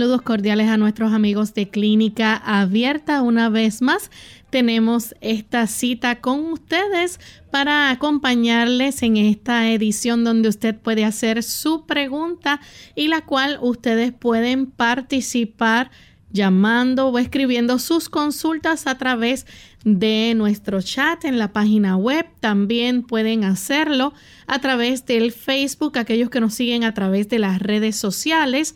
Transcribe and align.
Saludos 0.00 0.22
cordiales 0.22 0.70
a 0.70 0.78
nuestros 0.78 1.12
amigos 1.12 1.52
de 1.52 1.68
Clínica 1.68 2.34
Abierta. 2.34 3.20
Una 3.20 3.50
vez 3.50 3.82
más, 3.82 4.10
tenemos 4.48 5.14
esta 5.20 5.66
cita 5.66 6.22
con 6.22 6.40
ustedes 6.52 7.20
para 7.50 7.90
acompañarles 7.90 9.02
en 9.02 9.18
esta 9.18 9.70
edición 9.70 10.24
donde 10.24 10.48
usted 10.48 10.74
puede 10.74 11.04
hacer 11.04 11.42
su 11.42 11.84
pregunta 11.84 12.62
y 12.94 13.08
la 13.08 13.26
cual 13.26 13.58
ustedes 13.60 14.10
pueden 14.14 14.70
participar 14.70 15.90
llamando 16.32 17.08
o 17.08 17.18
escribiendo 17.18 17.78
sus 17.78 18.08
consultas 18.08 18.86
a 18.86 18.96
través 18.96 19.46
de 19.84 20.32
nuestro 20.36 20.80
chat 20.80 21.24
en 21.24 21.38
la 21.38 21.52
página 21.52 21.96
web. 21.96 22.26
También 22.40 23.02
pueden 23.02 23.44
hacerlo 23.44 24.14
a 24.46 24.60
través 24.60 25.04
del 25.04 25.32
Facebook, 25.32 25.98
aquellos 25.98 26.30
que 26.30 26.40
nos 26.40 26.54
siguen 26.54 26.84
a 26.84 26.94
través 26.94 27.28
de 27.28 27.38
las 27.38 27.60
redes 27.60 27.96
sociales 27.96 28.74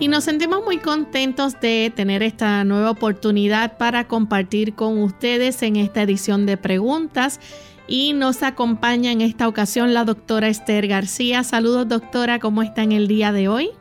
Y 0.00 0.08
nos 0.08 0.24
sentimos 0.24 0.64
muy 0.64 0.78
contentos 0.78 1.60
de 1.60 1.92
tener 1.94 2.22
esta 2.22 2.64
nueva 2.64 2.90
oportunidad 2.90 3.76
para 3.76 4.08
compartir 4.08 4.74
con 4.74 4.96
ustedes 5.02 5.62
en 5.62 5.76
esta 5.76 6.00
edición 6.00 6.46
de 6.46 6.56
preguntas. 6.56 7.38
Y 7.86 8.14
nos 8.14 8.42
acompaña 8.42 9.12
en 9.12 9.20
esta 9.20 9.46
ocasión 9.46 9.92
la 9.92 10.04
doctora 10.06 10.48
Esther 10.48 10.88
García. 10.88 11.44
Saludos 11.44 11.86
doctora, 11.86 12.38
¿cómo 12.38 12.62
está 12.62 12.82
en 12.82 12.92
el 12.92 13.08
día 13.08 13.30
de 13.30 13.48
hoy? 13.48 13.72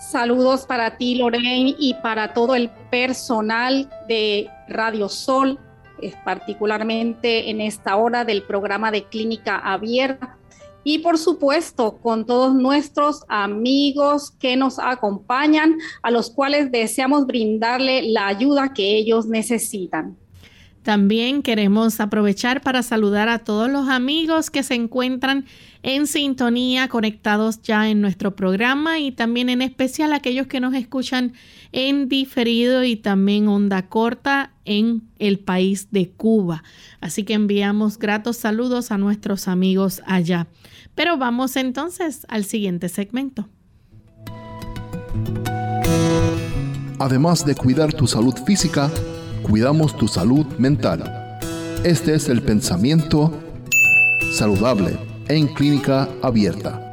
Saludos 0.00 0.64
para 0.64 0.96
ti 0.96 1.16
Lorraine 1.16 1.76
y 1.78 1.92
para 2.02 2.32
todo 2.32 2.54
el 2.54 2.70
personal 2.90 3.90
de 4.08 4.48
Radio 4.66 5.10
Sol, 5.10 5.58
particularmente 6.24 7.50
en 7.50 7.60
esta 7.60 7.96
hora 7.96 8.24
del 8.24 8.44
programa 8.44 8.90
de 8.90 9.04
Clínica 9.04 9.58
Abierta 9.58 10.39
y 10.84 10.98
por 10.98 11.18
supuesto 11.18 11.98
con 12.02 12.26
todos 12.26 12.54
nuestros 12.54 13.22
amigos 13.28 14.32
que 14.38 14.56
nos 14.56 14.78
acompañan, 14.78 15.78
a 16.02 16.10
los 16.10 16.30
cuales 16.30 16.70
deseamos 16.70 17.26
brindarle 17.26 18.02
la 18.10 18.26
ayuda 18.28 18.72
que 18.72 18.96
ellos 18.96 19.26
necesitan. 19.26 20.16
También 20.82 21.42
queremos 21.42 22.00
aprovechar 22.00 22.62
para 22.62 22.82
saludar 22.82 23.28
a 23.28 23.40
todos 23.40 23.70
los 23.70 23.88
amigos 23.88 24.50
que 24.50 24.62
se 24.62 24.74
encuentran 24.74 25.44
en 25.82 26.06
sintonía, 26.06 26.88
conectados 26.88 27.62
ya 27.62 27.88
en 27.88 28.00
nuestro 28.00 28.36
programa 28.36 28.98
y 28.98 29.12
también 29.12 29.48
en 29.48 29.62
especial 29.62 30.12
aquellos 30.12 30.46
que 30.46 30.60
nos 30.60 30.74
escuchan 30.74 31.32
en 31.72 32.08
diferido 32.08 32.84
y 32.84 32.96
también 32.96 33.48
onda 33.48 33.88
corta 33.88 34.52
en 34.64 35.02
el 35.18 35.38
país 35.38 35.88
de 35.90 36.10
Cuba. 36.10 36.62
Así 37.00 37.24
que 37.24 37.34
enviamos 37.34 37.98
gratos 37.98 38.36
saludos 38.36 38.90
a 38.90 38.98
nuestros 38.98 39.48
amigos 39.48 40.02
allá. 40.06 40.48
Pero 40.94 41.16
vamos 41.16 41.56
entonces 41.56 42.26
al 42.28 42.44
siguiente 42.44 42.88
segmento. 42.88 43.48
Además 46.98 47.46
de 47.46 47.54
cuidar 47.54 47.94
tu 47.94 48.06
salud 48.06 48.34
física, 48.44 48.90
cuidamos 49.42 49.96
tu 49.96 50.06
salud 50.06 50.44
mental. 50.58 51.38
Este 51.82 52.14
es 52.14 52.28
el 52.28 52.42
pensamiento 52.42 53.32
saludable 54.34 55.09
en 55.30 55.48
clínica 55.48 56.08
abierta. 56.22 56.90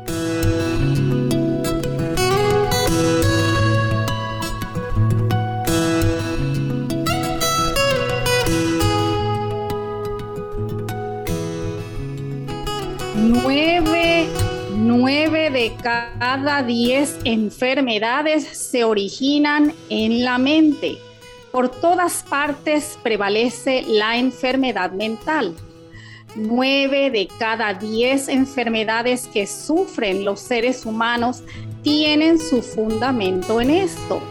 9 15.07 15.49
de 15.51 15.75
cada 15.81 16.63
10 16.63 17.19
enfermedades 17.23 18.45
se 18.45 18.83
originan 18.83 19.73
en 19.89 20.23
la 20.23 20.37
mente. 20.37 20.97
Por 21.51 21.69
todas 21.69 22.23
partes 22.23 22.99
prevalece 23.03 23.83
la 23.87 24.17
enfermedad 24.17 24.91
mental. 24.91 25.55
9 26.35 27.11
de 27.11 27.27
cada 27.39 27.73
10 27.73 28.29
enfermedades 28.29 29.27
que 29.27 29.47
sufren 29.47 30.25
los 30.25 30.39
seres 30.39 30.85
humanos 30.85 31.43
tienen 31.83 32.39
su 32.39 32.61
fundamento 32.61 33.61
en 33.61 33.69
esto. 33.69 34.21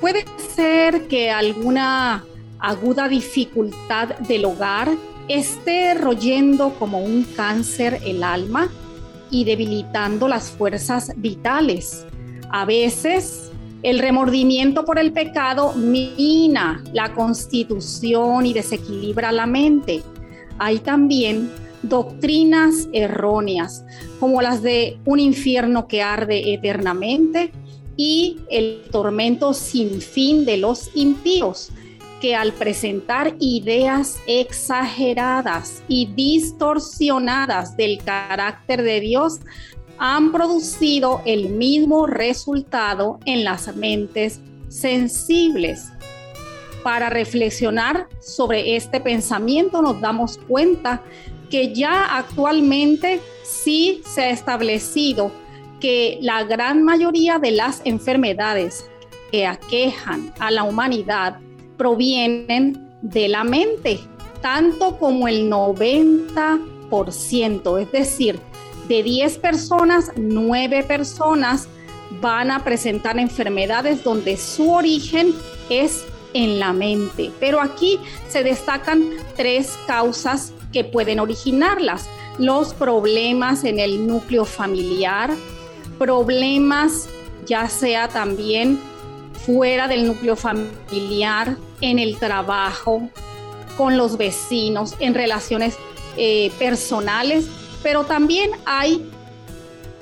Puede 0.00 0.24
ser 0.54 1.08
que 1.08 1.30
alguna 1.30 2.24
aguda 2.58 3.08
dificultad 3.08 4.18
del 4.20 4.44
hogar 4.44 4.88
esté 5.28 5.94
royendo 5.94 6.74
como 6.78 7.00
un 7.00 7.24
cáncer 7.36 8.00
el 8.04 8.22
alma 8.22 8.70
y 9.30 9.44
debilitando 9.44 10.28
las 10.28 10.50
fuerzas 10.50 11.12
vitales. 11.16 12.06
A 12.50 12.64
veces 12.64 13.50
el 13.82 13.98
remordimiento 13.98 14.84
por 14.84 14.98
el 14.98 15.12
pecado 15.12 15.72
mina 15.74 16.82
la 16.92 17.14
constitución 17.14 18.44
y 18.46 18.52
desequilibra 18.52 19.32
la 19.32 19.46
mente. 19.46 20.02
Hay 20.60 20.78
también 20.78 21.50
doctrinas 21.82 22.86
erróneas, 22.92 23.82
como 24.20 24.42
las 24.42 24.62
de 24.62 24.98
un 25.06 25.18
infierno 25.18 25.88
que 25.88 26.02
arde 26.02 26.52
eternamente 26.52 27.50
y 27.96 28.36
el 28.50 28.82
tormento 28.92 29.54
sin 29.54 30.02
fin 30.02 30.44
de 30.44 30.58
los 30.58 30.90
impíos, 30.94 31.70
que 32.20 32.36
al 32.36 32.52
presentar 32.52 33.34
ideas 33.40 34.18
exageradas 34.26 35.82
y 35.88 36.04
distorsionadas 36.14 37.74
del 37.78 37.96
carácter 38.04 38.82
de 38.82 39.00
Dios, 39.00 39.40
han 39.96 40.30
producido 40.30 41.22
el 41.24 41.48
mismo 41.48 42.06
resultado 42.06 43.18
en 43.24 43.44
las 43.44 43.74
mentes 43.74 44.40
sensibles. 44.68 45.90
Para 46.82 47.10
reflexionar 47.10 48.08
sobre 48.20 48.76
este 48.76 49.00
pensamiento 49.00 49.82
nos 49.82 50.00
damos 50.00 50.38
cuenta 50.38 51.02
que 51.50 51.74
ya 51.74 52.16
actualmente 52.16 53.20
sí 53.42 54.00
se 54.06 54.22
ha 54.22 54.30
establecido 54.30 55.30
que 55.80 56.16
la 56.20 56.44
gran 56.44 56.84
mayoría 56.84 57.38
de 57.38 57.50
las 57.50 57.82
enfermedades 57.84 58.86
que 59.30 59.46
aquejan 59.46 60.32
a 60.38 60.50
la 60.50 60.64
humanidad 60.64 61.38
provienen 61.76 62.88
de 63.02 63.28
la 63.28 63.44
mente, 63.44 64.00
tanto 64.40 64.98
como 64.98 65.28
el 65.28 65.50
90%, 65.50 67.80
es 67.80 67.92
decir, 67.92 68.40
de 68.88 69.02
10 69.02 69.36
personas, 69.38 70.12
9 70.16 70.84
personas 70.84 71.68
van 72.20 72.50
a 72.50 72.64
presentar 72.64 73.18
enfermedades 73.18 74.04
donde 74.04 74.36
su 74.36 74.72
origen 74.72 75.32
es 75.68 76.04
en 76.34 76.58
la 76.58 76.72
mente. 76.72 77.30
Pero 77.40 77.60
aquí 77.60 77.98
se 78.28 78.42
destacan 78.42 79.10
tres 79.36 79.78
causas 79.86 80.52
que 80.72 80.84
pueden 80.84 81.20
originarlas. 81.20 82.08
Los 82.38 82.74
problemas 82.74 83.64
en 83.64 83.78
el 83.78 84.06
núcleo 84.06 84.44
familiar, 84.44 85.30
problemas 85.98 87.08
ya 87.46 87.68
sea 87.68 88.08
también 88.08 88.78
fuera 89.44 89.88
del 89.88 90.06
núcleo 90.06 90.36
familiar, 90.36 91.56
en 91.80 91.98
el 91.98 92.18
trabajo, 92.18 93.08
con 93.76 93.96
los 93.96 94.18
vecinos, 94.18 94.94
en 95.00 95.14
relaciones 95.14 95.76
eh, 96.16 96.52
personales, 96.58 97.48
pero 97.82 98.04
también 98.04 98.50
hay 98.66 99.10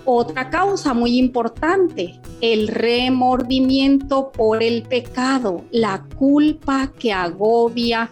otra 0.04 0.50
causa 0.50 0.94
muy 0.94 1.19
importante, 1.19 2.19
el 2.40 2.69
remordimiento 2.69 4.31
por 4.31 4.62
el 4.62 4.82
pecado, 4.82 5.64
la 5.70 6.05
culpa 6.17 6.93
que 6.99 7.12
agobia, 7.12 8.11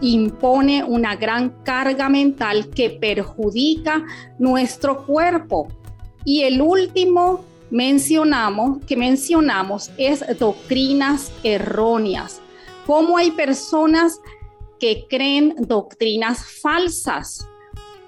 impone 0.00 0.84
una 0.84 1.16
gran 1.16 1.50
carga 1.62 2.08
mental 2.08 2.68
que 2.70 2.90
perjudica 2.90 4.04
nuestro 4.38 5.06
cuerpo. 5.06 5.68
Y 6.24 6.42
el 6.42 6.60
último 6.60 7.44
mencionamos 7.70 8.84
que 8.84 8.96
mencionamos 8.96 9.90
es 9.96 10.24
doctrinas 10.38 11.32
erróneas. 11.42 12.40
Cómo 12.86 13.16
hay 13.16 13.30
personas 13.30 14.20
que 14.78 15.06
creen 15.08 15.54
doctrinas 15.58 16.44
falsas, 16.60 17.46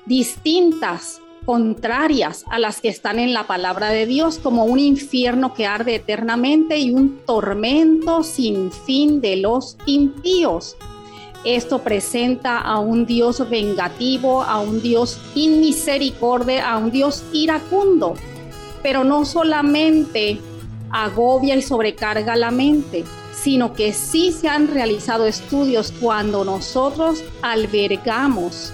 distintas, 0.07 1.22
contrarias 1.45 2.45
a 2.51 2.59
las 2.59 2.81
que 2.81 2.89
están 2.89 3.19
en 3.19 3.33
la 3.33 3.47
palabra 3.47 3.91
de 3.91 4.07
Dios, 4.07 4.39
como 4.39 4.65
un 4.65 4.79
infierno 4.79 5.55
que 5.55 5.67
arde 5.67 5.97
eternamente 5.97 6.79
y 6.79 6.91
un 6.91 7.19
tormento 7.27 8.23
sin 8.23 8.73
fin 8.73 9.21
de 9.21 9.37
los 9.37 9.77
impíos. 9.87 10.77
Esto 11.45 11.81
presenta 11.81 12.59
a 12.59 12.79
un 12.79 13.05
Dios 13.05 13.49
vengativo, 13.51 14.43
a 14.43 14.61
un 14.61 14.81
Dios 14.81 15.21
inmisericordia, 15.35 16.71
a 16.71 16.79
un 16.79 16.93
Dios 16.93 17.25
iracundo. 17.33 18.15
Pero 18.83 19.03
no 19.03 19.25
solamente 19.25 20.41
agobia 20.91 21.57
y 21.57 21.63
sobrecarga 21.63 22.37
la 22.37 22.53
mente, 22.53 23.05
sino 23.33 23.73
que 23.73 23.93
sí 23.93 24.31
se 24.31 24.49
han 24.49 24.69
realizado 24.69 25.27
estudios 25.27 25.93
cuando 26.01 26.45
nosotros 26.45 27.25
albergamos 27.43 28.73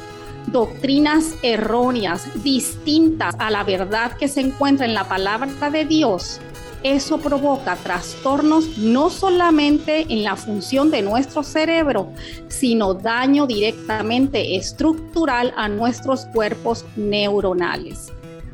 doctrinas 0.53 1.35
erróneas, 1.43 2.29
distintas 2.43 3.35
a 3.39 3.50
la 3.50 3.65
verdad 3.65 4.17
que 4.17 4.29
se 4.29 4.41
encuentra 4.41 4.87
en 4.87 4.95
la 4.95 5.09
palabra 5.09 5.71
de 5.71 5.85
Dios, 5.85 6.41
eso 6.83 7.19
provoca 7.19 7.75
trastornos 7.77 8.79
no 8.79 9.11
solamente 9.11 10.06
en 10.09 10.23
la 10.23 10.37
función 10.37 10.91
de 10.91 11.03
nuestro 11.03 11.43
cerebro, 11.43 12.12
sino 12.47 12.95
daño 12.95 13.47
directamente 13.47 14.56
estructural 14.56 15.53
a 15.56 15.69
nuestros 15.69 16.27
cuerpos 16.27 16.85
neuronales. 16.97 18.12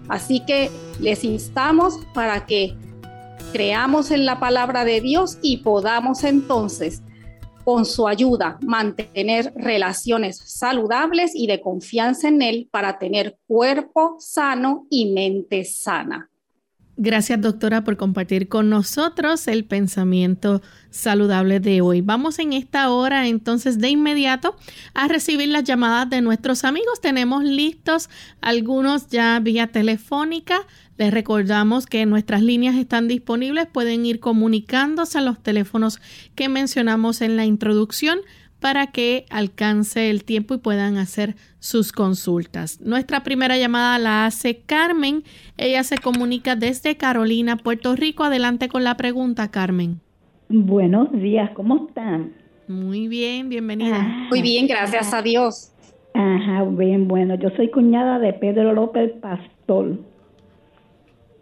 Así 0.08 0.40
que 0.40 0.70
les 1.00 1.22
instamos 1.24 1.98
para 2.14 2.46
que 2.46 2.74
creamos 3.52 4.10
en 4.10 4.24
la 4.24 4.40
palabra 4.40 4.84
de 4.84 5.00
Dios 5.00 5.38
y 5.42 5.58
podamos 5.58 6.24
entonces 6.24 7.02
con 7.64 7.84
su 7.84 8.06
ayuda, 8.06 8.58
mantener 8.60 9.52
relaciones 9.56 10.38
saludables 10.38 11.32
y 11.34 11.46
de 11.46 11.60
confianza 11.60 12.28
en 12.28 12.42
Él 12.42 12.68
para 12.70 12.98
tener 12.98 13.38
cuerpo 13.46 14.16
sano 14.18 14.86
y 14.90 15.06
mente 15.06 15.64
sana. 15.64 16.30
Gracias 16.96 17.40
doctora 17.40 17.82
por 17.82 17.96
compartir 17.96 18.46
con 18.46 18.70
nosotros 18.70 19.48
el 19.48 19.64
pensamiento 19.64 20.62
saludable 20.90 21.58
de 21.58 21.80
hoy. 21.80 22.02
Vamos 22.02 22.38
en 22.38 22.52
esta 22.52 22.88
hora 22.90 23.26
entonces 23.26 23.80
de 23.80 23.88
inmediato 23.88 24.54
a 24.94 25.08
recibir 25.08 25.48
las 25.48 25.64
llamadas 25.64 26.08
de 26.08 26.20
nuestros 26.20 26.62
amigos. 26.62 27.00
Tenemos 27.00 27.42
listos 27.42 28.10
algunos 28.40 29.08
ya 29.08 29.40
vía 29.40 29.66
telefónica. 29.66 30.60
Les 30.96 31.12
recordamos 31.12 31.86
que 31.86 32.06
nuestras 32.06 32.42
líneas 32.42 32.76
están 32.76 33.08
disponibles. 33.08 33.66
Pueden 33.66 34.06
ir 34.06 34.20
comunicándose 34.20 35.18
a 35.18 35.22
los 35.22 35.42
teléfonos 35.42 35.98
que 36.36 36.48
mencionamos 36.48 37.22
en 37.22 37.36
la 37.36 37.44
introducción 37.44 38.20
para 38.64 38.86
que 38.86 39.26
alcance 39.28 40.08
el 40.08 40.24
tiempo 40.24 40.54
y 40.54 40.56
puedan 40.56 40.96
hacer 40.96 41.34
sus 41.58 41.92
consultas. 41.92 42.80
Nuestra 42.80 43.22
primera 43.22 43.58
llamada 43.58 43.98
la 43.98 44.24
hace 44.24 44.62
Carmen. 44.64 45.22
Ella 45.58 45.84
se 45.84 45.98
comunica 45.98 46.56
desde 46.56 46.96
Carolina, 46.96 47.58
Puerto 47.58 47.94
Rico. 47.94 48.24
Adelante 48.24 48.70
con 48.70 48.82
la 48.82 48.96
pregunta, 48.96 49.50
Carmen. 49.50 50.00
Buenos 50.48 51.12
días, 51.12 51.50
¿cómo 51.50 51.88
están? 51.88 52.32
Muy 52.66 53.06
bien, 53.06 53.50
bienvenida. 53.50 54.00
Muy 54.30 54.40
bien, 54.40 54.66
gracias 54.66 55.12
a 55.12 55.20
Dios. 55.20 55.70
Ajá, 56.14 56.64
bien, 56.64 57.06
bueno, 57.06 57.34
yo 57.34 57.50
soy 57.56 57.70
cuñada 57.70 58.18
de 58.18 58.32
Pedro 58.32 58.72
López 58.72 59.12
Pastor. 59.20 59.98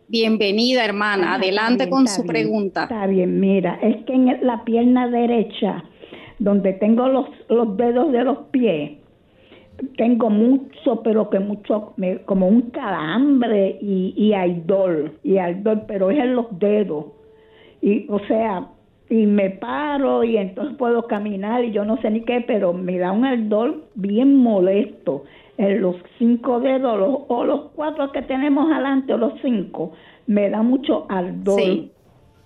Bienvenida, 0.08 0.84
hermana. 0.84 1.34
Adelante 1.34 1.88
con 1.88 2.08
su 2.08 2.26
pregunta. 2.26 2.82
Está 2.82 3.06
bien, 3.06 3.38
mira, 3.38 3.78
es 3.80 4.04
que 4.06 4.12
en 4.12 4.44
la 4.44 4.64
pierna 4.64 5.06
derecha 5.06 5.84
donde 6.42 6.72
tengo 6.74 7.08
los, 7.08 7.26
los 7.48 7.76
dedos 7.76 8.12
de 8.12 8.24
los 8.24 8.38
pies, 8.50 8.92
tengo 9.96 10.30
mucho, 10.30 11.02
pero 11.02 11.30
que 11.30 11.40
mucho, 11.40 11.94
como 12.26 12.48
un 12.48 12.70
calambre 12.70 13.78
y, 13.80 14.14
y 14.16 14.32
ardor, 14.34 15.12
y 15.22 15.38
ardor, 15.38 15.84
pero 15.86 16.10
es 16.10 16.18
en 16.18 16.36
los 16.36 16.58
dedos. 16.58 17.06
Y, 17.80 18.06
o 18.08 18.20
sea, 18.20 18.68
y 19.08 19.26
me 19.26 19.50
paro 19.50 20.24
y 20.24 20.36
entonces 20.36 20.76
puedo 20.76 21.06
caminar 21.06 21.64
y 21.64 21.72
yo 21.72 21.84
no 21.84 22.00
sé 22.00 22.10
ni 22.10 22.22
qué, 22.22 22.40
pero 22.46 22.72
me 22.72 22.98
da 22.98 23.12
un 23.12 23.24
ardor 23.24 23.84
bien 23.94 24.36
molesto 24.36 25.24
en 25.58 25.82
los 25.82 25.96
cinco 26.18 26.60
dedos 26.60 27.24
o 27.28 27.44
los 27.44 27.70
cuatro 27.74 28.10
que 28.12 28.22
tenemos 28.22 28.70
adelante 28.72 29.12
o 29.12 29.18
los 29.18 29.34
cinco, 29.42 29.92
me 30.26 30.48
da 30.48 30.62
mucho 30.62 31.06
ardor. 31.08 31.60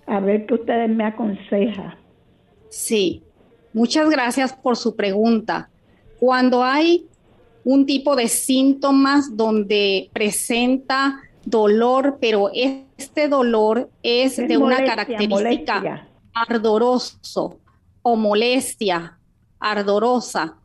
A 0.07 0.19
ver 0.19 0.45
qué 0.45 0.55
ustedes 0.55 0.89
me 0.89 1.05
aconsejan. 1.05 1.95
Sí, 2.69 3.23
Muchas 3.77 4.09
gracias 4.09 4.53
por 4.53 4.75
su 4.75 4.95
pregunta. 4.95 5.69
Cuando 6.19 6.63
hay 6.63 7.05
un 7.63 7.85
tipo 7.85 8.15
de 8.15 8.27
síntomas 8.27 9.37
donde 9.37 10.09
presenta 10.13 11.21
dolor, 11.45 12.17
pero 12.19 12.49
este 12.51 13.27
dolor 13.27 13.87
es, 14.01 14.37
de 14.37 14.57
una 14.57 14.83
característica 14.83 16.07
ardoroso 16.33 17.59
o 18.01 18.15
molestia 18.15 19.19
ardorosa. 19.59 20.55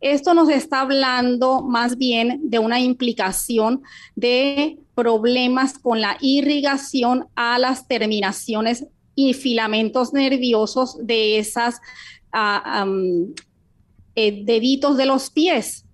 Esto 0.00 0.32
nos 0.32 0.48
está 0.48 0.82
hablando 0.82 1.62
más 1.62 1.98
bien 1.98 2.38
de 2.44 2.60
una 2.60 2.78
implicación 2.78 3.82
de 4.14 4.78
problemas 4.94 5.76
con 5.76 6.00
la 6.00 6.16
irrigación 6.20 7.26
a 7.34 7.58
las 7.58 7.88
terminaciones 7.88 8.86
y 9.28 9.34
filamentos 9.34 10.12
nerviosos 10.12 10.96
de 11.04 11.38
esas 11.38 11.80
eh, 14.14 14.44
deditos 14.44 14.96
de 14.96 15.06
los 15.06 15.30
pies. 15.30 15.84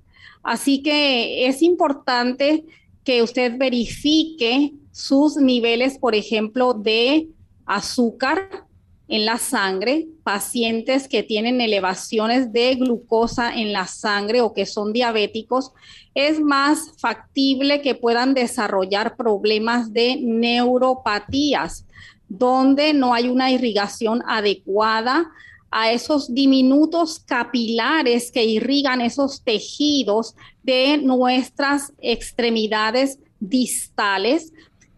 Así 0.43 0.83
que 0.83 1.47
es 1.47 1.63
importante 1.63 2.65
que 3.05 3.23
usted 3.23 3.57
verifique 3.59 4.73
sus 4.93 5.37
niveles, 5.37 5.99
por 5.99 6.15
ejemplo, 6.15 6.73
de 6.73 7.29
azúcar 7.67 8.67
en 9.09 9.25
la 9.25 9.39
sangre, 9.39 10.09
pacientes 10.25 11.07
que 11.07 11.23
tienen 11.23 11.61
elevaciones 11.61 12.53
de 12.53 12.75
glucosa 12.75 13.55
en 13.55 13.73
la 13.73 13.87
sangre 13.87 14.41
o 14.41 14.53
que 14.53 14.67
son 14.67 14.93
diabéticos, 14.93 15.73
es 16.15 16.41
más 16.41 16.93
factible 16.99 17.83
que 17.83 17.95
puedan 17.95 18.35
desarrollar 18.35 19.17
problemas 19.17 19.93
de 19.93 20.17
neuropatías, 20.21 21.87
donde 22.29 22.93
no 22.93 23.15
hay 23.15 23.29
una 23.29 23.51
irrigación 23.51 24.23
adecuada 24.27 25.31
a 25.71 25.93
esos 25.93 26.33
diminutos 26.33 27.21
capilares 27.21 28.31
que 28.31 28.45
irrigan 28.45 29.01
esos 29.01 29.43
tejidos 29.43 30.35
de 30.63 30.99
nuestras 30.99 31.93
extremidades 32.01 33.19
distales 33.41 34.53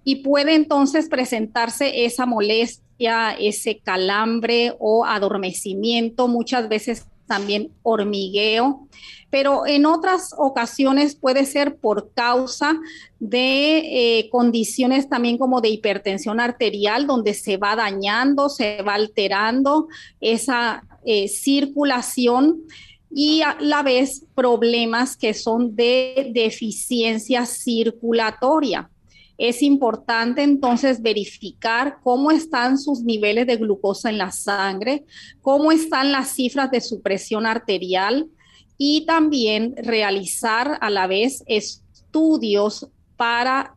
y 0.05 0.17
puede 0.17 0.55
entonces 0.55 1.09
presentarse 1.09 2.05
esa 2.05 2.27
molestia, 2.27 3.33
ese 3.33 3.79
calambre 3.79 4.75
o 4.79 5.05
adormecimiento 5.05 6.29
muchas 6.29 6.69
veces 6.69 7.07
también 7.29 7.71
hormigueo, 7.85 8.89
pero 9.31 9.67
en 9.67 9.87
otras 9.87 10.35
ocasiones 10.37 11.15
puede 11.15 11.45
ser 11.45 11.77
por 11.77 12.13
causa 12.13 12.81
de 13.21 14.19
eh, 14.19 14.31
condiciones 14.31 15.09
también 15.09 15.39
como 15.39 15.61
de 15.61 15.69
hipertensión 15.69 16.41
arterial, 16.41 17.07
donde 17.07 17.35
se 17.35 17.57
va 17.57 17.77
dañando, 17.77 18.49
se 18.49 18.83
va 18.83 18.95
alterando 18.95 19.89
esa 20.21 20.83
eh, 21.05 21.29
circulación 21.29 22.63
y 23.11 23.43
a 23.43 23.57
la 23.61 23.83
vez 23.83 24.25
problemas 24.35 25.17
que 25.17 25.35
son 25.35 25.77
de 25.77 26.31
deficiencia 26.35 27.47
circulatoria. 27.47 28.91
Es 29.39 29.63
importante 29.63 30.43
entonces 30.43 31.01
verificar 31.01 32.01
cómo 32.03 32.33
están 32.33 32.77
sus 32.77 33.03
niveles 33.03 33.47
de 33.47 33.57
glucosa 33.57 34.11
en 34.11 34.19
la 34.19 34.33
sangre, 34.33 35.05
cómo 35.41 35.71
están 35.71 36.11
las 36.11 36.31
cifras 36.31 36.73
de 36.73 36.81
su 36.81 37.01
presión 37.01 37.47
arterial 37.47 38.29
y 38.77 39.07
también 39.07 39.75
realizar 39.77 40.77
a 40.81 40.91
la 40.91 41.07
vez 41.07 41.45
estudios 41.47 42.89
para 43.17 43.77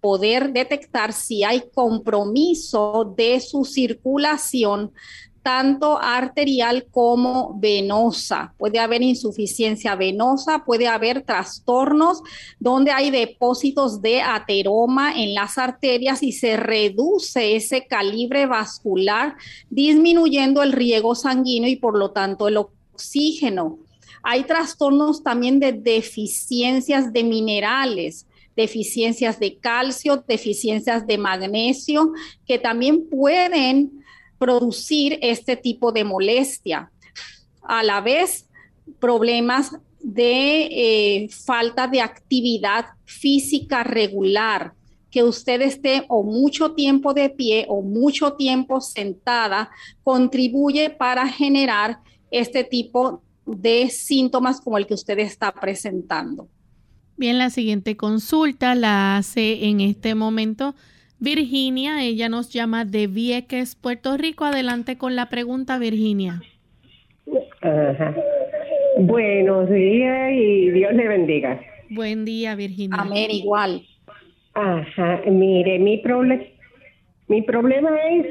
poder 0.00 0.52
detectar 0.52 1.12
si 1.12 1.44
hay 1.44 1.64
compromiso 1.74 3.12
de 3.16 3.40
su 3.40 3.64
circulación 3.64 4.92
tanto 5.42 5.98
arterial 6.00 6.86
como 6.90 7.58
venosa. 7.58 8.54
Puede 8.58 8.78
haber 8.78 9.02
insuficiencia 9.02 9.94
venosa, 9.94 10.64
puede 10.64 10.86
haber 10.86 11.22
trastornos 11.22 12.22
donde 12.58 12.90
hay 12.90 13.10
depósitos 13.10 14.02
de 14.02 14.20
ateroma 14.22 15.12
en 15.16 15.34
las 15.34 15.58
arterias 15.58 16.22
y 16.22 16.32
se 16.32 16.56
reduce 16.56 17.56
ese 17.56 17.86
calibre 17.86 18.46
vascular, 18.46 19.36
disminuyendo 19.70 20.62
el 20.62 20.72
riego 20.72 21.14
sanguíneo 21.14 21.70
y 21.70 21.76
por 21.76 21.98
lo 21.98 22.10
tanto 22.10 22.48
el 22.48 22.56
oxígeno. 22.56 23.78
Hay 24.22 24.44
trastornos 24.44 25.22
también 25.22 25.60
de 25.60 25.72
deficiencias 25.72 27.12
de 27.12 27.24
minerales 27.24 28.26
deficiencias 28.56 29.40
de 29.40 29.56
calcio, 29.56 30.22
deficiencias 30.26 31.06
de 31.06 31.16
magnesio, 31.16 32.12
que 32.46 32.58
también 32.58 33.08
pueden 33.08 33.99
producir 34.40 35.18
este 35.20 35.54
tipo 35.54 35.92
de 35.92 36.02
molestia. 36.02 36.90
A 37.62 37.82
la 37.82 38.00
vez, 38.00 38.48
problemas 38.98 39.76
de 40.00 40.62
eh, 40.70 41.28
falta 41.28 41.86
de 41.86 42.00
actividad 42.00 42.86
física 43.04 43.84
regular, 43.84 44.72
que 45.10 45.22
usted 45.22 45.60
esté 45.60 46.06
o 46.08 46.22
mucho 46.22 46.72
tiempo 46.72 47.12
de 47.12 47.28
pie 47.28 47.66
o 47.68 47.82
mucho 47.82 48.32
tiempo 48.32 48.80
sentada, 48.80 49.70
contribuye 50.02 50.88
para 50.88 51.28
generar 51.28 52.00
este 52.30 52.64
tipo 52.64 53.22
de 53.44 53.90
síntomas 53.90 54.62
como 54.62 54.78
el 54.78 54.86
que 54.86 54.94
usted 54.94 55.18
está 55.18 55.52
presentando. 55.52 56.48
Bien, 57.18 57.36
la 57.36 57.50
siguiente 57.50 57.94
consulta 57.98 58.74
la 58.74 59.18
hace 59.18 59.66
en 59.66 59.82
este 59.82 60.14
momento 60.14 60.74
Virginia, 61.20 62.02
ella 62.02 62.30
nos 62.30 62.50
llama 62.50 62.86
de 62.86 63.06
Vieques, 63.06 63.76
Puerto 63.76 64.16
Rico. 64.16 64.46
Adelante 64.46 64.96
con 64.96 65.16
la 65.16 65.28
pregunta, 65.28 65.78
Virginia. 65.78 66.42
Ajá. 67.60 68.16
Buenos 68.98 69.68
días 69.68 70.32
y 70.32 70.70
Dios 70.70 70.94
le 70.94 71.08
bendiga. 71.08 71.60
Buen 71.90 72.24
día, 72.24 72.54
Virginia. 72.54 72.96
Amén, 73.00 73.30
igual. 73.30 73.82
Ajá, 74.54 75.20
mire, 75.26 75.78
mi, 75.78 75.98
problema 75.98 76.42
mi 77.28 77.42
problema 77.42 77.90
es 78.10 78.26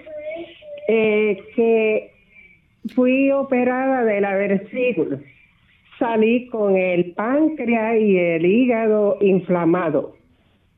eh, 0.88 1.38
que 1.56 2.12
fui 2.96 3.32
operada 3.32 4.04
de 4.04 4.20
la 4.20 4.34
vesícula. 4.34 5.20
Salí 6.00 6.48
con 6.48 6.76
el 6.76 7.12
páncreas 7.12 8.00
y 8.00 8.18
el 8.18 8.46
hígado 8.46 9.18
inflamado. 9.22 10.19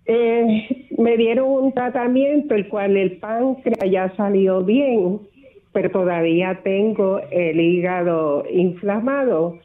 Eh, 0.05 0.87
me 0.97 1.17
dieron 1.17 1.49
un 1.49 1.71
tratamiento 1.73 2.55
el 2.55 2.67
cual 2.67 2.97
el 2.97 3.17
páncreas 3.17 3.89
ya 3.89 4.13
salió 4.15 4.63
bien, 4.63 5.19
pero 5.71 5.89
todavía 5.91 6.59
tengo 6.63 7.21
el 7.31 7.59
hígado 7.59 8.43
inflamado. 8.51 9.59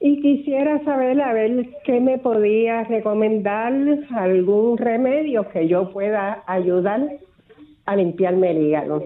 Y 0.00 0.20
quisiera 0.20 0.82
saber 0.84 1.20
a 1.20 1.32
ver 1.32 1.68
qué 1.84 2.00
me 2.00 2.18
podía 2.18 2.84
recomendar, 2.84 3.72
algún 4.16 4.76
remedio 4.76 5.48
que 5.48 5.68
yo 5.68 5.90
pueda 5.92 6.42
ayudar 6.46 7.18
a 7.84 7.96
limpiarme 7.96 8.50
el 8.50 8.66
hígado. 8.66 9.04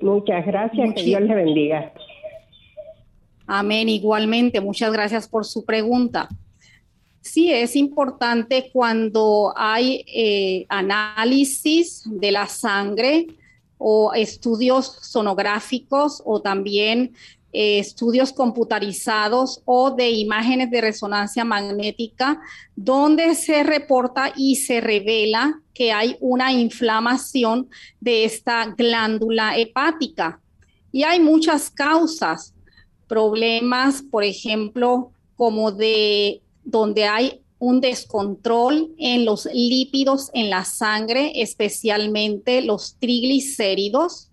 Muchas 0.00 0.46
gracias, 0.46 0.94
que 0.94 1.02
Dios 1.02 1.20
le 1.20 1.34
bendiga. 1.34 1.92
Amén, 3.46 3.88
igualmente. 3.88 4.60
Muchas 4.60 4.92
gracias 4.92 5.28
por 5.28 5.44
su 5.44 5.64
pregunta. 5.64 6.28
Sí, 7.22 7.52
es 7.52 7.76
importante 7.76 8.70
cuando 8.72 9.54
hay 9.56 10.04
eh, 10.08 10.66
análisis 10.68 12.02
de 12.04 12.32
la 12.32 12.48
sangre 12.48 13.28
o 13.78 14.12
estudios 14.12 14.98
sonográficos 15.02 16.20
o 16.24 16.42
también 16.42 17.14
eh, 17.52 17.78
estudios 17.78 18.32
computarizados 18.32 19.62
o 19.66 19.92
de 19.92 20.10
imágenes 20.10 20.70
de 20.72 20.80
resonancia 20.80 21.44
magnética 21.44 22.40
donde 22.74 23.36
se 23.36 23.62
reporta 23.62 24.32
y 24.36 24.56
se 24.56 24.80
revela 24.80 25.60
que 25.74 25.92
hay 25.92 26.16
una 26.18 26.52
inflamación 26.52 27.68
de 28.00 28.24
esta 28.24 28.66
glándula 28.66 29.56
hepática. 29.56 30.40
Y 30.90 31.04
hay 31.04 31.20
muchas 31.20 31.70
causas, 31.70 32.52
problemas, 33.06 34.02
por 34.02 34.24
ejemplo, 34.24 35.12
como 35.36 35.70
de 35.72 36.41
donde 36.72 37.04
hay 37.04 37.42
un 37.60 37.80
descontrol 37.80 38.92
en 38.98 39.24
los 39.24 39.46
lípidos 39.52 40.30
en 40.34 40.50
la 40.50 40.64
sangre, 40.64 41.30
especialmente 41.36 42.60
los 42.62 42.96
triglicéridos, 42.98 44.30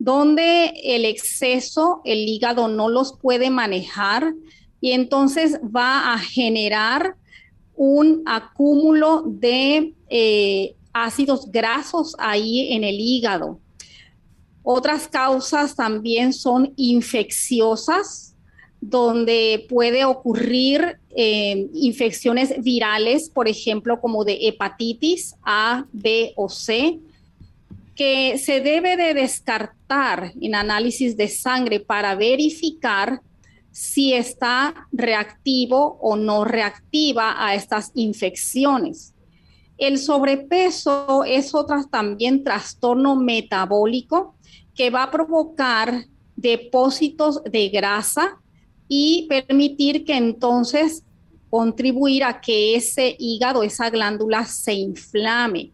donde 0.00 0.72
el 0.82 1.04
exceso, 1.04 2.00
el 2.04 2.28
hígado 2.28 2.66
no 2.66 2.88
los 2.88 3.16
puede 3.16 3.50
manejar 3.50 4.34
y 4.80 4.90
entonces 4.92 5.60
va 5.64 6.12
a 6.12 6.18
generar 6.18 7.14
un 7.76 8.22
acúmulo 8.26 9.22
de 9.26 9.94
eh, 10.08 10.74
ácidos 10.92 11.52
grasos 11.52 12.16
ahí 12.18 12.72
en 12.72 12.82
el 12.82 12.98
hígado. 12.98 13.60
Otras 14.64 15.06
causas 15.06 15.76
también 15.76 16.32
son 16.32 16.72
infecciosas, 16.76 18.31
donde 18.82 19.64
puede 19.68 20.04
ocurrir 20.04 20.98
eh, 21.16 21.68
infecciones 21.72 22.60
virales, 22.62 23.30
por 23.30 23.46
ejemplo, 23.46 24.00
como 24.00 24.24
de 24.24 24.48
hepatitis 24.48 25.36
A, 25.44 25.86
B 25.92 26.32
o 26.34 26.48
C, 26.48 26.98
que 27.94 28.38
se 28.38 28.60
debe 28.60 28.96
de 28.96 29.14
descartar 29.14 30.32
en 30.40 30.56
análisis 30.56 31.16
de 31.16 31.28
sangre 31.28 31.78
para 31.78 32.16
verificar 32.16 33.20
si 33.70 34.14
está 34.14 34.88
reactivo 34.90 35.96
o 36.00 36.16
no 36.16 36.44
reactiva 36.44 37.36
a 37.38 37.54
estas 37.54 37.92
infecciones. 37.94 39.14
El 39.78 39.98
sobrepeso 39.98 41.22
es 41.24 41.54
otro 41.54 41.84
también 41.84 42.42
trastorno 42.42 43.14
metabólico 43.14 44.34
que 44.74 44.90
va 44.90 45.04
a 45.04 45.10
provocar 45.12 46.06
depósitos 46.34 47.44
de 47.44 47.68
grasa 47.68 48.41
y 48.94 49.26
permitir 49.26 50.04
que 50.04 50.14
entonces 50.14 51.02
contribuir 51.48 52.24
a 52.24 52.42
que 52.42 52.76
ese 52.76 53.16
hígado, 53.18 53.62
esa 53.62 53.88
glándula 53.88 54.44
se 54.44 54.74
inflame. 54.74 55.72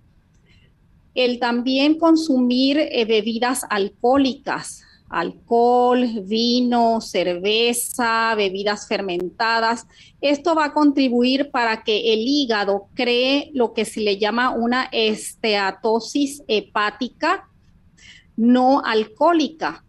El 1.16 1.40
también 1.40 1.98
consumir 1.98 2.78
eh, 2.78 3.04
bebidas 3.06 3.66
alcohólicas, 3.70 4.84
alcohol, 5.08 6.06
vino, 6.26 7.00
cerveza, 7.00 8.36
bebidas 8.36 8.86
fermentadas. 8.86 9.88
Esto 10.20 10.54
va 10.54 10.66
a 10.66 10.72
contribuir 10.72 11.50
para 11.50 11.82
que 11.82 12.12
el 12.12 12.20
hígado 12.20 12.86
cree 12.94 13.50
lo 13.52 13.74
que 13.74 13.84
se 13.84 14.00
le 14.00 14.18
llama 14.18 14.50
una 14.50 14.88
esteatosis 14.92 16.44
hepática 16.46 17.48
no 18.36 18.80
alcohólica. 18.84 19.82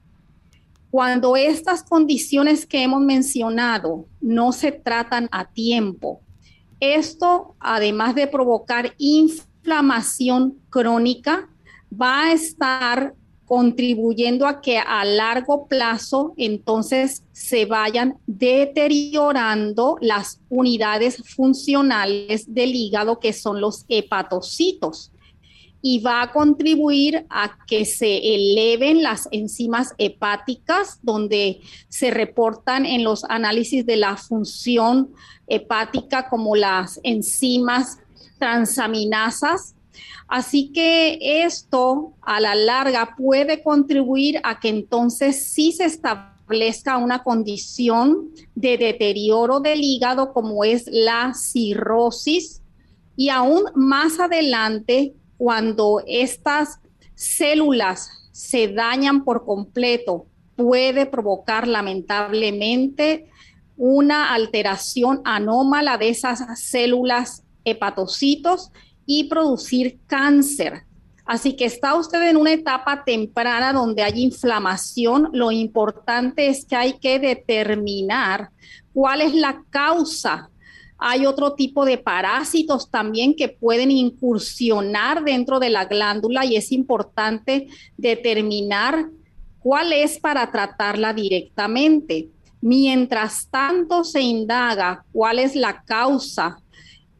Cuando 0.91 1.35
estas 1.35 1.83
condiciones 1.83 2.65
que 2.65 2.81
hemos 2.83 3.01
mencionado 3.01 4.05
no 4.21 4.51
se 4.51 4.71
tratan 4.71 5.29
a 5.31 5.45
tiempo, 5.45 6.21
esto, 6.79 7.55
además 7.59 8.15
de 8.15 8.27
provocar 8.27 8.93
inflamación 8.97 10.57
crónica, 10.69 11.49
va 11.91 12.25
a 12.25 12.33
estar 12.33 13.13
contribuyendo 13.45 14.45
a 14.45 14.61
que 14.61 14.77
a 14.77 15.03
largo 15.03 15.67
plazo 15.67 16.33
entonces 16.37 17.23
se 17.31 17.65
vayan 17.65 18.17
deteriorando 18.27 19.97
las 20.01 20.39
unidades 20.49 21.17
funcionales 21.35 22.53
del 22.53 22.75
hígado 22.75 23.19
que 23.19 23.33
son 23.33 23.59
los 23.59 23.85
hepatocitos. 23.89 25.11
Y 25.81 25.99
va 25.99 26.21
a 26.21 26.31
contribuir 26.31 27.25
a 27.29 27.57
que 27.65 27.85
se 27.85 28.35
eleven 28.35 29.01
las 29.01 29.27
enzimas 29.31 29.93
hepáticas, 29.97 30.99
donde 31.01 31.61
se 31.87 32.11
reportan 32.11 32.85
en 32.85 33.03
los 33.03 33.23
análisis 33.23 33.85
de 33.85 33.95
la 33.95 34.17
función 34.17 35.11
hepática 35.47 36.29
como 36.29 36.55
las 36.55 36.99
enzimas 37.03 37.99
transaminasas. 38.39 39.75
Así 40.27 40.71
que 40.73 41.17
esto 41.21 42.13
a 42.21 42.39
la 42.39 42.55
larga 42.55 43.15
puede 43.17 43.63
contribuir 43.63 44.39
a 44.43 44.59
que 44.59 44.69
entonces 44.69 45.45
sí 45.51 45.71
se 45.71 45.85
establezca 45.85 46.97
una 46.97 47.23
condición 47.23 48.29
de 48.53 48.77
deterioro 48.77 49.59
del 49.59 49.81
hígado 49.81 50.33
como 50.33 50.63
es 50.63 50.85
la 50.91 51.33
cirrosis 51.33 52.61
y 53.15 53.29
aún 53.29 53.63
más 53.75 54.19
adelante 54.19 55.13
cuando 55.39 56.03
estas 56.05 56.81
células 57.15 58.09
se 58.33 58.67
dañan 58.67 59.23
por 59.23 59.45
completo, 59.45 60.25
puede 60.57 61.05
provocar 61.05 61.65
lamentablemente 61.65 63.31
una 63.77 64.33
alteración 64.33 65.21
anómala 65.23 65.97
de 65.97 66.09
esas 66.09 66.61
células 66.61 67.43
hepatocitos 67.63 68.69
y 69.05 69.29
producir 69.29 69.97
cáncer. 70.07 70.83
Así 71.25 71.55
que 71.55 71.63
está 71.63 71.95
usted 71.95 72.21
en 72.23 72.35
una 72.35 72.51
etapa 72.51 73.05
temprana 73.05 73.71
donde 73.71 74.03
hay 74.03 74.21
inflamación. 74.21 75.29
Lo 75.31 75.53
importante 75.53 76.49
es 76.49 76.65
que 76.65 76.75
hay 76.75 76.99
que 76.99 77.17
determinar 77.17 78.49
cuál 78.93 79.21
es 79.21 79.33
la 79.33 79.63
causa 79.69 80.49
hay 80.99 81.25
otro 81.25 81.53
tipo 81.53 81.85
de 81.85 81.97
parásitos 81.97 82.91
también 82.91 83.33
que 83.33 83.47
pueden 83.47 83.89
incursionar 83.89 85.23
dentro 85.23 85.59
de 85.59 85.69
la 85.69 85.85
glándula 85.85 86.45
y 86.45 86.57
es 86.57 86.73
importante 86.73 87.67
determinar 87.95 89.09
cuál 89.59 89.93
es 89.93 90.19
para 90.19 90.51
tratarla 90.51 91.13
directamente. 91.13 92.27
Mientras 92.59 93.47
tanto 93.49 94.03
se 94.03 94.19
indaga 94.19 95.05
cuál 95.13 95.39
es 95.39 95.55
la 95.55 95.81
causa, 95.83 96.61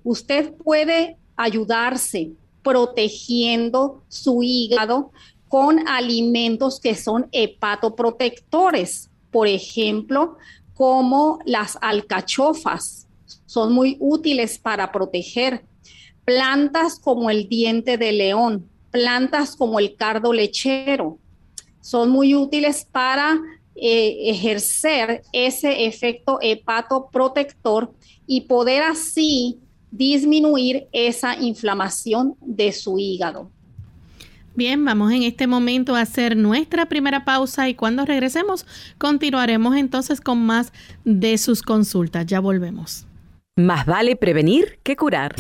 usted 0.04 0.54
puede 0.56 1.16
ayudarse 1.38 2.32
protegiendo 2.62 4.04
su 4.10 4.44
hígado 4.44 5.12
con 5.48 5.88
alimentos 5.88 6.82
que 6.82 6.96
son 6.96 7.30
hepatoprotectores, 7.32 9.10
por 9.32 9.48
ejemplo, 9.48 10.36
como 10.74 11.40
las 11.46 11.78
alcachofas 11.82 13.09
son 13.50 13.74
muy 13.74 13.98
útiles 14.00 14.60
para 14.60 14.92
proteger. 14.92 15.64
Plantas 16.24 17.00
como 17.00 17.32
el 17.32 17.50
diente 17.50 17.98
de 17.98 18.12
león, 18.12 18.70
plantas 18.92 19.56
como 19.56 19.80
el 19.80 19.96
cardo 19.96 20.34
lechero, 20.34 21.18
son 21.82 22.12
muy 22.12 22.36
útiles 22.36 22.86
para 22.92 23.40
eh, 23.76 24.30
ejercer 24.30 25.24
ese 25.34 25.88
efecto 25.88 26.38
hepatoprotector 26.44 27.92
y 28.28 28.42
poder 28.42 28.84
así 28.84 29.58
disminuir 29.90 30.88
esa 30.92 31.36
inflamación 31.36 32.36
de 32.42 32.72
su 32.72 33.00
hígado. 33.00 33.50
Bien, 34.54 34.86
vamos 34.86 35.12
en 35.12 35.24
este 35.24 35.48
momento 35.48 35.96
a 35.96 36.02
hacer 36.02 36.38
nuestra 36.38 36.88
primera 36.88 37.26
pausa 37.26 37.68
y 37.68 37.74
cuando 37.74 38.06
regresemos 38.06 38.68
continuaremos 39.00 39.76
entonces 39.76 40.22
con 40.22 40.46
más 40.46 40.72
de 41.04 41.36
sus 41.40 41.64
consultas. 41.64 42.28
Ya 42.28 42.40
volvemos. 42.40 43.09
Más 43.60 43.86
vale 43.86 44.16
prevenir 44.16 44.80
que 44.84 44.96
curar. 44.96 45.36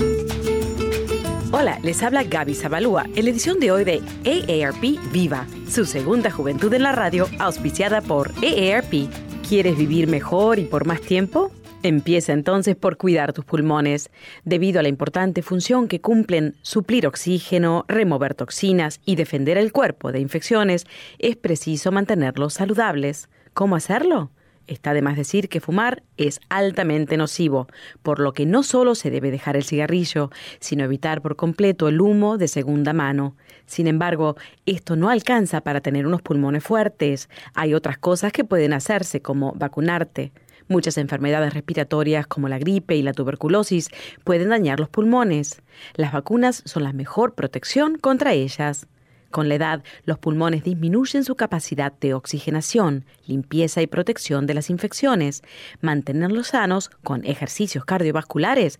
Hola, 1.54 1.80
les 1.84 2.04
habla 2.04 2.24
Gaby 2.24 2.54
Zabalúa 2.54 3.06
en 3.16 3.24
la 3.24 3.32
edición 3.32 3.62
de 3.62 3.72
hoy 3.72 3.86
de 3.86 4.02
AARP 4.26 5.00
Viva, 5.14 5.48
su 5.70 5.86
segunda 5.86 6.30
juventud 6.30 6.74
en 6.74 6.84
la 6.84 6.92
radio, 6.92 7.30
auspiciada 7.40 8.02
por 8.02 8.32
AARP. 8.44 9.10
¿Quieres 9.48 9.78
vivir 9.78 10.10
mejor 10.10 10.60
y 10.60 10.66
por 10.66 10.86
más 10.86 11.00
tiempo? 11.00 11.50
Empieza 11.82 12.34
entonces 12.34 12.76
por 12.76 12.98
cuidar 12.98 13.32
tus 13.32 13.46
pulmones. 13.46 14.10
Debido 14.44 14.82
a 14.82 14.84
la 14.84 14.90
importante 14.90 15.42
función 15.42 15.88
que 15.88 16.02
cumplen 16.02 16.58
suplir 16.62 17.08
oxígeno, 17.08 17.86
remover 17.88 18.36
toxinas 18.36 19.00
y 19.06 19.16
defender 19.16 19.58
el 19.58 19.72
cuerpo 19.72 20.12
de 20.12 20.20
infecciones, 20.20 20.88
es 21.20 21.38
preciso 21.38 21.94
mantenerlos 21.94 22.56
saludables. 22.56 23.30
¿Cómo 23.54 23.78
hacerlo? 23.78 24.30
Está 24.70 24.94
de 24.94 25.02
más 25.02 25.18
decir 25.18 25.50
que 25.50 25.62
fumar 25.62 26.04
es 26.16 26.40
altamente 26.48 27.18
nocivo, 27.18 27.68
por 28.04 28.20
lo 28.20 28.34
que 28.34 28.46
no 28.46 28.62
solo 28.62 28.94
se 28.94 29.10
debe 29.10 29.32
dejar 29.32 29.58
el 29.58 29.64
cigarrillo, 29.64 30.30
sino 30.60 30.84
evitar 30.84 31.24
por 31.24 31.36
completo 31.36 31.88
el 31.88 32.00
humo 32.00 32.38
de 32.38 32.48
segunda 32.48 32.94
mano. 32.94 33.36
Sin 33.66 33.88
embargo, 33.88 34.36
esto 34.68 34.96
no 34.96 35.10
alcanza 35.10 35.62
para 35.62 35.82
tener 35.82 36.06
unos 36.06 36.22
pulmones 36.22 36.64
fuertes. 36.64 37.30
Hay 37.56 37.74
otras 37.74 37.98
cosas 37.98 38.32
que 38.32 38.44
pueden 38.44 38.74
hacerse, 38.74 39.24
como 39.24 39.54
vacunarte. 39.54 40.32
Muchas 40.68 41.00
enfermedades 41.00 41.56
respiratorias 41.56 42.28
como 42.28 42.48
la 42.48 42.60
gripe 42.60 42.96
y 42.96 43.02
la 43.02 43.14
tuberculosis 43.14 43.90
pueden 44.24 44.50
dañar 44.50 44.80
los 44.80 44.90
pulmones. 44.90 45.64
Las 45.96 46.14
vacunas 46.14 46.62
son 46.66 46.84
la 46.84 46.94
mejor 46.94 47.34
protección 47.34 47.98
contra 47.98 48.34
ellas. 48.34 48.86
Con 49.32 49.48
la 49.48 49.56
edad, 49.56 49.84
los 50.06 50.18
pulmones 50.18 50.64
disminuyen 50.64 51.24
su 51.24 51.36
capacidad 51.36 51.94
de 52.00 52.14
oxigenación, 52.14 53.06
limpieza 53.28 53.82
y 53.82 53.88
protección 53.88 54.48
de 54.48 54.56
las 54.56 54.70
infecciones. 54.70 55.44
Mantenerlos 55.82 56.48
sanos 56.48 56.90
con 57.04 57.24
ejercicios 57.26 57.86
cardiovasculares 57.86 58.80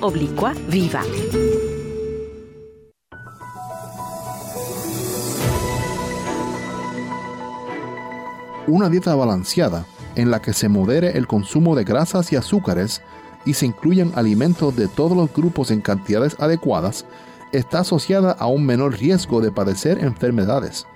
oblicua 0.00 0.54
viva. 0.68 1.02
una 8.66 8.88
dieta 8.88 9.14
balanceada 9.14 9.86
en 10.16 10.30
la 10.30 10.40
que 10.40 10.52
se 10.52 10.68
modere 10.68 11.16
el 11.16 11.26
consumo 11.26 11.76
de 11.76 11.84
grasas 11.84 12.32
y 12.32 12.36
azúcares 12.36 13.02
y 13.44 13.54
se 13.54 13.66
incluyan 13.66 14.12
alimentos 14.16 14.74
de 14.74 14.88
todos 14.88 15.16
los 15.16 15.32
grupos 15.32 15.70
en 15.70 15.80
cantidades 15.80 16.36
adecuadas, 16.40 17.04
está 17.52 17.80
asociada 17.80 18.32
a 18.32 18.46
un 18.46 18.66
menor 18.66 18.98
riesgo 18.98 19.40
de 19.40 19.52
padecer 19.52 20.02
enfermedades. 20.02 20.86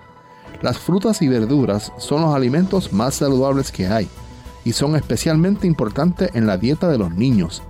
Las 0.63 0.79
frutas 0.79 1.23
y 1.23 1.29
verduras 1.29 1.93
son 1.99 2.23
los 2.23 2.35
alimentos 2.35 2.93
más 2.93 3.15
saludables 3.15 3.71
que 3.71 3.87
hay 3.87 4.09
y 4.65 4.73
son 4.73 4.97
especialmente 4.97 5.67
importantes 5.67 6.31
en 6.35 6.47
la 6.47 6.59
dieta 6.59 6.89
de 6.89 6.99
los 6.99 7.15
niños, 7.15 7.63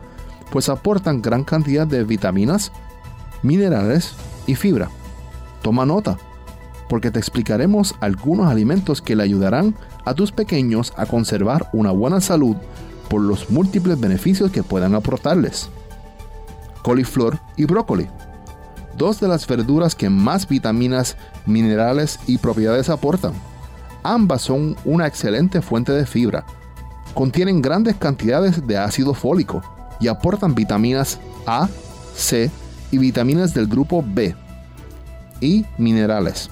pues 0.50 0.68
aportan 0.68 1.22
gran 1.22 1.44
cantidad 1.44 1.86
de 1.86 2.04
vitaminas, 2.04 2.72
minerales 3.42 4.14
y 4.46 4.54
fibra. 4.54 4.90
Toma 5.62 5.86
nota 5.86 6.18
porque 6.90 7.12
te 7.12 7.20
explicaremos 7.20 7.94
algunos 8.00 8.48
alimentos 8.48 9.00
que 9.00 9.14
le 9.14 9.22
ayudarán 9.22 9.76
a 10.04 10.12
tus 10.12 10.32
pequeños 10.32 10.92
a 10.96 11.06
conservar 11.06 11.70
una 11.72 11.92
buena 11.92 12.20
salud 12.20 12.56
por 13.08 13.22
los 13.22 13.48
múltiples 13.48 13.98
beneficios 13.98 14.50
que 14.50 14.64
puedan 14.64 14.96
aportarles. 14.96 15.68
Coliflor 16.82 17.38
y 17.56 17.64
brócoli. 17.64 18.08
Dos 18.96 19.20
de 19.20 19.28
las 19.28 19.46
verduras 19.46 19.94
que 19.94 20.10
más 20.10 20.48
vitaminas, 20.48 21.16
minerales 21.46 22.18
y 22.26 22.38
propiedades 22.38 22.88
aportan. 22.88 23.34
Ambas 24.02 24.42
son 24.42 24.76
una 24.84 25.06
excelente 25.06 25.62
fuente 25.62 25.92
de 25.92 26.06
fibra. 26.06 26.44
Contienen 27.14 27.62
grandes 27.62 27.96
cantidades 27.96 28.66
de 28.66 28.78
ácido 28.78 29.14
fólico 29.14 29.62
y 30.00 30.08
aportan 30.08 30.54
vitaminas 30.54 31.20
A, 31.46 31.68
C 32.14 32.50
y 32.90 32.98
vitaminas 32.98 33.54
del 33.54 33.66
grupo 33.66 34.04
B 34.06 34.34
y 35.40 35.64
minerales 35.78 36.50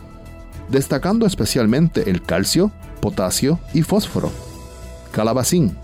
destacando 0.68 1.26
especialmente 1.26 2.10
el 2.10 2.22
calcio, 2.22 2.70
potasio 3.00 3.58
y 3.74 3.82
fósforo. 3.82 4.30
Calabacín. 5.12 5.76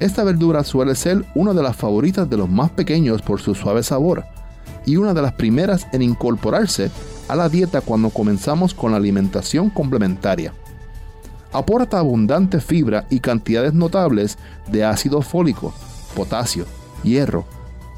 Esta 0.00 0.24
verdura 0.24 0.64
suele 0.64 0.94
ser 0.94 1.24
una 1.34 1.52
de 1.52 1.62
las 1.62 1.76
favoritas 1.76 2.28
de 2.28 2.36
los 2.36 2.48
más 2.48 2.70
pequeños 2.70 3.22
por 3.22 3.40
su 3.40 3.54
suave 3.54 3.82
sabor 3.82 4.24
y 4.84 4.96
una 4.96 5.14
de 5.14 5.22
las 5.22 5.32
primeras 5.32 5.86
en 5.92 6.02
incorporarse 6.02 6.90
a 7.28 7.36
la 7.36 7.48
dieta 7.48 7.80
cuando 7.80 8.10
comenzamos 8.10 8.74
con 8.74 8.90
la 8.92 8.96
alimentación 8.96 9.70
complementaria. 9.70 10.52
Aporta 11.52 11.98
abundante 11.98 12.60
fibra 12.60 13.06
y 13.10 13.20
cantidades 13.20 13.74
notables 13.74 14.38
de 14.70 14.84
ácido 14.84 15.22
fólico, 15.22 15.72
potasio, 16.16 16.64
hierro, 17.02 17.44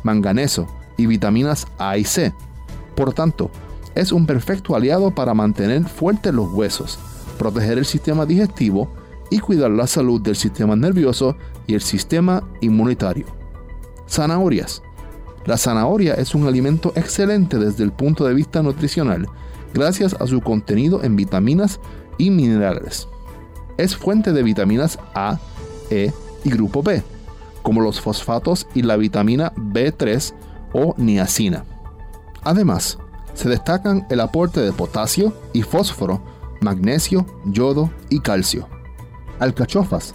manganeso 0.03 0.67
y 0.97 1.07
vitaminas 1.07 1.67
A 1.79 1.97
y 1.99 2.05
C. 2.05 2.33
Por 2.95 3.13
tanto, 3.13 3.51
Es 3.95 4.11
un 4.11 4.27
perfecto 4.27 4.75
aliado 4.75 5.15
para 5.15 5.35
mantener 5.35 5.85
fuertes 5.85 6.35
los 6.35 6.53
huesos, 6.53 6.99
proteger 7.39 7.79
el 7.79 7.85
sistema 7.85 8.27
digestivo 8.27 8.91
y 9.31 9.39
cuidar 9.39 9.71
la 9.71 9.87
salud 9.87 10.21
del 10.21 10.37
sistema 10.37 10.75
nervioso 10.75 11.37
y 11.67 11.75
el 11.75 11.81
sistema 11.81 12.43
inmunitario. 12.61 13.27
Zanahorias. 14.09 14.83
La 15.47 15.57
zanahoria 15.59 16.15
es 16.15 16.35
un 16.35 16.47
alimento 16.47 16.93
excelente 16.97 17.59
desde 17.59 17.85
el 17.85 17.93
punto 17.93 18.25
de 18.25 18.35
vista 18.35 18.63
nutricional, 18.63 19.29
gracias 19.75 20.15
a 20.19 20.27
su 20.27 20.41
contenido 20.41 21.05
en 21.05 21.17
vitaminas 21.17 21.81
y 22.19 22.31
minerales. 22.31 23.07
Es 23.77 23.97
fuente 23.97 24.33
de 24.33 24.43
vitaminas 24.43 24.99
A, 25.15 25.39
E 25.91 26.13
y 26.45 26.51
grupo 26.51 26.83
B, 26.83 27.03
como 27.65 27.81
los 27.81 28.01
fosfatos 28.01 28.69
y 28.75 28.83
la 28.83 28.97
vitamina 28.97 29.53
B3 29.57 30.35
o 30.73 30.95
niacina. 30.97 31.65
Además, 32.45 32.99
se 33.33 33.49
destacan 33.49 34.07
el 34.11 34.21
aporte 34.21 34.61
de 34.61 34.71
potasio 34.71 35.33
y 35.53 35.63
fósforo, 35.63 36.23
magnesio, 36.61 37.27
yodo 37.47 37.91
y 38.11 38.21
calcio. 38.21 38.69
Alcachofas, 39.41 40.15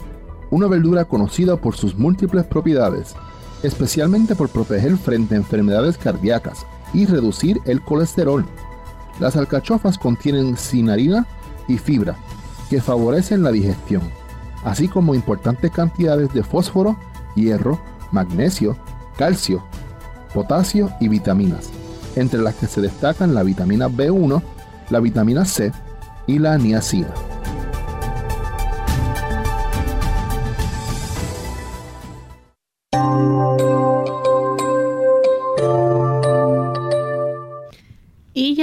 una 0.50 0.68
verdura 0.68 1.04
conocida 1.04 1.56
por 1.56 1.76
sus 1.76 1.98
múltiples 1.98 2.46
propiedades, 2.46 3.14
especialmente 3.62 4.34
por 4.34 4.48
proteger 4.48 4.96
frente 4.96 5.34
a 5.34 5.38
enfermedades 5.38 5.98
cardíacas 5.98 6.64
y 6.94 7.04
reducir 7.04 7.60
el 7.66 7.82
colesterol. 7.82 8.46
Las 9.18 9.36
alcachofas 9.36 9.98
contienen 9.98 10.56
cinarina 10.56 11.26
y 11.68 11.78
fibra, 11.78 12.16
que 12.70 12.80
favorecen 12.80 13.42
la 13.42 13.50
digestión, 13.50 14.02
así 14.64 14.88
como 14.88 15.14
importantes 15.14 15.70
cantidades 15.72 16.32
de 16.32 16.42
fósforo, 16.42 16.96
hierro, 17.40 17.80
magnesio, 18.12 18.76
calcio, 19.16 19.64
potasio 20.34 20.90
y 21.00 21.08
vitaminas, 21.08 21.70
entre 22.16 22.40
las 22.40 22.54
que 22.54 22.66
se 22.66 22.80
destacan 22.80 23.34
la 23.34 23.42
vitamina 23.42 23.88
B1, 23.88 24.42
la 24.90 25.00
vitamina 25.00 25.44
C 25.44 25.72
y 26.26 26.38
la 26.38 26.58
niacina. 26.58 27.08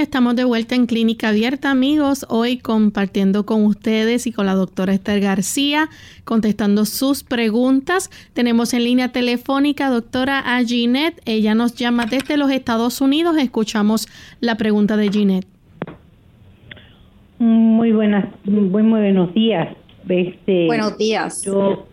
Estamos 0.02 0.36
de 0.36 0.44
vuelta 0.44 0.76
en 0.76 0.86
Clínica 0.86 1.30
Abierta, 1.30 1.72
amigos. 1.72 2.26
Hoy 2.30 2.58
compartiendo 2.58 3.46
con 3.46 3.66
ustedes 3.66 4.28
y 4.28 4.32
con 4.32 4.46
la 4.46 4.54
doctora 4.54 4.94
Esther 4.94 5.22
García, 5.22 5.90
contestando 6.24 6.86
sus 6.86 7.24
preguntas. 7.24 8.12
Tenemos 8.34 8.74
en 8.74 8.84
línea 8.84 9.12
telefónica 9.12 9.90
doctora 9.90 10.40
a 10.40 10.64
Ginette. 10.64 11.22
Ella 11.26 11.56
nos 11.56 11.76
llama 11.76 12.06
desde 12.06 12.38
los 12.38 12.52
Estados 12.52 13.02
Unidos. 13.02 13.38
Escuchamos 13.38 14.08
la 14.40 14.56
pregunta 14.56 14.98
de 14.98 15.10
Ginette. 15.10 15.48
Muy 17.40 17.92
buenas, 17.92 18.26
muy, 18.44 18.84
muy 18.84 19.00
buenos 19.00 19.34
días. 19.34 19.76
Este, 20.08 20.68
buenos 20.68 20.98
días. 20.98 21.44
Yo, 21.44 21.88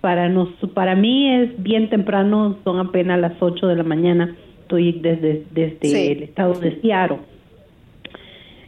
para, 0.00 0.28
nos, 0.28 0.48
para 0.74 0.96
mí 0.96 1.30
es 1.30 1.62
bien 1.62 1.88
temprano, 1.88 2.58
son 2.64 2.78
apenas 2.78 3.20
las 3.20 3.34
8 3.40 3.66
de 3.68 3.76
la 3.76 3.84
mañana. 3.84 4.36
Estoy 4.62 4.92
desde, 4.92 5.44
desde 5.52 6.12
el 6.12 6.22
estado 6.24 6.54
de 6.54 6.80
Seattle 6.80 7.33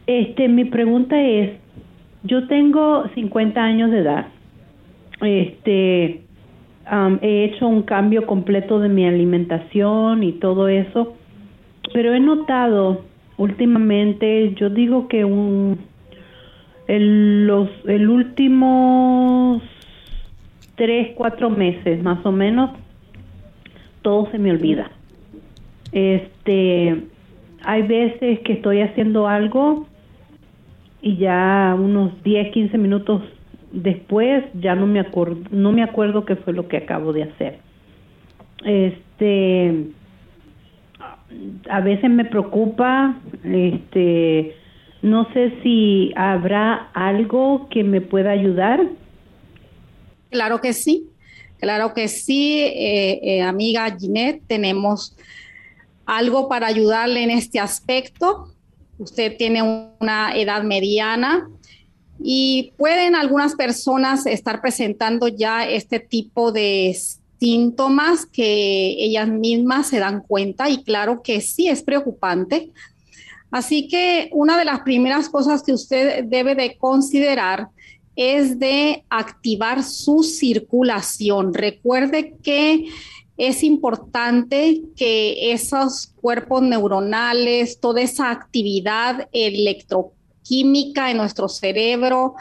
este, 0.07 0.47
mi 0.47 0.65
pregunta 0.65 1.21
es, 1.21 1.51
yo 2.23 2.47
tengo 2.47 3.07
50 3.13 3.61
años 3.61 3.91
de 3.91 3.99
edad. 3.99 4.27
Este, 5.21 6.21
he 7.21 7.43
hecho 7.43 7.67
un 7.67 7.83
cambio 7.83 8.25
completo 8.25 8.79
de 8.79 8.89
mi 8.89 9.05
alimentación 9.05 10.23
y 10.23 10.33
todo 10.33 10.67
eso, 10.69 11.15
pero 11.93 12.13
he 12.13 12.19
notado 12.19 13.01
últimamente, 13.37 14.53
yo 14.55 14.69
digo 14.69 15.07
que 15.07 15.25
un 15.25 15.79
el, 16.87 17.45
los 17.45 17.69
el 17.85 18.09
últimos 18.09 19.61
tres 20.75 21.09
cuatro 21.15 21.49
meses 21.49 22.01
más 22.01 22.25
o 22.25 22.31
menos 22.31 22.71
todo 24.01 24.29
se 24.31 24.37
me 24.37 24.51
olvida. 24.51 24.89
Este, 25.91 27.03
hay 27.63 27.81
veces 27.81 28.39
que 28.39 28.53
estoy 28.53 28.81
haciendo 28.81 29.27
algo 29.27 29.85
y 31.01 31.17
ya 31.17 31.75
unos 31.77 32.21
10, 32.23 32.51
15 32.51 32.77
minutos 32.77 33.21
después 33.71 34.43
ya 34.53 34.75
no 34.75 34.87
me 34.87 34.99
acuerdo 34.99 35.41
no 35.51 35.71
me 35.71 35.83
acuerdo 35.83 36.25
qué 36.25 36.35
fue 36.37 36.53
lo 36.53 36.67
que 36.67 36.77
acabo 36.77 37.13
de 37.13 37.23
hacer. 37.23 37.59
Este 38.65 39.87
a 41.69 41.81
veces 41.81 42.09
me 42.09 42.25
preocupa 42.25 43.19
este 43.43 44.55
no 45.01 45.31
sé 45.33 45.53
si 45.61 46.11
habrá 46.15 46.89
algo 46.93 47.67
que 47.69 47.83
me 47.83 48.01
pueda 48.01 48.31
ayudar. 48.31 48.87
Claro 50.31 50.59
que 50.59 50.73
sí, 50.73 51.07
claro 51.59 51.93
que 51.93 52.07
sí, 52.07 52.61
eh, 52.61 53.19
eh, 53.21 53.41
amiga 53.41 53.95
Ginette, 53.97 54.41
tenemos 54.47 55.15
algo 56.05 56.49
para 56.49 56.67
ayudarle 56.67 57.23
en 57.23 57.31
este 57.31 57.59
aspecto 57.59 58.49
usted 58.97 59.37
tiene 59.37 59.61
una 59.99 60.35
edad 60.35 60.63
mediana 60.63 61.47
y 62.19 62.73
pueden 62.77 63.15
algunas 63.15 63.55
personas 63.55 64.25
estar 64.25 64.61
presentando 64.61 65.27
ya 65.27 65.67
este 65.67 65.99
tipo 65.99 66.51
de 66.51 66.97
síntomas 67.39 68.25
que 68.25 68.95
ellas 68.97 69.27
mismas 69.27 69.87
se 69.87 69.99
dan 69.99 70.21
cuenta 70.21 70.69
y 70.69 70.83
claro 70.83 71.21
que 71.21 71.41
sí 71.41 71.67
es 71.67 71.83
preocupante. 71.83 72.71
Así 73.51 73.87
que 73.87 74.29
una 74.33 74.57
de 74.57 74.65
las 74.65 74.81
primeras 74.81 75.29
cosas 75.29 75.63
que 75.63 75.73
usted 75.73 76.23
debe 76.25 76.55
de 76.55 76.77
considerar 76.77 77.69
es 78.15 78.57
de 78.57 79.05
activar 79.09 79.83
su 79.83 80.23
circulación. 80.23 81.53
Recuerde 81.53 82.35
que 82.41 82.87
es 83.37 83.63
importante 83.63 84.81
que 84.95 85.51
esos 85.51 86.13
cuerpos 86.19 86.63
neuronales, 86.63 87.79
toda 87.79 88.01
esa 88.01 88.31
actividad 88.31 89.29
electroquímica 89.31 91.11
en 91.11 91.17
nuestro 91.17 91.47
cerebro, 91.47 92.35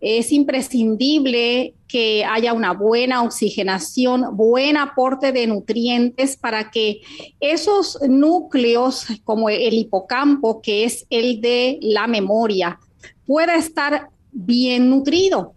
es 0.00 0.32
imprescindible 0.32 1.74
que 1.88 2.26
haya 2.26 2.52
una 2.52 2.72
buena 2.72 3.22
oxigenación, 3.22 4.36
buen 4.36 4.76
aporte 4.76 5.32
de 5.32 5.46
nutrientes 5.46 6.36
para 6.36 6.70
que 6.70 7.00
esos 7.40 7.98
núcleos 8.06 9.06
como 9.24 9.48
el 9.48 9.72
hipocampo, 9.72 10.60
que 10.60 10.84
es 10.84 11.06
el 11.08 11.40
de 11.40 11.78
la 11.80 12.06
memoria, 12.06 12.78
pueda 13.26 13.56
estar 13.56 14.10
bien 14.30 14.90
nutrido. 14.90 15.53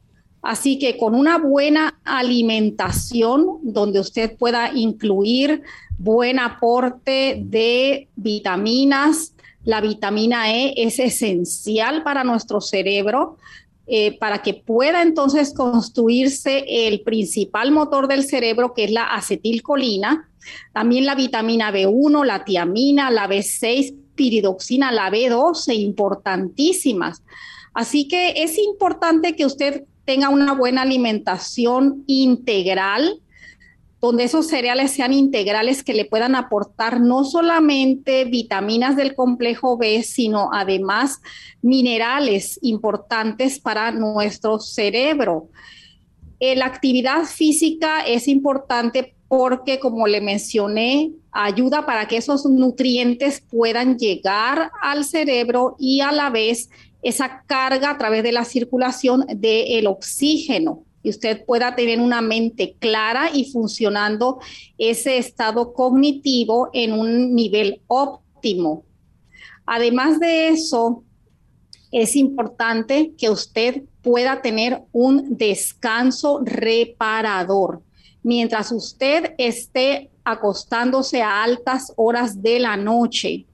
Así 0.47 0.79
que 0.79 0.95
con 0.95 1.13
una 1.13 1.37
buena 1.39 1.99
alimentación 2.05 3.59
donde 3.63 3.99
usted 3.99 4.37
pueda 4.37 4.71
incluir 4.73 5.61
buen 5.97 6.39
aporte 6.39 7.41
de 7.43 8.07
vitaminas, 8.15 9.33
la 9.65 9.81
vitamina 9.81 10.49
E 10.55 10.73
es 10.77 10.99
esencial 10.99 12.01
para 12.01 12.23
nuestro 12.23 12.61
cerebro. 12.61 13.35
Eh, 13.87 14.17
para 14.19 14.41
que 14.41 14.53
pueda 14.53 15.01
entonces 15.01 15.53
construirse 15.53 16.63
el 16.87 17.01
principal 17.01 17.71
motor 17.71 18.07
del 18.07 18.23
cerebro, 18.23 18.73
que 18.73 18.85
es 18.85 18.91
la 18.91 19.03
acetilcolina, 19.03 20.29
también 20.73 21.05
la 21.05 21.15
vitamina 21.15 21.73
B1, 21.73 22.25
la 22.25 22.45
tiamina, 22.45 23.11
la 23.11 23.27
B6, 23.27 23.95
piridoxina, 24.15 24.93
la 24.93 25.09
B12, 25.09 25.73
importantísimas. 25.75 27.21
Así 27.73 28.07
que 28.07 28.43
es 28.43 28.57
importante 28.57 29.35
que 29.35 29.45
usted 29.45 29.85
tenga 30.07 30.29
una 30.29 30.53
buena 30.53 30.83
alimentación 30.83 32.05
integral, 32.07 33.19
donde 33.99 34.23
esos 34.23 34.47
cereales 34.47 34.91
sean 34.91 35.11
integrales 35.11 35.83
que 35.83 35.93
le 35.93 36.05
puedan 36.05 36.33
aportar 36.33 37.01
no 37.01 37.25
solamente 37.25 38.23
vitaminas 38.23 38.95
del 38.95 39.15
complejo 39.15 39.77
B, 39.77 40.03
sino 40.03 40.49
además 40.53 41.19
minerales 41.61 42.57
importantes 42.61 43.59
para 43.59 43.91
nuestro 43.91 44.59
cerebro. 44.59 45.49
Eh, 46.39 46.55
la 46.55 46.67
actividad 46.67 47.25
física 47.25 47.99
es 47.99 48.29
importante 48.29 49.13
porque, 49.27 49.77
como 49.77 50.07
le 50.07 50.21
mencioné, 50.21 51.11
ayuda 51.33 51.85
para 51.85 52.07
que 52.07 52.15
esos 52.15 52.45
nutrientes 52.45 53.41
puedan 53.41 53.97
llegar 53.97 54.71
al 54.81 55.03
cerebro 55.03 55.75
y 55.77 55.99
a 55.99 56.13
la 56.13 56.29
vez 56.29 56.69
esa 57.01 57.43
carga 57.45 57.91
a 57.91 57.97
través 57.97 58.23
de 58.23 58.31
la 58.31 58.45
circulación 58.45 59.25
del 59.27 59.87
oxígeno 59.87 60.83
y 61.03 61.09
usted 61.09 61.45
pueda 61.45 61.75
tener 61.75 62.01
una 62.01 62.21
mente 62.21 62.75
clara 62.79 63.29
y 63.33 63.51
funcionando 63.51 64.39
ese 64.77 65.17
estado 65.17 65.73
cognitivo 65.73 66.69
en 66.73 66.91
un 66.91 67.33
nivel 67.33 67.81
óptimo. 67.87 68.83
Además 69.65 70.19
de 70.19 70.49
eso, 70.49 71.03
es 71.91 72.15
importante 72.15 73.13
que 73.17 73.29
usted 73.29 73.83
pueda 74.01 74.41
tener 74.41 74.83
un 74.91 75.37
descanso 75.37 76.41
reparador. 76.43 77.81
Mientras 78.23 78.71
usted 78.71 79.33
esté 79.37 80.09
acostándose 80.23 81.21
a 81.21 81.43
altas 81.43 81.93
horas 81.95 82.41
de 82.41 82.59
la 82.59 82.75
noche, 82.75 83.45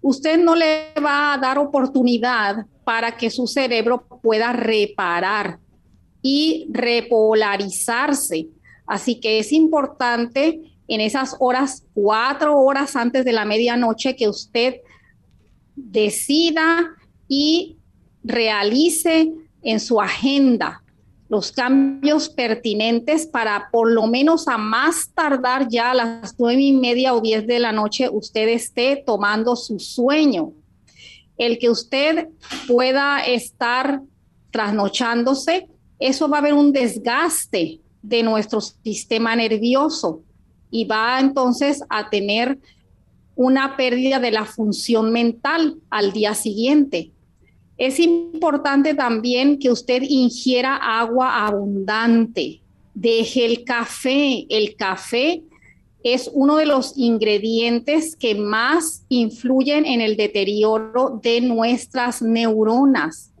usted 0.00 0.38
no 0.38 0.54
le 0.54 0.92
va 1.04 1.34
a 1.34 1.38
dar 1.38 1.58
oportunidad 1.58 2.66
para 2.90 3.16
que 3.16 3.30
su 3.30 3.46
cerebro 3.46 4.04
pueda 4.20 4.52
reparar 4.52 5.60
y 6.22 6.66
repolarizarse. 6.72 8.48
Así 8.84 9.20
que 9.20 9.38
es 9.38 9.52
importante 9.52 10.60
en 10.88 11.00
esas 11.00 11.36
horas, 11.38 11.84
cuatro 11.94 12.58
horas 12.58 12.96
antes 12.96 13.24
de 13.24 13.30
la 13.30 13.44
medianoche, 13.44 14.16
que 14.16 14.28
usted 14.28 14.80
decida 15.76 16.90
y 17.28 17.76
realice 18.24 19.32
en 19.62 19.78
su 19.78 20.00
agenda 20.00 20.82
los 21.28 21.52
cambios 21.52 22.28
pertinentes 22.28 23.24
para 23.24 23.68
por 23.70 23.88
lo 23.88 24.08
menos 24.08 24.48
a 24.48 24.58
más 24.58 25.10
tardar 25.14 25.68
ya 25.68 25.92
a 25.92 25.94
las 25.94 26.34
nueve 26.40 26.60
y 26.60 26.72
media 26.72 27.14
o 27.14 27.20
diez 27.20 27.46
de 27.46 27.60
la 27.60 27.70
noche 27.70 28.08
usted 28.10 28.48
esté 28.48 29.00
tomando 29.06 29.54
su 29.54 29.78
sueño. 29.78 30.54
El 31.40 31.58
que 31.58 31.70
usted 31.70 32.28
pueda 32.68 33.20
estar 33.20 34.02
trasnochándose, 34.50 35.68
eso 35.98 36.28
va 36.28 36.36
a 36.36 36.40
haber 36.40 36.52
un 36.52 36.70
desgaste 36.70 37.80
de 38.02 38.22
nuestro 38.22 38.60
sistema 38.60 39.34
nervioso 39.34 40.20
y 40.70 40.84
va 40.84 41.18
entonces 41.18 41.82
a 41.88 42.10
tener 42.10 42.58
una 43.36 43.74
pérdida 43.78 44.20
de 44.20 44.32
la 44.32 44.44
función 44.44 45.12
mental 45.12 45.76
al 45.88 46.12
día 46.12 46.34
siguiente. 46.34 47.10
Es 47.78 47.98
importante 47.98 48.94
también 48.94 49.58
que 49.58 49.70
usted 49.70 50.02
ingiera 50.02 50.76
agua 50.76 51.46
abundante. 51.46 52.60
Deje 52.92 53.46
el 53.46 53.64
café. 53.64 54.44
El 54.50 54.76
café 54.76 55.42
es 56.02 56.30
uno 56.32 56.56
de 56.56 56.66
los 56.66 56.96
ingredientes 56.96 58.16
que 58.16 58.34
más 58.34 59.04
influyen 59.08 59.84
en 59.84 60.00
el 60.00 60.16
deterioro 60.16 61.20
de 61.22 61.40
nuestras 61.40 62.22
neuronas. 62.22 63.32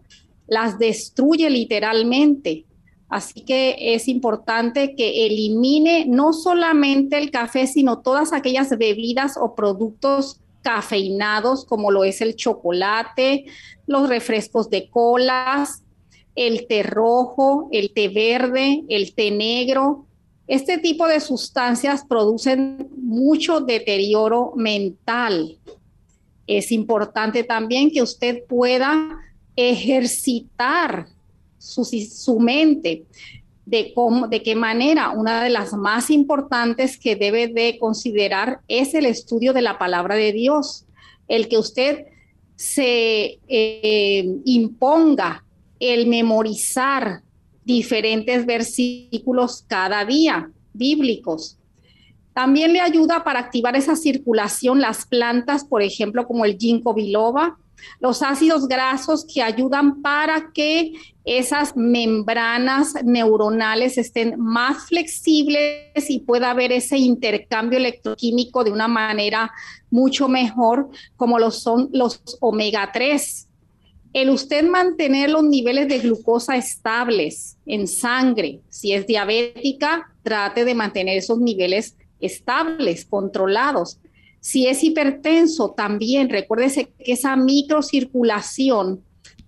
Las 0.46 0.78
destruye 0.78 1.48
literalmente. 1.48 2.66
Así 3.08 3.42
que 3.42 3.76
es 3.94 4.06
importante 4.08 4.94
que 4.94 5.26
elimine 5.26 6.04
no 6.06 6.32
solamente 6.32 7.18
el 7.18 7.30
café, 7.30 7.66
sino 7.66 8.00
todas 8.00 8.32
aquellas 8.32 8.70
bebidas 8.78 9.36
o 9.36 9.54
productos 9.54 10.40
cafeinados 10.62 11.64
como 11.64 11.90
lo 11.90 12.04
es 12.04 12.20
el 12.20 12.36
chocolate, 12.36 13.46
los 13.86 14.08
refrescos 14.08 14.70
de 14.70 14.88
colas, 14.90 15.82
el 16.36 16.66
té 16.66 16.82
rojo, 16.82 17.68
el 17.72 17.92
té 17.92 18.08
verde, 18.08 18.84
el 18.88 19.14
té 19.14 19.30
negro. 19.30 20.06
Este 20.50 20.78
tipo 20.78 21.06
de 21.06 21.20
sustancias 21.20 22.04
producen 22.04 22.88
mucho 22.96 23.60
deterioro 23.60 24.52
mental. 24.56 25.56
Es 26.44 26.72
importante 26.72 27.44
también 27.44 27.92
que 27.92 28.02
usted 28.02 28.42
pueda 28.48 29.16
ejercitar 29.54 31.06
su, 31.56 32.40
mente 32.40 33.04
de 33.64 33.92
cómo, 33.94 34.26
de 34.26 34.42
qué 34.42 34.56
manera. 34.56 35.10
Una 35.10 35.44
de 35.44 35.50
las 35.50 35.72
más 35.72 36.10
importantes 36.10 36.98
que 36.98 37.14
debe 37.14 37.46
de 37.46 37.78
considerar 37.78 38.58
es 38.66 38.94
el 38.94 39.06
estudio 39.06 39.52
de 39.52 39.62
la 39.62 39.78
palabra 39.78 40.16
de 40.16 40.32
Dios, 40.32 40.84
el 41.28 41.46
que 41.46 41.58
usted 41.58 42.06
se 42.56 43.38
eh, 43.46 44.36
imponga 44.44 45.44
el 45.78 46.08
memorizar 46.08 47.22
diferentes 47.70 48.44
versículos 48.46 49.64
cada 49.68 50.04
día 50.04 50.50
bíblicos. 50.72 51.56
También 52.34 52.72
le 52.72 52.80
ayuda 52.80 53.22
para 53.22 53.40
activar 53.40 53.76
esa 53.76 53.96
circulación 53.96 54.80
las 54.80 55.06
plantas, 55.06 55.64
por 55.64 55.82
ejemplo, 55.82 56.26
como 56.26 56.44
el 56.44 56.56
ginkgo 56.58 56.94
biloba, 56.94 57.58
los 57.98 58.22
ácidos 58.22 58.68
grasos 58.68 59.24
que 59.24 59.42
ayudan 59.42 60.02
para 60.02 60.52
que 60.52 60.92
esas 61.24 61.76
membranas 61.76 62.94
neuronales 63.04 63.98
estén 63.98 64.34
más 64.38 64.86
flexibles 64.86 66.08
y 66.08 66.20
pueda 66.20 66.50
haber 66.50 66.72
ese 66.72 66.98
intercambio 66.98 67.78
electroquímico 67.78 68.64
de 68.64 68.72
una 68.72 68.88
manera 68.88 69.50
mucho 69.90 70.28
mejor, 70.28 70.90
como 71.16 71.38
lo 71.38 71.50
son 71.50 71.88
los 71.92 72.22
omega 72.40 72.90
3. 72.92 73.49
El 74.12 74.30
usted 74.30 74.68
mantener 74.68 75.30
los 75.30 75.44
niveles 75.44 75.88
de 75.88 76.00
glucosa 76.00 76.56
estables 76.56 77.56
en 77.66 77.86
sangre, 77.86 78.60
si 78.68 78.92
es 78.92 79.06
diabética, 79.06 80.12
trate 80.22 80.64
de 80.64 80.74
mantener 80.74 81.18
esos 81.18 81.38
niveles 81.38 81.96
estables, 82.20 83.04
controlados. 83.04 84.00
Si 84.40 84.66
es 84.66 84.82
hipertenso, 84.82 85.70
también 85.76 86.28
recuérdese 86.28 86.88
que 87.04 87.12
esa 87.12 87.36
microcirculación 87.36 89.02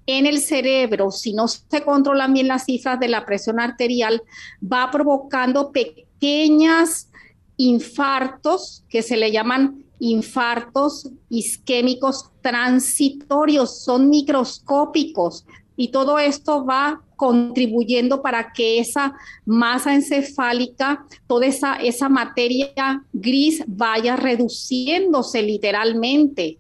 en 0.07 0.27
el 0.27 0.39
cerebro, 0.39 1.11
si 1.11 1.33
no 1.33 1.49
se 1.49 1.83
controlan 1.85 2.35
bien 2.35 2.49
las 2.49 2.65
cifras 2.65 2.99
de 3.01 3.09
la 3.09 3.25
presión 3.25 3.61
arterial, 3.61 4.23
va 4.63 4.91
provocando 4.91 5.73
pequeñas 5.73 7.09
infartos 7.57 8.85
que 8.89 9.03
se 9.03 9.17
le 9.17 9.31
llaman 9.31 9.85
infartos 10.03 11.09
isquémicos 11.29 12.31
transitorios, 12.41 13.85
son 13.85 14.11
microscópicos 14.11 15.47
y 15.77 15.89
todo 15.89 16.19
esto 16.19 16.65
va 16.65 17.03
contribuyendo 17.15 18.21
para 18.21 18.53
que 18.53 18.81
esa 18.81 19.15
masa 19.47 19.95
encefálica, 19.95 21.07
toda 21.29 21.47
esa, 21.47 21.77
esa 21.77 22.09
materia 22.09 23.05
gris 23.13 23.63
vaya 23.69 24.17
reduciéndose 24.17 25.41
literalmente. 25.41 26.59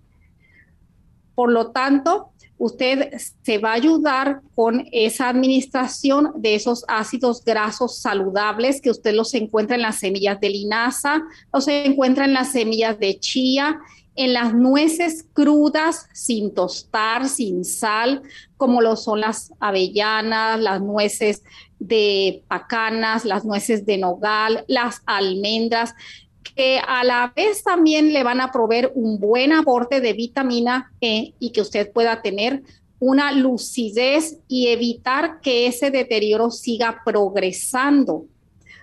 Por 1.34 1.50
lo 1.50 1.72
tanto, 1.72 2.31
usted 2.62 3.10
se 3.42 3.58
va 3.58 3.70
a 3.70 3.74
ayudar 3.74 4.40
con 4.54 4.86
esa 4.92 5.28
administración 5.28 6.30
de 6.36 6.54
esos 6.54 6.84
ácidos 6.86 7.44
grasos 7.44 7.98
saludables 7.98 8.80
que 8.80 8.90
usted 8.90 9.14
los 9.14 9.34
encuentra 9.34 9.74
en 9.74 9.82
las 9.82 9.98
semillas 9.98 10.38
de 10.38 10.50
linaza, 10.50 11.24
los 11.52 11.66
encuentra 11.66 12.24
en 12.24 12.34
las 12.34 12.52
semillas 12.52 13.00
de 13.00 13.18
chía 13.18 13.80
en 14.14 14.34
las 14.34 14.54
nueces 14.54 15.24
crudas, 15.32 16.06
sin 16.12 16.52
tostar, 16.52 17.28
sin 17.28 17.64
sal, 17.64 18.22
como 18.56 18.82
lo 18.82 18.94
son 18.96 19.20
las 19.20 19.52
avellanas, 19.58 20.60
las 20.60 20.80
nueces 20.82 21.42
de 21.78 22.44
pacanas, 22.46 23.24
las 23.24 23.44
nueces 23.44 23.86
de 23.86 23.98
nogal, 23.98 24.64
las 24.68 25.02
almendras, 25.06 25.94
que 26.42 26.78
a 26.78 27.04
la 27.04 27.32
vez 27.34 27.62
también 27.62 28.12
le 28.12 28.22
van 28.22 28.40
a 28.40 28.52
proveer 28.52 28.92
un 28.94 29.18
buen 29.18 29.52
aporte 29.52 30.00
de 30.00 30.12
vitamina 30.12 30.92
E 31.00 31.34
y 31.38 31.50
que 31.50 31.60
usted 31.60 31.92
pueda 31.92 32.22
tener 32.22 32.62
una 32.98 33.32
lucidez 33.32 34.38
y 34.46 34.68
evitar 34.68 35.40
que 35.40 35.66
ese 35.66 35.90
deterioro 35.90 36.50
siga 36.50 37.02
progresando. 37.04 38.26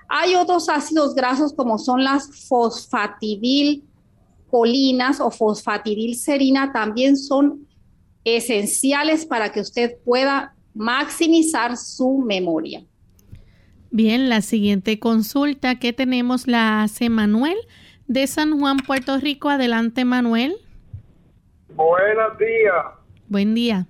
Hay 0.10 0.36
otros 0.36 0.68
ácidos 0.68 1.16
grasos 1.16 1.54
como 1.54 1.78
son 1.78 2.04
las 2.04 2.48
fosfatidil 2.48 3.84
colinas 4.50 5.22
o 5.22 5.32
fosfatidilcerina 5.32 6.74
también 6.74 7.16
son 7.16 7.68
esenciales 8.24 9.26
para 9.26 9.52
que 9.52 9.62
usted 9.62 9.98
pueda 10.04 10.56
maximizar 10.74 11.78
su 11.78 12.18
memoria. 12.18 12.84
Bien, 13.92 14.30
la 14.30 14.42
siguiente 14.42 15.00
consulta 15.00 15.80
que 15.80 15.94
tenemos 15.94 16.48
la 16.48 16.84
hace 16.84 17.10
Manuel 17.10 17.58
de 18.08 18.28
San 18.28 18.60
Juan, 18.60 18.78
Puerto 18.86 19.18
Rico. 19.18 19.50
Adelante, 19.50 20.06
Manuel. 20.06 20.56
Buenos 21.70 22.38
días. 22.38 22.86
Buen 23.28 23.56
día. 23.56 23.88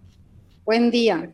Buen 0.64 0.90
día. 0.90 1.30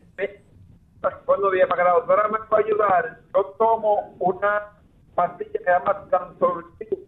Buenos 1.26 1.52
días, 1.52 1.68
para 1.68 1.82
que 1.82 1.88
la 1.88 1.94
doctora 1.94 2.28
me 2.28 2.38
pueda 2.48 2.64
ayudar. 2.64 3.20
Yo 3.32 3.44
tomo 3.56 4.16
una 4.18 4.72
pastilla 5.14 5.52
que 5.52 5.58
se 5.58 5.64
llama 5.64 6.08
Tansolid, 6.10 6.98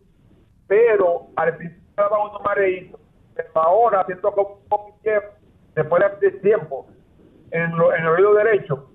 pero 0.69 1.27
al 1.35 1.57
principio 1.57 1.83
daba 1.97 2.29
unos 2.29 2.43
mareitos, 2.43 3.01
pero 3.35 3.51
ahora 3.55 4.07
siento 4.07 4.31
como 4.33 4.61
un 4.63 4.69
poquito, 4.69 5.11
después 5.75 6.03
de 6.21 6.31
tiempo, 6.31 6.87
en, 7.51 7.77
lo, 7.77 7.93
en 7.93 8.03
el 8.03 8.09
oído 8.09 8.35
derecho, 8.35 8.89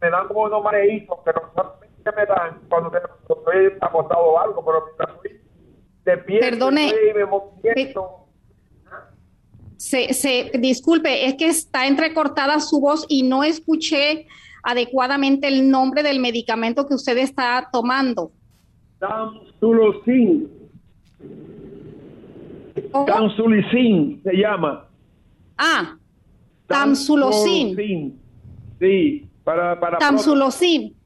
me 0.00 0.10
dan 0.10 0.26
como 0.26 0.42
unos 0.42 0.64
mareitos, 0.64 1.18
pero 1.24 1.52
me 2.10 2.26
dan 2.26 2.60
cuando, 2.68 2.90
te, 2.90 2.98
estoy 2.98 3.78
acostado 3.80 4.20
o 4.20 4.38
algo, 4.38 4.64
pero 4.64 4.84
mientras 4.86 5.16
estoy 5.16 5.40
de 6.04 6.18
pie, 6.18 6.40
Perdone. 6.40 6.92
me 7.14 7.94
Se, 9.76 10.12
se, 10.12 10.50
disculpe, 10.58 11.26
es 11.26 11.34
que 11.34 11.46
está 11.46 11.86
entrecortada 11.86 12.58
su 12.60 12.80
voz 12.80 13.06
y 13.08 13.22
no 13.22 13.44
escuché 13.44 14.26
adecuadamente 14.62 15.48
el 15.48 15.70
nombre 15.70 16.02
del 16.02 16.20
medicamento 16.20 16.86
que 16.86 16.94
usted 16.94 17.18
está 17.18 17.68
tomando. 17.72 18.32
Tamsulosin. 18.98 20.50
Tamsulicin 23.06 24.22
se 24.22 24.32
llama. 24.36 24.88
Ah, 25.58 25.96
tamsulosin. 26.66 28.18
Sí, 28.78 29.28
para 29.44 29.78
para 29.78 29.98
Tamsulosin. 29.98 30.96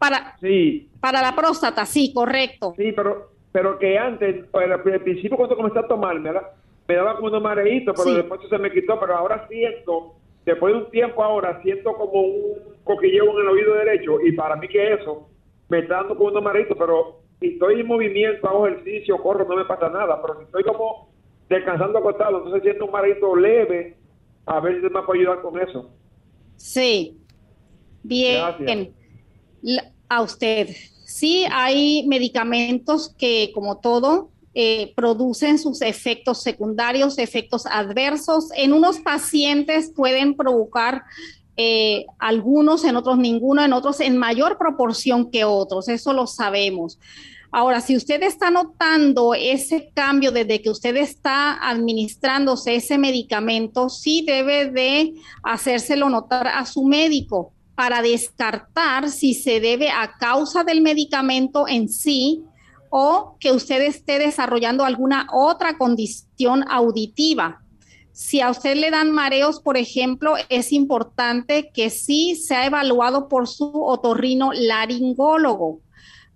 Para 0.00 0.36
Sí. 0.40 0.90
Para 1.00 1.22
la 1.22 1.36
próstata, 1.36 1.86
sí, 1.86 2.12
correcto. 2.12 2.74
Sí, 2.76 2.90
pero 2.90 3.30
pero 3.52 3.78
que 3.78 3.98
antes, 3.98 4.44
al 4.52 5.02
principio 5.02 5.36
cuando 5.36 5.56
comencé 5.56 5.78
a 5.80 5.88
tomármela, 5.88 6.52
me 6.86 6.94
daba 6.94 7.16
como 7.16 7.36
un 7.36 7.42
mareíto, 7.42 7.92
pero 7.94 8.14
después 8.14 8.40
se 8.48 8.58
me 8.58 8.70
quitó, 8.72 8.98
pero 8.98 9.16
ahora 9.16 9.46
siento, 9.48 10.14
después 10.44 10.72
de 10.72 10.80
un 10.80 10.90
tiempo 10.90 11.22
ahora, 11.22 11.60
siento 11.62 11.92
como 11.94 12.20
un 12.20 12.54
coquilleo 12.84 13.24
en 13.24 13.38
el 13.38 13.48
oído 13.48 13.74
derecho 13.74 14.20
y 14.20 14.32
para 14.32 14.56
mí 14.56 14.68
que 14.68 14.94
eso 14.94 15.28
me 15.68 15.80
está 15.80 15.96
dando 15.96 16.16
como 16.16 16.36
un 16.36 16.44
mareíto, 16.44 16.76
pero 16.76 17.20
si 17.40 17.48
estoy 17.48 17.80
en 17.80 17.86
movimiento, 17.86 18.48
hago 18.48 18.66
ejercicio, 18.66 19.18
corro, 19.18 19.46
no 19.48 19.56
me 19.56 19.64
pasa 19.64 19.88
nada, 19.88 20.20
pero 20.22 20.38
si 20.38 20.44
estoy 20.44 20.62
como 20.62 21.10
descansando 21.48 21.98
acostado, 21.98 22.38
entonces 22.38 22.62
siento 22.62 22.84
un 22.84 22.92
mareíto 22.92 23.34
leve, 23.34 23.96
a 24.46 24.60
ver 24.60 24.76
si 24.76 24.82
me 24.82 25.02
puede 25.02 25.20
ayudar 25.20 25.42
con 25.42 25.60
eso. 25.60 25.90
Sí, 26.56 27.18
bien, 28.02 28.94
a 30.08 30.22
usted. 30.22 30.68
Sí, 31.04 31.44
hay 31.50 32.06
medicamentos 32.06 33.14
que, 33.18 33.50
como 33.54 33.78
todo, 33.78 34.30
eh, 34.54 34.92
producen 34.96 35.58
sus 35.58 35.80
efectos 35.80 36.42
secundarios, 36.42 37.18
efectos 37.18 37.66
adversos. 37.66 38.48
En 38.56 38.72
unos 38.72 38.98
pacientes 38.98 39.92
pueden 39.94 40.34
provocar 40.34 41.02
eh, 41.56 42.06
algunos, 42.18 42.84
en 42.84 42.96
otros 42.96 43.18
ninguno, 43.18 43.64
en 43.64 43.72
otros 43.72 44.00
en 44.00 44.16
mayor 44.16 44.58
proporción 44.58 45.30
que 45.30 45.44
otros, 45.44 45.88
eso 45.88 46.12
lo 46.12 46.26
sabemos. 46.26 46.98
Ahora, 47.52 47.80
si 47.80 47.96
usted 47.96 48.22
está 48.22 48.50
notando 48.50 49.34
ese 49.34 49.90
cambio 49.92 50.30
desde 50.30 50.62
que 50.62 50.70
usted 50.70 50.96
está 50.96 51.68
administrándose 51.68 52.76
ese 52.76 52.96
medicamento, 52.96 53.88
sí 53.88 54.24
debe 54.24 54.70
de 54.70 55.14
hacérselo 55.42 56.08
notar 56.08 56.46
a 56.48 56.64
su 56.64 56.84
médico 56.84 57.52
para 57.80 58.02
descartar 58.02 59.08
si 59.08 59.32
se 59.32 59.58
debe 59.58 59.88
a 59.88 60.12
causa 60.18 60.64
del 60.64 60.82
medicamento 60.82 61.66
en 61.66 61.88
sí 61.88 62.42
o 62.90 63.36
que 63.40 63.52
usted 63.52 63.80
esté 63.80 64.18
desarrollando 64.18 64.84
alguna 64.84 65.26
otra 65.32 65.78
condición 65.78 66.62
auditiva. 66.68 67.62
Si 68.12 68.42
a 68.42 68.50
usted 68.50 68.76
le 68.76 68.90
dan 68.90 69.12
mareos, 69.12 69.62
por 69.62 69.78
ejemplo, 69.78 70.34
es 70.50 70.74
importante 70.74 71.70
que 71.72 71.88
sí 71.88 72.36
sea 72.36 72.66
evaluado 72.66 73.28
por 73.28 73.48
su 73.48 73.72
otorrino 73.82 74.52
laringólogo, 74.52 75.80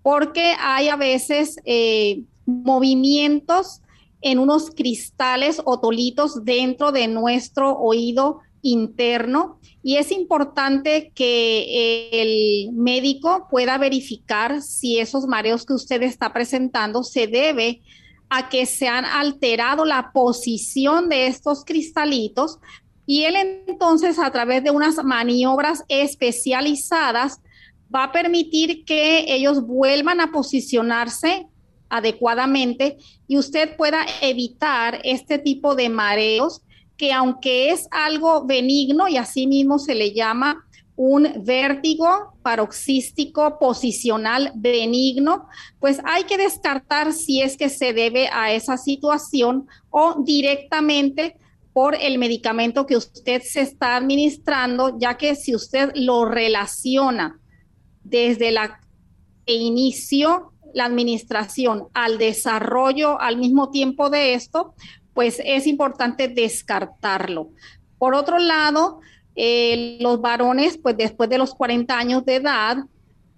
porque 0.03 0.55
hay 0.59 0.89
a 0.89 0.97
veces 0.97 1.59
eh, 1.67 2.23
movimientos 2.47 3.83
en 4.23 4.39
unos 4.39 4.71
cristales 4.71 5.61
o 5.63 5.79
tolitos 5.79 6.43
dentro 6.43 6.91
de 6.91 7.07
nuestro 7.07 7.77
oído 7.77 8.41
interno 8.63 9.59
y 9.87 9.99
es 9.99 10.11
importante 10.13 11.13
que 11.15 12.09
el 12.11 12.73
médico 12.73 13.49
pueda 13.51 13.77
verificar 13.77 14.63
si 14.63 14.99
esos 14.99 15.27
mareos 15.27 15.67
que 15.67 15.75
usted 15.75 16.03
está 16.03 16.33
presentando 16.33 17.03
se 17.03 17.27
debe 17.27 17.83
a 18.31 18.49
que 18.49 18.65
se 18.65 18.89
han 18.89 19.05
alterado 19.05 19.85
la 19.85 20.11
posición 20.13 21.11
de 21.11 21.27
estos 21.27 21.67
cristalitos 21.67 22.61
y 23.05 23.25
él 23.25 23.37
entonces 23.67 24.19
a 24.19 24.31
través 24.31 24.65
de 24.65 24.71
unas 24.71 25.05
maniobras 25.05 25.85
especializadas 25.89 27.43
va 27.95 28.05
a 28.05 28.13
permitir 28.13 28.87
que 28.87 29.35
ellos 29.35 29.67
vuelvan 29.67 30.23
a 30.23 30.33
posicionarse 30.33 31.47
adecuadamente 31.91 32.97
y 33.29 33.37
usted 33.37 33.77
pueda 33.77 34.07
evitar 34.23 35.03
este 35.05 35.39
tipo 35.39 35.75
de 35.75 35.91
mareos 35.91 36.63
que 36.97 37.13
aunque 37.13 37.71
es 37.71 37.89
algo 37.91 38.45
benigno 38.45 39.09
y 39.09 39.17
así 39.17 39.47
mismo 39.47 39.79
se 39.79 39.95
le 39.95 40.13
llama 40.13 40.65
un 40.97 41.29
vértigo 41.45 42.35
paroxístico 42.43 43.59
posicional 43.59 44.53
benigno, 44.55 45.49
pues 45.81 46.01
hay 46.05 46.25
que 46.25 46.37
descartar 46.37 47.13
si 47.13 47.43
es 47.43 47.57
que 47.57 47.69
se 47.69 47.93
debe 47.93 48.29
a 48.33 48.53
esa 48.53 48.77
situación 48.77 49.67
o 49.91 50.23
directamente 50.25 51.37
por 51.73 51.97
el 52.01 52.19
medicamento 52.19 52.87
que 52.87 52.97
usted 52.97 53.43
se 53.43 53.63
está 53.63 53.97
administrando, 53.97 54.97
ya 54.99 55.17
que 55.17 55.35
si 55.35 55.57
usted 55.57 55.91
lo 55.97 56.25
relaciona 56.25 57.41
desde 58.05 58.53
la 58.53 58.81
inicio 59.47 60.53
la 60.73 60.87
administración 60.87 61.89
al 61.95 62.19
desarrollo 62.19 63.21
al 63.21 63.37
mismo 63.37 63.71
tiempo 63.71 64.11
de 64.11 64.35
esto, 64.35 64.75
pues 65.15 65.41
es 65.45 65.67
importante 65.67 66.29
descartarlo. 66.29 67.51
Por 67.99 68.15
otro 68.15 68.39
lado, 68.39 69.01
eh, 69.37 69.97
los 70.01 70.21
varones, 70.21 70.79
pues 70.79 70.97
después 70.97 71.31
de 71.31 71.39
los 71.39 71.55
40 71.55 71.97
años 71.97 72.25
de 72.25 72.37
edad, 72.37 72.79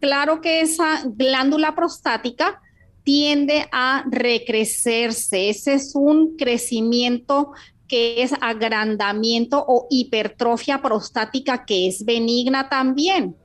claro 0.01 0.41
que 0.41 0.61
esa 0.61 1.03
glándula 1.05 1.75
prostática 1.75 2.61
tiende 3.05 3.69
a 3.71 4.05
recrecerse. 4.11 5.49
Ese 5.49 5.75
es 5.75 5.95
un 5.95 6.37
crecimiento 6.37 7.53
que 7.87 8.23
es 8.23 8.33
agrandamiento 8.41 9.65
o 9.67 9.87
hipertrofia 9.91 10.83
prostática 10.83 11.65
que 11.65 11.87
es 11.87 12.05
benigna 12.05 12.69
también. 12.69 13.37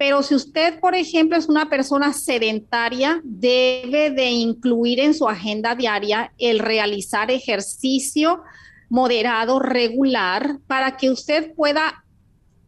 Pero 0.00 0.22
si 0.22 0.34
usted, 0.34 0.80
por 0.80 0.94
ejemplo, 0.94 1.36
es 1.36 1.46
una 1.46 1.68
persona 1.68 2.14
sedentaria, 2.14 3.20
debe 3.22 4.10
de 4.10 4.30
incluir 4.30 4.98
en 4.98 5.12
su 5.12 5.28
agenda 5.28 5.74
diaria 5.74 6.32
el 6.38 6.58
realizar 6.58 7.30
ejercicio 7.30 8.40
moderado, 8.88 9.58
regular, 9.58 10.56
para 10.66 10.96
que 10.96 11.10
usted 11.10 11.54
pueda 11.54 12.02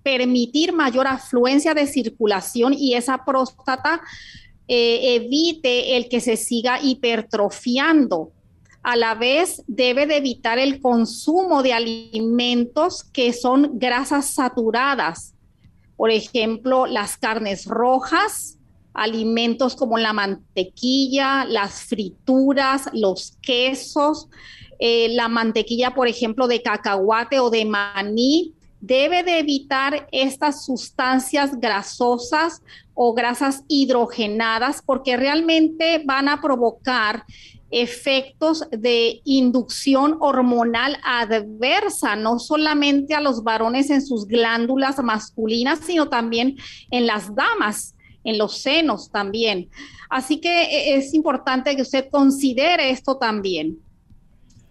permitir 0.03 0.75
mayor 0.75 1.07
afluencia 1.07 1.73
de 1.73 1.87
circulación 1.87 2.75
y 2.75 2.97
esa 2.97 3.25
próstata 3.25 4.03
eh, 4.69 5.15
evite 5.15 5.97
el 5.97 6.11
que 6.11 6.21
se 6.21 6.37
siga 6.37 6.83
hipertrofiando. 6.83 8.31
A 8.83 8.95
la 8.95 9.15
vez 9.15 9.63
debe 9.67 10.07
de 10.07 10.19
evitar 10.19 10.59
el 10.59 10.83
consumo 10.83 11.63
de 11.63 11.73
alimentos 11.73 13.05
que 13.05 13.33
son 13.33 13.79
grasas 13.79 14.35
saturadas 14.35 15.32
por 16.03 16.11
ejemplo, 16.11 16.87
las 16.87 17.17
carnes 17.17 17.65
rojas, 17.65 18.59
alimentos 18.93 19.77
como 19.77 19.99
la 19.99 20.13
mantequilla, 20.13 21.45
las 21.45 21.85
frituras, 21.85 22.91
los 22.93 23.39
quesos, 23.41 24.29
eh, 24.81 25.11
la 25.11 25.29
mantequilla, 25.29 25.95
por 25.95 26.09
ejemplo, 26.09 26.49
de 26.49 26.61
cacahuate 26.61 27.39
o 27.39 27.51
de 27.51 27.67
maní, 27.67 28.53
debe 28.81 29.23
de 29.23 29.39
evitar 29.39 30.09
estas 30.11 30.65
sustancias 30.65 31.61
grasosas 31.61 32.63
o 32.95 33.15
grasas 33.15 33.63
hidrogenadas 33.69 34.83
porque 34.85 35.17
realmente 35.17 36.03
van 36.05 36.29
a 36.29 36.41
provocar 36.41 37.25
efectos 37.73 38.65
de 38.71 39.23
inducción 39.25 40.19
hormonal 40.21 40.99
adversa, 41.03 42.15
no 42.15 42.39
solamente 42.39 43.15
a 43.15 43.21
los 43.21 43.43
varones 43.43 43.91
en 43.91 44.05
sus 44.05 44.27
glándulas 44.27 45.03
masculinas, 45.03 45.81
sino 45.85 46.09
también 46.09 46.57
en 46.91 47.07
las 47.07 47.35
damas, 47.35 47.97
en 48.25 48.37
los 48.37 48.59
senos 48.59 49.11
también. 49.11 49.71
Así 50.11 50.39
que 50.39 50.65
eh, 50.65 50.97
es 50.97 51.15
importante 51.15 51.75
que 51.75 51.83
usted 51.83 52.09
considere 52.11 52.91
esto 52.91 53.17
también. 53.17 53.79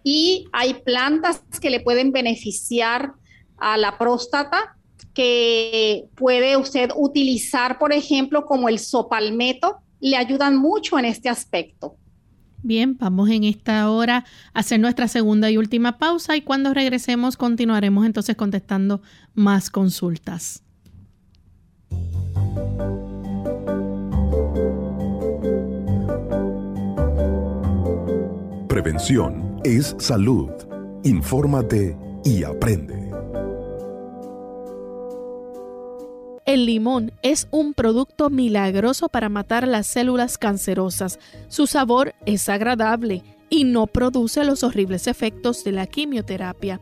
Y 0.04 0.46
hay 0.52 0.74
plantas 0.74 1.42
que 1.60 1.70
le 1.70 1.80
pueden 1.80 2.12
beneficiar 2.12 3.12
a 3.58 3.76
la 3.76 3.98
próstata 3.98 4.76
que 5.12 6.04
puede 6.14 6.56
usted 6.56 6.90
utilizar, 6.96 7.78
por 7.78 7.92
ejemplo, 7.92 8.46
como 8.46 8.68
el 8.68 8.78
sopalmeto, 8.78 9.78
le 10.00 10.16
ayudan 10.16 10.56
mucho 10.56 10.98
en 10.98 11.04
este 11.04 11.28
aspecto. 11.28 11.96
Bien, 12.62 12.96
vamos 12.98 13.28
en 13.28 13.42
esta 13.42 13.90
hora 13.90 14.24
a 14.54 14.60
hacer 14.60 14.78
nuestra 14.78 15.08
segunda 15.08 15.50
y 15.50 15.58
última 15.58 15.98
pausa 15.98 16.36
y 16.36 16.42
cuando 16.42 16.72
regresemos 16.72 17.36
continuaremos 17.36 18.06
entonces 18.06 18.36
contestando 18.36 19.02
más 19.34 19.68
consultas. 19.68 20.62
Prevención 28.68 29.60
es 29.64 29.96
salud. 29.98 30.50
Infórmate 31.04 31.96
y 32.24 32.44
aprende. 32.44 33.01
El 36.52 36.66
limón 36.66 37.12
es 37.22 37.48
un 37.50 37.72
producto 37.72 38.28
milagroso 38.28 39.08
para 39.08 39.30
matar 39.30 39.66
las 39.66 39.86
células 39.86 40.36
cancerosas. 40.36 41.18
Su 41.48 41.66
sabor 41.66 42.14
es 42.26 42.46
agradable 42.50 43.22
y 43.48 43.64
no 43.64 43.86
produce 43.86 44.44
los 44.44 44.62
horribles 44.62 45.06
efectos 45.06 45.64
de 45.64 45.72
la 45.72 45.86
quimioterapia. 45.86 46.78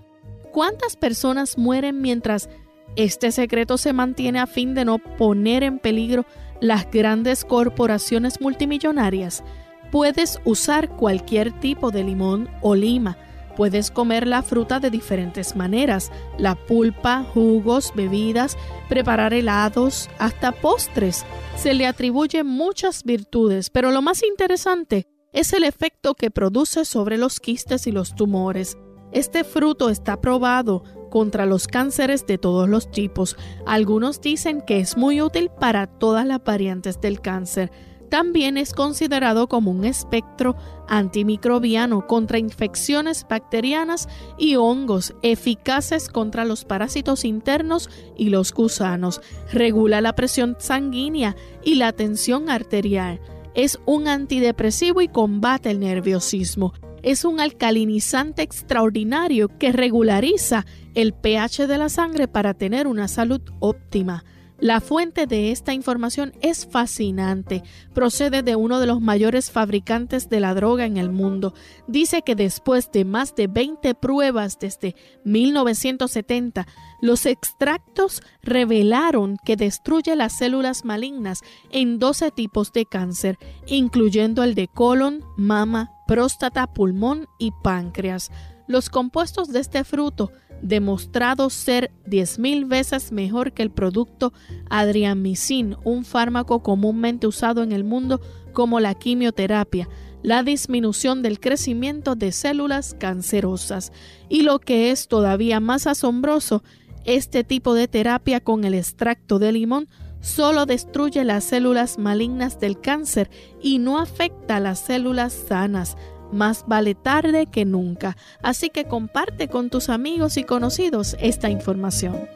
¿Cuántas 0.50 0.96
personas 0.96 1.56
mueren 1.56 2.00
mientras 2.00 2.48
este 2.96 3.30
secreto 3.30 3.78
se 3.78 3.92
mantiene 3.92 4.40
a 4.40 4.48
fin 4.48 4.74
de 4.74 4.84
no 4.84 4.98
poner 4.98 5.62
en 5.62 5.78
peligro 5.78 6.26
las 6.60 6.90
grandes 6.90 7.44
corporaciones 7.44 8.40
multimillonarias? 8.40 9.44
Puedes 9.92 10.40
usar 10.44 10.88
cualquier 10.96 11.52
tipo 11.60 11.92
de 11.92 12.02
limón 12.02 12.48
o 12.60 12.74
lima 12.74 13.16
Puedes 13.61 13.90
comer 13.90 14.26
la 14.26 14.42
fruta 14.42 14.80
de 14.80 14.88
diferentes 14.88 15.54
maneras, 15.54 16.11
la 16.38 16.54
pulpa, 16.54 17.26
jugos, 17.34 17.92
bebidas, 17.94 18.56
preparar 18.88 19.34
helados, 19.34 20.08
hasta 20.18 20.50
postres. 20.50 21.26
Se 21.56 21.74
le 21.74 21.86
atribuyen 21.86 22.46
muchas 22.46 23.04
virtudes, 23.04 23.68
pero 23.68 23.90
lo 23.90 24.00
más 24.00 24.22
interesante 24.22 25.06
es 25.34 25.52
el 25.52 25.64
efecto 25.64 26.14
que 26.14 26.30
produce 26.30 26.86
sobre 26.86 27.18
los 27.18 27.38
quistes 27.38 27.86
y 27.86 27.92
los 27.92 28.14
tumores. 28.14 28.78
Este 29.12 29.44
fruto 29.44 29.90
está 29.90 30.22
probado 30.22 30.82
contra 31.11 31.44
los 31.44 31.66
cánceres 31.66 32.26
de 32.26 32.38
todos 32.38 32.66
los 32.66 32.90
tipos. 32.90 33.36
Algunos 33.66 34.22
dicen 34.22 34.62
que 34.62 34.80
es 34.80 34.96
muy 34.96 35.20
útil 35.20 35.50
para 35.50 35.86
todas 35.86 36.24
las 36.24 36.42
variantes 36.42 36.98
del 37.02 37.20
cáncer. 37.20 37.70
También 38.11 38.56
es 38.58 38.72
considerado 38.72 39.48
como 39.48 39.70
un 39.70 39.84
espectro 39.84 40.56
antimicrobiano 40.88 42.08
contra 42.08 42.38
infecciones 42.38 43.24
bacterianas 43.28 44.08
y 44.36 44.56
hongos 44.56 45.14
eficaces 45.22 46.08
contra 46.08 46.44
los 46.44 46.64
parásitos 46.64 47.24
internos 47.24 47.88
y 48.16 48.30
los 48.30 48.52
gusanos. 48.52 49.20
Regula 49.52 50.00
la 50.00 50.16
presión 50.16 50.56
sanguínea 50.58 51.36
y 51.64 51.76
la 51.76 51.92
tensión 51.92 52.50
arterial. 52.50 53.20
Es 53.54 53.78
un 53.86 54.08
antidepresivo 54.08 55.00
y 55.00 55.08
combate 55.08 55.70
el 55.70 55.78
nerviosismo. 55.78 56.72
Es 57.02 57.24
un 57.24 57.38
alcalinizante 57.38 58.42
extraordinario 58.42 59.56
que 59.56 59.70
regulariza 59.70 60.66
el 60.94 61.14
pH 61.14 61.68
de 61.68 61.78
la 61.78 61.88
sangre 61.88 62.26
para 62.26 62.54
tener 62.54 62.88
una 62.88 63.06
salud 63.06 63.40
óptima. 63.61 64.24
La 64.61 64.82
fuente 64.82 65.26
de 65.26 65.52
esta 65.52 65.72
información 65.72 66.34
es 66.42 66.66
fascinante. 66.66 67.62
Procede 67.94 68.42
de 68.42 68.56
uno 68.56 68.78
de 68.78 68.86
los 68.86 69.00
mayores 69.00 69.50
fabricantes 69.50 70.28
de 70.28 70.38
la 70.38 70.52
droga 70.52 70.84
en 70.84 70.98
el 70.98 71.08
mundo. 71.08 71.54
Dice 71.86 72.20
que 72.20 72.34
después 72.34 72.92
de 72.92 73.06
más 73.06 73.34
de 73.34 73.46
20 73.46 73.94
pruebas 73.94 74.58
desde 74.61 74.96
1970, 75.24 76.66
los 77.00 77.24
extractos 77.24 78.22
revelaron 78.42 79.38
que 79.46 79.56
destruye 79.56 80.14
las 80.14 80.36
células 80.36 80.84
malignas 80.84 81.40
en 81.70 81.98
12 81.98 82.30
tipos 82.30 82.70
de 82.74 82.84
cáncer, 82.84 83.38
incluyendo 83.66 84.44
el 84.44 84.54
de 84.54 84.68
colon, 84.68 85.24
mama, 85.38 85.90
próstata, 86.06 86.66
pulmón 86.66 87.28
y 87.38 87.50
páncreas. 87.62 88.30
Los 88.66 88.90
compuestos 88.90 89.48
de 89.48 89.61
este 89.61 89.84
fruto 89.84 90.30
demostrado 90.62 91.50
ser 91.50 91.90
10.000 92.06 92.68
veces 92.68 93.12
mejor 93.12 93.52
que 93.52 93.62
el 93.62 93.70
producto 93.70 94.32
adriamicin, 94.68 95.76
un 95.84 96.04
fármaco 96.04 96.62
comúnmente 96.62 97.26
usado 97.26 97.62
en 97.62 97.72
el 97.72 97.84
mundo 97.84 98.20
como 98.52 98.80
la 98.80 98.94
quimioterapia, 98.94 99.88
la 100.22 100.42
disminución 100.42 101.22
del 101.22 101.40
crecimiento 101.40 102.14
de 102.14 102.32
células 102.32 102.94
cancerosas. 102.98 103.92
Y 104.28 104.42
lo 104.42 104.58
que 104.58 104.90
es 104.90 105.08
todavía 105.08 105.61
más 105.61 105.86
asombroso, 105.86 106.62
este 107.04 107.44
tipo 107.44 107.74
de 107.74 107.88
terapia 107.88 108.40
con 108.40 108.64
el 108.64 108.74
extracto 108.74 109.38
de 109.38 109.52
limón 109.52 109.88
solo 110.20 110.66
destruye 110.66 111.24
las 111.24 111.44
células 111.44 111.98
malignas 111.98 112.61
del 112.61 112.78
cáncer 112.78 113.30
y 113.62 113.78
no 113.78 113.98
afecta 113.98 114.56
a 114.56 114.61
las 114.61 114.80
células 114.80 115.32
sanas, 115.32 115.96
más 116.32 116.64
vale 116.66 116.94
tarde 116.94 117.46
que 117.46 117.64
nunca, 117.64 118.16
así 118.42 118.70
que 118.70 118.84
comparte 118.84 119.48
con 119.48 119.70
tus 119.70 119.88
amigos 119.88 120.36
y 120.36 120.44
conocidos 120.44 121.16
esta 121.20 121.50
información. 121.50 122.28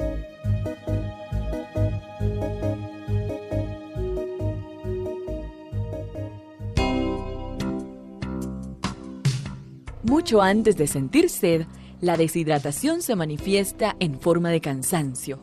Mucho 10.03 10.43
antes 10.43 10.77
de 10.77 10.87
sentir 10.87 11.31
sed, 11.31 11.67
la 12.01 12.17
deshidratación 12.17 13.03
se 13.03 13.17
manifiesta 13.17 13.97
en 14.01 14.21
forma 14.21 14.51
de 14.51 14.61
cansancio. 14.61 15.41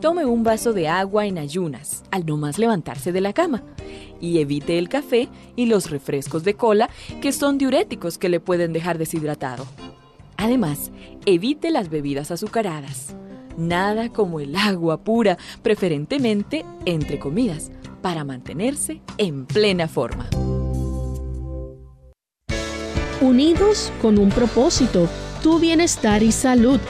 Tome 0.00 0.24
un 0.24 0.42
vaso 0.42 0.72
de 0.72 0.88
agua 0.88 1.26
en 1.26 1.38
ayunas 1.38 2.02
al 2.10 2.24
no 2.24 2.36
más 2.36 2.58
levantarse 2.58 3.12
de 3.12 3.20
la 3.20 3.32
cama 3.32 3.62
y 4.22 4.38
evite 4.38 4.78
el 4.78 4.88
café 4.88 5.28
y 5.56 5.66
los 5.66 5.90
refrescos 5.90 6.44
de 6.44 6.54
cola 6.54 6.88
que 7.20 7.32
son 7.32 7.58
diuréticos 7.58 8.16
que 8.16 8.30
le 8.30 8.40
pueden 8.40 8.72
dejar 8.72 8.96
deshidratado. 8.96 9.66
Además, 10.38 10.90
evite 11.26 11.70
las 11.70 11.90
bebidas 11.90 12.30
azucaradas. 12.30 13.14
Nada 13.58 14.08
como 14.08 14.40
el 14.40 14.56
agua 14.56 15.04
pura, 15.04 15.36
preferentemente 15.62 16.64
entre 16.86 17.18
comidas, 17.18 17.70
para 18.00 18.24
mantenerse 18.24 19.02
en 19.18 19.44
plena 19.44 19.88
forma. 19.88 20.30
Unidos 23.20 23.92
con 24.00 24.18
un 24.18 24.30
propósito, 24.30 25.08
tu 25.42 25.58
bienestar 25.58 26.22
y 26.22 26.32
salud. 26.32 26.80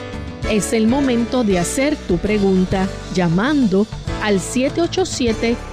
Es 0.49 0.73
el 0.73 0.87
momento 0.87 1.43
de 1.43 1.59
hacer 1.59 1.95
tu 1.95 2.17
pregunta 2.17 2.87
llamando 3.13 3.85
al 4.21 4.39
787 4.39 5.72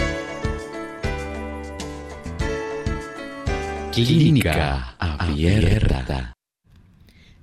Clínica 3.93 4.95
Abierta. 4.99 6.33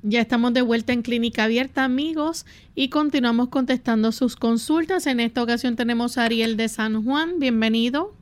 Ya 0.03 0.21
estamos 0.23 0.55
de 0.55 0.63
vuelta 0.63 0.95
en 0.95 1.03
Clínica 1.03 1.45
Abierta, 1.45 1.85
amigos, 1.85 2.47
y 2.75 2.89
continuamos 2.89 3.51
contestando 3.51 4.13
sus 4.13 4.35
consultas. 4.35 5.07
En 5.07 5.21
esta 5.21 5.43
ocasión 5.43 5.77
tenemos 5.77 6.17
a 6.17 6.25
Ariel 6.25 6.57
de 6.57 6.69
San 6.69 7.05
Juan. 7.05 7.39
Bienvenido. 7.39 8.13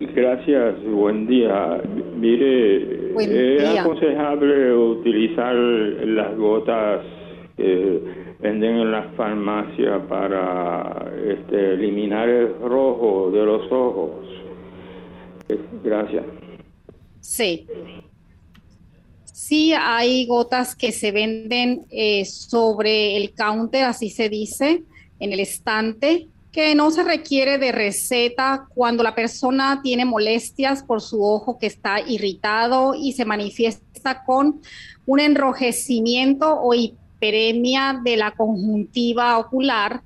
Gracias, 0.00 0.82
buen 0.82 1.26
día. 1.26 1.82
Mire, 2.16 3.12
es 3.58 3.78
aconsejable 3.78 4.74
utilizar 4.74 5.54
las 5.54 6.34
gotas 6.38 7.04
que 7.58 8.00
venden 8.40 8.76
en 8.76 8.90
las 8.92 9.14
farmacias 9.14 10.00
para 10.08 11.12
este, 11.28 11.74
eliminar 11.74 12.30
el 12.30 12.54
rojo 12.60 13.30
de 13.30 13.44
los 13.44 13.70
ojos. 13.70 14.24
Gracias. 15.84 16.43
Sí. 17.24 17.66
Sí 19.24 19.72
hay 19.72 20.26
gotas 20.26 20.76
que 20.76 20.92
se 20.92 21.10
venden 21.10 21.86
eh, 21.90 22.24
sobre 22.26 23.16
el 23.16 23.32
counter, 23.34 23.84
así 23.84 24.10
se 24.10 24.28
dice, 24.28 24.84
en 25.18 25.32
el 25.32 25.40
estante, 25.40 26.28
que 26.52 26.74
no 26.74 26.90
se 26.90 27.02
requiere 27.02 27.58
de 27.58 27.72
receta 27.72 28.68
cuando 28.74 29.02
la 29.02 29.14
persona 29.14 29.80
tiene 29.82 30.04
molestias 30.04 30.82
por 30.82 31.00
su 31.00 31.24
ojo 31.24 31.58
que 31.58 31.66
está 31.66 32.00
irritado 32.00 32.94
y 32.94 33.12
se 33.12 33.24
manifiesta 33.24 34.22
con 34.24 34.60
un 35.06 35.20
enrojecimiento 35.20 36.60
o 36.60 36.74
hiperemia 36.74 38.00
de 38.04 38.18
la 38.18 38.32
conjuntiva 38.32 39.38
ocular. 39.38 40.02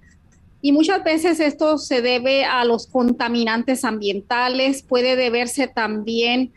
Y 0.60 0.72
muchas 0.72 1.04
veces 1.04 1.40
esto 1.40 1.78
se 1.78 2.02
debe 2.02 2.44
a 2.44 2.64
los 2.64 2.86
contaminantes 2.86 3.84
ambientales, 3.84 4.82
puede 4.82 5.16
deberse 5.16 5.68
también 5.68 6.52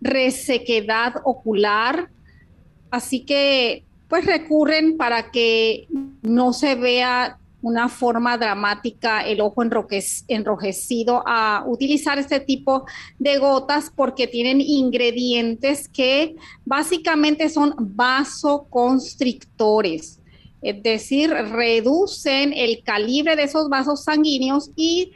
resequedad 0.00 1.14
ocular. 1.24 2.08
Así 2.90 3.20
que 3.20 3.84
pues 4.08 4.26
recurren 4.26 4.96
para 4.96 5.30
que 5.30 5.86
no 6.22 6.52
se 6.52 6.74
vea 6.74 7.38
una 7.62 7.88
forma 7.88 8.36
dramática 8.38 9.20
el 9.20 9.40
ojo 9.40 9.62
enrojecido 9.62 11.22
a 11.26 11.62
utilizar 11.66 12.18
este 12.18 12.40
tipo 12.40 12.86
de 13.18 13.38
gotas 13.38 13.92
porque 13.94 14.26
tienen 14.26 14.60
ingredientes 14.60 15.88
que 15.88 16.34
básicamente 16.64 17.48
son 17.50 17.74
vasoconstrictores, 17.78 20.19
es 20.62 20.82
decir, 20.82 21.30
reducen 21.30 22.52
el 22.54 22.82
calibre 22.82 23.36
de 23.36 23.44
esos 23.44 23.68
vasos 23.68 24.04
sanguíneos 24.04 24.70
y 24.76 25.12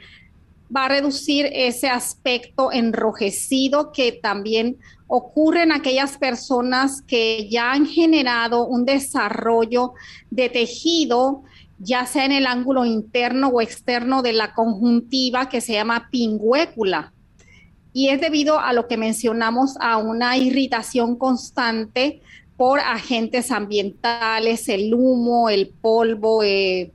va 0.75 0.85
a 0.85 0.89
reducir 0.89 1.47
ese 1.53 1.87
aspecto 1.87 2.71
enrojecido 2.71 3.91
que 3.91 4.11
también 4.11 4.77
ocurre 5.07 5.63
en 5.63 5.71
aquellas 5.71 6.17
personas 6.17 7.01
que 7.03 7.47
ya 7.49 7.71
han 7.71 7.85
generado 7.85 8.65
un 8.65 8.85
desarrollo 8.85 9.93
de 10.31 10.49
tejido, 10.49 11.43
ya 11.77 12.07
sea 12.07 12.25
en 12.25 12.31
el 12.31 12.47
ángulo 12.47 12.85
interno 12.85 13.49
o 13.49 13.61
externo 13.61 14.23
de 14.23 14.33
la 14.33 14.53
conjuntiva 14.53 15.49
que 15.49 15.61
se 15.61 15.73
llama 15.73 16.09
pingüécula. 16.09 17.13
Y 17.93 18.09
es 18.09 18.19
debido 18.19 18.59
a 18.59 18.73
lo 18.73 18.87
que 18.87 18.97
mencionamos, 18.97 19.77
a 19.79 19.97
una 19.97 20.37
irritación 20.37 21.15
constante 21.17 22.21
por 22.57 22.79
agentes 22.79 23.51
ambientales, 23.51 24.69
el 24.69 24.93
humo, 24.93 25.49
el 25.49 25.69
polvo, 25.69 26.41
eh, 26.43 26.91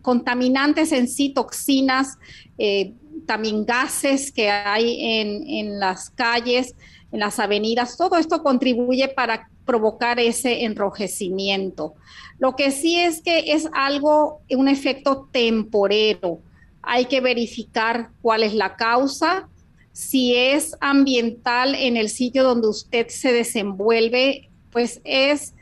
contaminantes 0.00 0.92
en 0.92 1.08
sí, 1.08 1.30
toxinas, 1.30 2.18
eh, 2.58 2.94
también 3.26 3.64
gases 3.64 4.32
que 4.32 4.50
hay 4.50 5.20
en, 5.20 5.78
las 5.78 6.10
calles, 6.10 6.74
en 7.12 7.20
las 7.20 7.38
avenidas, 7.38 7.96
todo 7.96 8.16
esto 8.16 8.42
contribuye 8.42 9.08
para 9.08 9.48
provocar 9.64 10.18
ese 10.18 10.64
enrojecimiento. 10.64 11.94
Lo 12.38 12.56
que 12.56 12.70
sí 12.70 12.98
es 12.98 13.22
que 13.22 13.52
es 13.52 13.68
algo, 13.74 14.40
un 14.50 14.68
efecto 14.68 15.28
temporero. 15.30 16.40
Hay 16.82 17.04
que 17.04 17.20
verificar 17.20 18.10
cuál 18.22 18.42
es 18.42 18.54
la 18.54 18.74
causa, 18.74 19.48
si 19.92 20.34
es 20.34 20.76
ambiental 20.80 21.74
en 21.74 21.96
el 21.96 22.08
sitio 22.08 22.44
donde 22.44 22.68
usted 22.68 23.08
se 23.08 23.32
desenvuelve, 23.32 24.50
pues 24.70 25.00
es 25.04 25.54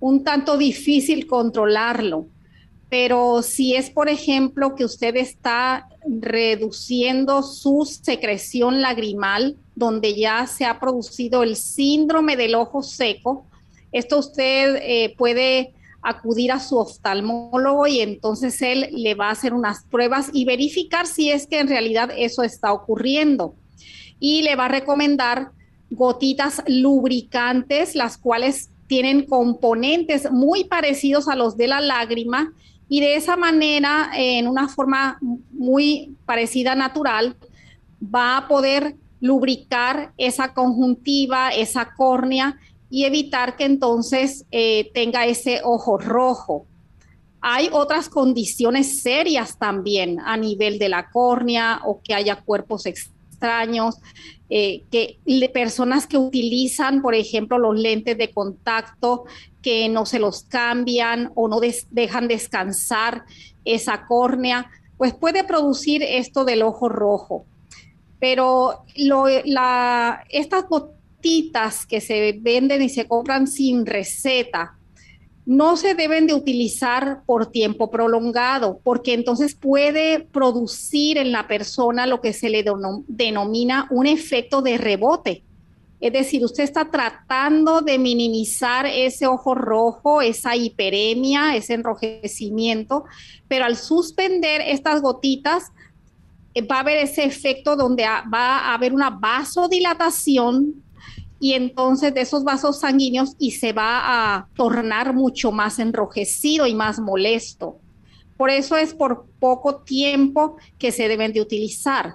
un 0.00 0.24
tanto 0.24 0.56
difícil 0.56 1.26
controlarlo. 1.26 2.26
Pero 2.88 3.42
si 3.42 3.74
es, 3.74 3.90
por 3.90 4.08
ejemplo, 4.08 4.74
que 4.74 4.84
usted 4.84 5.16
está 5.16 5.88
reduciendo 6.06 7.42
su 7.42 7.84
secreción 7.84 8.80
lagrimal, 8.80 9.56
donde 9.74 10.14
ya 10.14 10.46
se 10.46 10.64
ha 10.64 10.78
producido 10.78 11.42
el 11.42 11.56
síndrome 11.56 12.36
del 12.36 12.54
ojo 12.54 12.82
seco, 12.82 13.46
esto 13.92 14.18
usted 14.18 14.76
eh, 14.82 15.14
puede 15.16 15.74
acudir 16.02 16.52
a 16.52 16.60
su 16.60 16.78
oftalmólogo 16.78 17.86
y 17.86 18.00
entonces 18.00 18.60
él 18.60 18.88
le 18.92 19.14
va 19.14 19.28
a 19.28 19.32
hacer 19.32 19.54
unas 19.54 19.84
pruebas 19.84 20.28
y 20.32 20.44
verificar 20.44 21.06
si 21.06 21.30
es 21.30 21.46
que 21.46 21.60
en 21.60 21.68
realidad 21.68 22.10
eso 22.16 22.42
está 22.42 22.72
ocurriendo. 22.72 23.54
Y 24.20 24.42
le 24.42 24.56
va 24.56 24.66
a 24.66 24.68
recomendar 24.68 25.50
gotitas 25.90 26.62
lubricantes, 26.66 27.94
las 27.94 28.18
cuales 28.18 28.70
tienen 28.86 29.26
componentes 29.26 30.30
muy 30.30 30.64
parecidos 30.64 31.28
a 31.28 31.36
los 31.36 31.56
de 31.56 31.68
la 31.68 31.80
lágrima 31.80 32.52
y 32.88 33.00
de 33.00 33.16
esa 33.16 33.36
manera, 33.36 34.10
en 34.14 34.46
una 34.46 34.68
forma 34.68 35.18
muy 35.52 36.14
parecida 36.26 36.74
natural, 36.74 37.36
va 38.02 38.36
a 38.36 38.48
poder 38.48 38.96
lubricar 39.20 40.12
esa 40.18 40.52
conjuntiva, 40.52 41.50
esa 41.50 41.94
córnea 41.96 42.58
y 42.90 43.04
evitar 43.04 43.56
que 43.56 43.64
entonces 43.64 44.44
eh, 44.50 44.90
tenga 44.92 45.26
ese 45.26 45.60
ojo 45.64 45.96
rojo. 45.98 46.66
Hay 47.40 47.68
otras 47.72 48.08
condiciones 48.08 49.02
serias 49.02 49.58
también 49.58 50.20
a 50.20 50.36
nivel 50.36 50.78
de 50.78 50.88
la 50.88 51.10
córnea 51.10 51.80
o 51.84 52.00
que 52.02 52.14
haya 52.14 52.36
cuerpos 52.36 52.86
eh, 54.50 54.82
que 54.90 55.18
personas 55.52 56.06
que 56.06 56.18
utilizan, 56.18 57.02
por 57.02 57.14
ejemplo, 57.14 57.58
los 57.58 57.78
lentes 57.78 58.16
de 58.18 58.30
contacto, 58.32 59.24
que 59.62 59.88
no 59.88 60.06
se 60.06 60.18
los 60.18 60.42
cambian 60.44 61.32
o 61.34 61.48
no 61.48 61.60
dejan 61.90 62.28
descansar 62.28 63.24
esa 63.64 64.06
córnea, 64.06 64.70
pues 64.98 65.14
puede 65.14 65.44
producir 65.44 66.02
esto 66.02 66.44
del 66.44 66.62
ojo 66.62 66.88
rojo. 66.88 67.46
Pero 68.20 68.84
estas 70.30 70.68
gotitas 70.68 71.86
que 71.86 72.00
se 72.00 72.38
venden 72.40 72.82
y 72.82 72.88
se 72.88 73.08
compran 73.08 73.46
sin 73.46 73.86
receta, 73.86 74.78
no 75.46 75.76
se 75.76 75.94
deben 75.94 76.26
de 76.26 76.34
utilizar 76.34 77.22
por 77.26 77.50
tiempo 77.50 77.90
prolongado, 77.90 78.80
porque 78.82 79.12
entonces 79.12 79.54
puede 79.54 80.20
producir 80.20 81.18
en 81.18 81.32
la 81.32 81.46
persona 81.46 82.06
lo 82.06 82.20
que 82.20 82.32
se 82.32 82.48
le 82.48 82.64
denomina 83.08 83.86
un 83.90 84.06
efecto 84.06 84.62
de 84.62 84.78
rebote. 84.78 85.44
Es 86.00 86.12
decir, 86.12 86.44
usted 86.44 86.64
está 86.64 86.90
tratando 86.90 87.80
de 87.80 87.98
minimizar 87.98 88.86
ese 88.86 89.26
ojo 89.26 89.54
rojo, 89.54 90.20
esa 90.20 90.56
hiperemia, 90.56 91.56
ese 91.56 91.74
enrojecimiento, 91.74 93.04
pero 93.48 93.64
al 93.64 93.76
suspender 93.76 94.60
estas 94.62 95.00
gotitas, 95.00 95.72
eh, 96.54 96.62
va 96.62 96.76
a 96.76 96.80
haber 96.80 96.98
ese 96.98 97.24
efecto 97.24 97.74
donde 97.76 98.04
va 98.04 98.58
a 98.58 98.74
haber 98.74 98.92
una 98.92 99.10
vasodilatación 99.10 100.83
y 101.44 101.52
entonces 101.52 102.14
de 102.14 102.22
esos 102.22 102.42
vasos 102.42 102.80
sanguíneos 102.80 103.36
y 103.38 103.50
se 103.50 103.74
va 103.74 104.00
a 104.34 104.48
tornar 104.56 105.12
mucho 105.12 105.52
más 105.52 105.78
enrojecido 105.78 106.66
y 106.66 106.74
más 106.74 106.98
molesto. 106.98 107.80
Por 108.38 108.48
eso 108.48 108.78
es 108.78 108.94
por 108.94 109.26
poco 109.40 109.82
tiempo 109.82 110.56
que 110.78 110.90
se 110.90 111.06
deben 111.06 111.34
de 111.34 111.42
utilizar. 111.42 112.14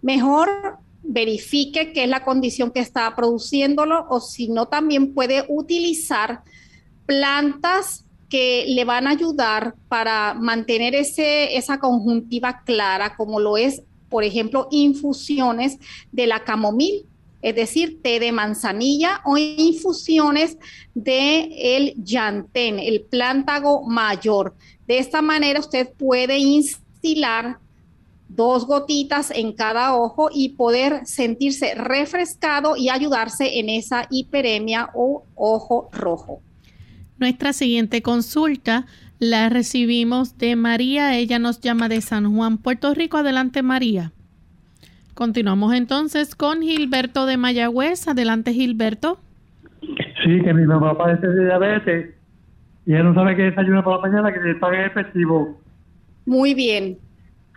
Mejor 0.00 0.48
verifique 1.02 1.92
qué 1.92 2.04
es 2.04 2.08
la 2.08 2.22
condición 2.22 2.70
que 2.70 2.78
está 2.78 3.16
produciéndolo 3.16 4.06
o 4.10 4.20
si 4.20 4.46
no 4.46 4.66
también 4.66 5.12
puede 5.12 5.44
utilizar 5.48 6.44
plantas 7.04 8.04
que 8.28 8.64
le 8.68 8.84
van 8.84 9.08
a 9.08 9.10
ayudar 9.10 9.74
para 9.88 10.34
mantener 10.34 10.94
ese, 10.94 11.56
esa 11.56 11.80
conjuntiva 11.80 12.62
clara, 12.64 13.16
como 13.16 13.40
lo 13.40 13.56
es, 13.56 13.82
por 14.08 14.22
ejemplo, 14.22 14.68
infusiones 14.70 15.78
de 16.12 16.28
la 16.28 16.44
camomil 16.44 17.08
es 17.42 17.54
decir, 17.54 18.00
té 18.02 18.20
de 18.20 18.32
manzanilla 18.32 19.20
o 19.24 19.36
infusiones 19.36 20.58
de 20.94 21.76
el 21.76 21.94
llantén, 22.02 22.78
el 22.78 23.02
plántago 23.02 23.86
mayor. 23.86 24.54
De 24.86 24.98
esta 24.98 25.22
manera 25.22 25.60
usted 25.60 25.88
puede 25.92 26.38
instilar 26.38 27.58
dos 28.28 28.66
gotitas 28.66 29.30
en 29.30 29.52
cada 29.52 29.94
ojo 29.96 30.30
y 30.32 30.50
poder 30.50 31.06
sentirse 31.06 31.74
refrescado 31.74 32.76
y 32.76 32.88
ayudarse 32.88 33.58
en 33.58 33.68
esa 33.68 34.06
hiperemia 34.10 34.90
o 34.94 35.24
ojo 35.34 35.88
rojo. 35.92 36.40
Nuestra 37.18 37.52
siguiente 37.52 38.02
consulta 38.02 38.86
la 39.18 39.48
recibimos 39.48 40.38
de 40.38 40.54
María. 40.56 41.16
Ella 41.16 41.38
nos 41.38 41.60
llama 41.60 41.88
de 41.88 42.00
San 42.00 42.32
Juan, 42.34 42.58
Puerto 42.58 42.94
Rico. 42.94 43.16
Adelante, 43.16 43.62
María. 43.62 44.12
Continuamos 45.18 45.74
entonces 45.74 46.36
con 46.36 46.62
Gilberto 46.62 47.26
de 47.26 47.36
Mayagüez. 47.36 48.06
Adelante, 48.06 48.52
Gilberto. 48.52 49.18
Sí, 50.22 50.40
que 50.44 50.54
mi 50.54 50.64
mamá 50.64 50.96
padece 50.96 51.26
de 51.26 51.44
diabetes 51.46 52.14
y 52.86 52.92
ella 52.92 53.02
no 53.02 53.14
sabe 53.14 53.34
qué 53.34 53.42
desayuno 53.42 53.82
por 53.82 53.96
la 53.96 54.08
mañana, 54.08 54.32
que 54.32 54.48
está 54.48 54.68
bien 54.68 54.84
efectivo. 54.84 55.60
Muy 56.24 56.54
bien. 56.54 56.98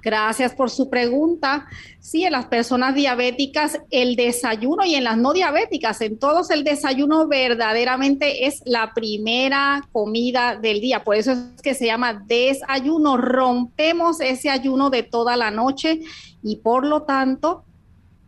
Gracias 0.02 0.56
por 0.56 0.70
su 0.70 0.90
pregunta. 0.90 1.68
Sí, 2.00 2.24
en 2.26 2.32
las 2.32 2.46
personas 2.46 2.96
diabéticas 2.96 3.80
el 3.92 4.16
desayuno 4.16 4.84
y 4.86 4.96
en 4.96 5.04
las 5.04 5.18
no 5.18 5.34
diabéticas, 5.34 6.02
en 6.02 6.18
todos 6.18 6.50
el 6.50 6.64
desayuno 6.64 7.28
verdaderamente 7.28 8.48
es 8.48 8.62
la 8.66 8.94
primera 8.94 9.88
comida 9.92 10.56
del 10.56 10.82
día. 10.82 11.04
Por 11.04 11.16
eso 11.16 11.34
es 11.34 11.62
que 11.62 11.76
se 11.76 11.86
llama 11.86 12.24
desayuno. 12.26 13.18
Rompemos 13.18 14.22
ese 14.22 14.50
ayuno 14.50 14.90
de 14.90 15.04
toda 15.04 15.38
la 15.38 15.52
noche 15.52 16.02
y 16.42 16.58
por 16.58 16.86
lo 16.86 17.04
tanto 17.04 17.64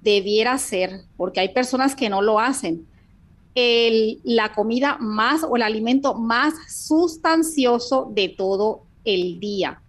debiera 0.02 0.58
ser, 0.58 1.06
porque 1.18 1.40
hay 1.40 1.50
personas 1.50 1.96
que 1.96 2.10
no 2.10 2.22
lo 2.22 2.40
hacen, 2.40 2.86
la 3.56 4.54
comida 4.54 4.98
más 5.00 5.44
o 5.44 5.56
el 5.56 5.62
alimento 5.62 6.14
más 6.14 6.54
sustancioso 6.68 8.10
de 8.12 8.30
todo 8.30 8.84
el 9.06 9.40
día. 9.40 9.83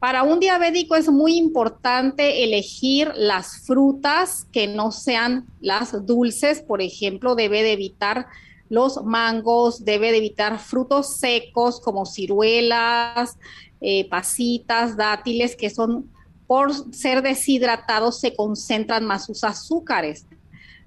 Para 0.00 0.22
un 0.22 0.40
diabético 0.40 0.96
es 0.96 1.10
muy 1.10 1.36
importante 1.36 2.42
elegir 2.42 3.12
las 3.16 3.66
frutas 3.66 4.46
que 4.50 4.66
no 4.66 4.92
sean 4.92 5.46
las 5.60 6.06
dulces, 6.06 6.62
por 6.62 6.80
ejemplo, 6.80 7.34
debe 7.34 7.62
de 7.62 7.72
evitar 7.72 8.26
los 8.70 9.04
mangos, 9.04 9.84
debe 9.84 10.10
de 10.10 10.16
evitar 10.16 10.58
frutos 10.58 11.16
secos 11.16 11.80
como 11.80 12.06
ciruelas, 12.06 13.36
eh, 13.82 14.08
pasitas, 14.08 14.96
dátiles, 14.96 15.54
que 15.54 15.68
son 15.68 16.08
por 16.46 16.72
ser 16.94 17.20
deshidratados 17.20 18.20
se 18.20 18.34
concentran 18.34 19.04
más 19.04 19.26
sus 19.26 19.44
azúcares. 19.44 20.26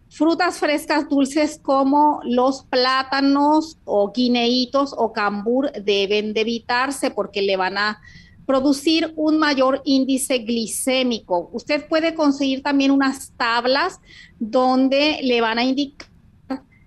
Frutas 0.09 0.57
frescas 0.57 1.07
dulces 1.07 1.59
como 1.61 2.19
los 2.23 2.63
plátanos 2.65 3.77
o 3.85 4.11
guineitos 4.11 4.93
o 4.97 5.13
cambur 5.13 5.71
deben 5.71 6.33
de 6.33 6.41
evitarse 6.41 7.11
porque 7.11 7.41
le 7.41 7.57
van 7.57 7.77
a 7.77 8.01
producir 8.45 9.13
un 9.15 9.37
mayor 9.37 9.81
índice 9.85 10.39
glicémico. 10.39 11.49
Usted 11.53 11.87
puede 11.87 12.13
conseguir 12.13 12.61
también 12.61 12.91
unas 12.91 13.31
tablas 13.37 13.99
donde 14.39 15.19
le 15.23 15.41
van 15.41 15.59
a 15.59 15.63
indicar 15.63 16.13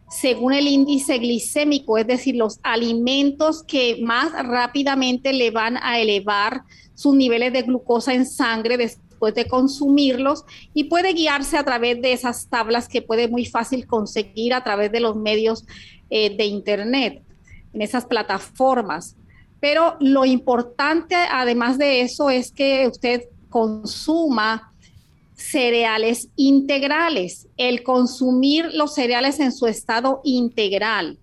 según 0.08 0.52
el 0.52 0.68
índice 0.68 1.18
glicémico, 1.18 1.98
es 1.98 2.06
decir, 2.06 2.36
los 2.36 2.60
alimentos 2.62 3.62
que 3.64 3.98
más 4.02 4.32
rápidamente 4.32 5.32
le 5.32 5.50
van 5.50 5.78
a 5.82 5.98
elevar 5.98 6.62
sus 6.94 7.14
niveles 7.14 7.52
de 7.52 7.62
glucosa 7.62 8.14
en 8.14 8.24
sangre 8.24 8.76
después 8.76 9.34
de 9.34 9.46
consumirlos 9.46 10.44
y 10.74 10.84
puede 10.84 11.12
guiarse 11.12 11.56
a 11.56 11.64
través 11.64 12.00
de 12.00 12.12
esas 12.12 12.48
tablas 12.48 12.88
que 12.88 13.02
puede 13.02 13.28
muy 13.28 13.46
fácil 13.46 13.86
conseguir 13.86 14.54
a 14.54 14.62
través 14.62 14.92
de 14.92 15.00
los 15.00 15.16
medios 15.16 15.64
eh, 16.08 16.36
de 16.36 16.44
Internet, 16.44 17.22
en 17.72 17.82
esas 17.82 18.06
plataformas. 18.06 19.16
Pero 19.68 19.96
lo 19.98 20.24
importante, 20.24 21.16
además 21.16 21.76
de 21.76 22.02
eso, 22.02 22.30
es 22.30 22.52
que 22.52 22.86
usted 22.86 23.24
consuma 23.50 24.72
cereales 25.34 26.28
integrales, 26.36 27.48
el 27.56 27.82
consumir 27.82 28.72
los 28.74 28.94
cereales 28.94 29.40
en 29.40 29.50
su 29.50 29.66
estado 29.66 30.20
integral. 30.22 31.18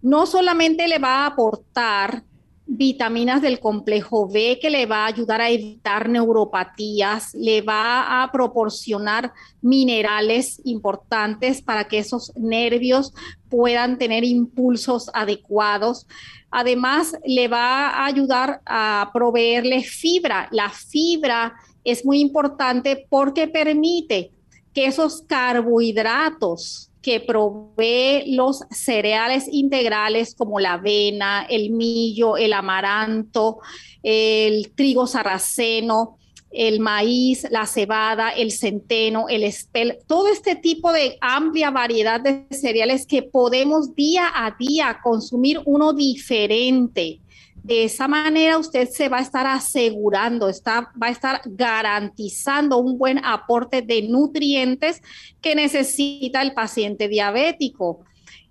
No 0.00 0.24
solamente 0.24 0.88
le 0.88 0.98
va 0.98 1.24
a 1.24 1.26
aportar 1.26 2.24
vitaminas 2.66 3.42
del 3.42 3.60
complejo 3.60 4.28
B 4.28 4.58
que 4.60 4.70
le 4.70 4.86
va 4.86 5.04
a 5.04 5.08
ayudar 5.08 5.40
a 5.40 5.50
evitar 5.50 6.08
neuropatías, 6.08 7.34
le 7.34 7.60
va 7.60 8.22
a 8.22 8.32
proporcionar 8.32 9.32
minerales 9.60 10.60
importantes 10.64 11.60
para 11.62 11.84
que 11.84 11.98
esos 11.98 12.32
nervios 12.36 13.12
puedan 13.50 13.98
tener 13.98 14.24
impulsos 14.24 15.10
adecuados. 15.12 16.06
Además, 16.50 17.16
le 17.24 17.48
va 17.48 17.90
a 17.90 18.06
ayudar 18.06 18.62
a 18.64 19.10
proveerle 19.12 19.82
fibra. 19.82 20.48
La 20.50 20.70
fibra 20.70 21.54
es 21.84 22.04
muy 22.04 22.20
importante 22.20 23.06
porque 23.10 23.46
permite 23.46 24.32
que 24.72 24.86
esos 24.86 25.22
carbohidratos 25.22 26.90
que 27.04 27.20
provee 27.20 28.34
los 28.34 28.64
cereales 28.70 29.46
integrales 29.52 30.34
como 30.34 30.58
la 30.58 30.72
avena, 30.72 31.46
el 31.50 31.70
millo, 31.70 32.38
el 32.38 32.54
amaranto, 32.54 33.58
el 34.02 34.72
trigo 34.74 35.06
sarraceno, 35.06 36.16
el 36.50 36.80
maíz, 36.80 37.46
la 37.50 37.66
cebada, 37.66 38.30
el 38.30 38.52
centeno, 38.52 39.28
el 39.28 39.44
espel, 39.44 39.98
todo 40.06 40.28
este 40.28 40.56
tipo 40.56 40.92
de 40.92 41.18
amplia 41.20 41.70
variedad 41.70 42.22
de 42.22 42.46
cereales 42.50 43.06
que 43.06 43.22
podemos 43.22 43.94
día 43.94 44.30
a 44.34 44.56
día 44.58 45.00
consumir 45.02 45.60
uno 45.66 45.92
diferente. 45.92 47.20
De 47.64 47.84
esa 47.84 48.08
manera 48.08 48.58
usted 48.58 48.90
se 48.90 49.08
va 49.08 49.16
a 49.16 49.22
estar 49.22 49.46
asegurando, 49.46 50.50
está, 50.50 50.92
va 51.02 51.06
a 51.06 51.10
estar 51.10 51.40
garantizando 51.46 52.76
un 52.76 52.98
buen 52.98 53.24
aporte 53.24 53.80
de 53.80 54.02
nutrientes 54.02 55.00
que 55.40 55.54
necesita 55.54 56.42
el 56.42 56.52
paciente 56.52 57.08
diabético. 57.08 58.00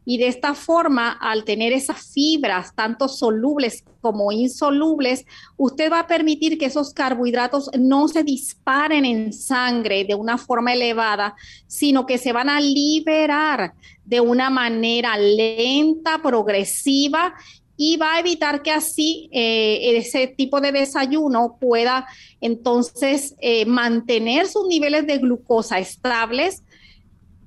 Y 0.03 0.17
de 0.17 0.29
esta 0.29 0.55
forma, 0.55 1.11
al 1.11 1.43
tener 1.43 1.73
esas 1.73 2.11
fibras, 2.11 2.73
tanto 2.73 3.07
solubles 3.07 3.83
como 4.01 4.31
insolubles, 4.31 5.27
usted 5.57 5.91
va 5.91 5.99
a 5.99 6.07
permitir 6.07 6.57
que 6.57 6.65
esos 6.65 6.91
carbohidratos 6.91 7.69
no 7.77 8.07
se 8.07 8.23
disparen 8.23 9.05
en 9.05 9.31
sangre 9.31 10.05
de 10.05 10.15
una 10.15 10.39
forma 10.39 10.73
elevada, 10.73 11.35
sino 11.67 12.07
que 12.07 12.17
se 12.17 12.33
van 12.33 12.49
a 12.49 12.59
liberar 12.59 13.75
de 14.03 14.21
una 14.21 14.49
manera 14.49 15.15
lenta, 15.17 16.19
progresiva 16.21 17.35
y 17.75 17.97
va 17.97 18.15
a 18.15 18.19
evitar 18.19 18.61
que 18.61 18.71
así 18.71 19.29
eh, 19.31 19.97
ese 19.97 20.27
tipo 20.27 20.61
de 20.61 20.71
desayuno 20.71 21.57
pueda 21.59 22.07
entonces 22.39 23.35
eh, 23.39 23.65
mantener 23.65 24.47
sus 24.47 24.67
niveles 24.67 25.07
de 25.07 25.17
glucosa 25.17 25.79
estables 25.79 26.63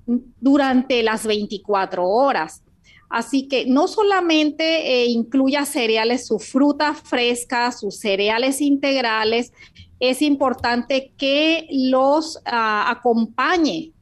durante 0.04 1.02
las 1.02 1.26
24 1.26 2.06
horas. 2.06 2.62
Así 3.08 3.46
que 3.46 3.66
no 3.66 3.86
solamente 3.86 5.02
eh, 5.02 5.06
incluya 5.06 5.64
cereales, 5.64 6.26
su 6.26 6.40
fruta 6.40 6.94
fresca, 6.94 7.70
sus 7.70 8.00
cereales 8.00 8.60
integrales, 8.60 9.52
es 10.00 10.22
importante 10.22 11.12
que 11.16 11.68
los 11.70 12.40
ah, 12.44 12.90
acompañe 12.90 13.92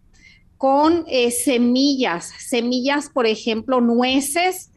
con 0.57 1.05
semillas, 1.31 2.33
semillas, 2.39 3.11
por 3.11 3.27
ejemplo, 3.27 3.83
nueces, 3.83 4.71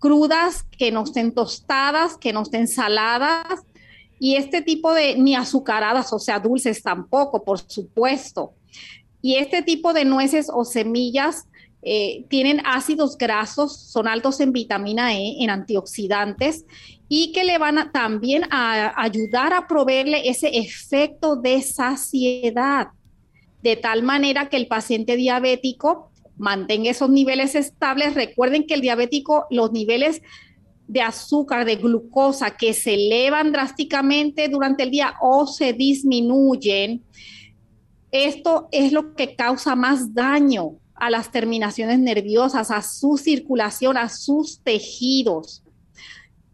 crudas, 0.00 0.64
que 0.76 0.90
no 0.90 1.04
estén 1.04 1.32
tostadas, 1.32 2.16
que 2.16 2.32
no 2.32 2.42
estén 2.42 2.66
saladas 2.66 3.62
y 4.18 4.36
este 4.36 4.60
tipo 4.60 4.92
de 4.92 5.16
ni 5.16 5.34
azucaradas, 5.34 6.12
o 6.12 6.18
sea, 6.18 6.40
dulces 6.40 6.82
tampoco, 6.82 7.42
por 7.42 7.58
supuesto. 7.58 8.52
Y 9.22 9.36
este 9.36 9.62
tipo 9.62 9.92
de 9.92 10.04
nueces 10.04 10.50
o 10.52 10.64
semillas 10.64 11.46
eh, 11.82 12.26
tienen 12.28 12.60
ácidos 12.66 13.16
grasos, 13.16 13.74
son 13.74 14.06
altos 14.08 14.40
en 14.40 14.52
vitamina 14.52 15.14
E, 15.14 15.42
en 15.42 15.48
antioxidantes 15.48 16.66
y 17.08 17.32
que 17.32 17.44
le 17.44 17.56
van 17.56 17.78
a, 17.78 17.92
también 17.92 18.44
a 18.50 18.92
ayudar 19.02 19.54
a 19.54 19.66
proveerle 19.66 20.28
ese 20.28 20.58
efecto 20.58 21.36
de 21.36 21.62
saciedad, 21.62 22.88
de 23.62 23.76
tal 23.76 24.02
manera 24.02 24.50
que 24.50 24.58
el 24.58 24.66
paciente 24.66 25.16
diabético 25.16 26.09
mantenga 26.40 26.90
esos 26.90 27.10
niveles 27.10 27.54
estables. 27.54 28.14
Recuerden 28.14 28.66
que 28.66 28.74
el 28.74 28.80
diabético, 28.80 29.46
los 29.50 29.72
niveles 29.72 30.22
de 30.88 31.02
azúcar, 31.02 31.66
de 31.66 31.76
glucosa 31.76 32.56
que 32.56 32.72
se 32.72 32.94
elevan 32.94 33.52
drásticamente 33.52 34.48
durante 34.48 34.82
el 34.82 34.90
día 34.90 35.14
o 35.20 35.46
se 35.46 35.74
disminuyen, 35.74 37.04
esto 38.10 38.68
es 38.72 38.90
lo 38.90 39.14
que 39.14 39.36
causa 39.36 39.76
más 39.76 40.14
daño 40.14 40.78
a 40.94 41.10
las 41.10 41.30
terminaciones 41.30 41.98
nerviosas, 41.98 42.70
a 42.70 42.82
su 42.82 43.18
circulación, 43.18 43.96
a 43.96 44.08
sus 44.08 44.60
tejidos. 44.62 45.62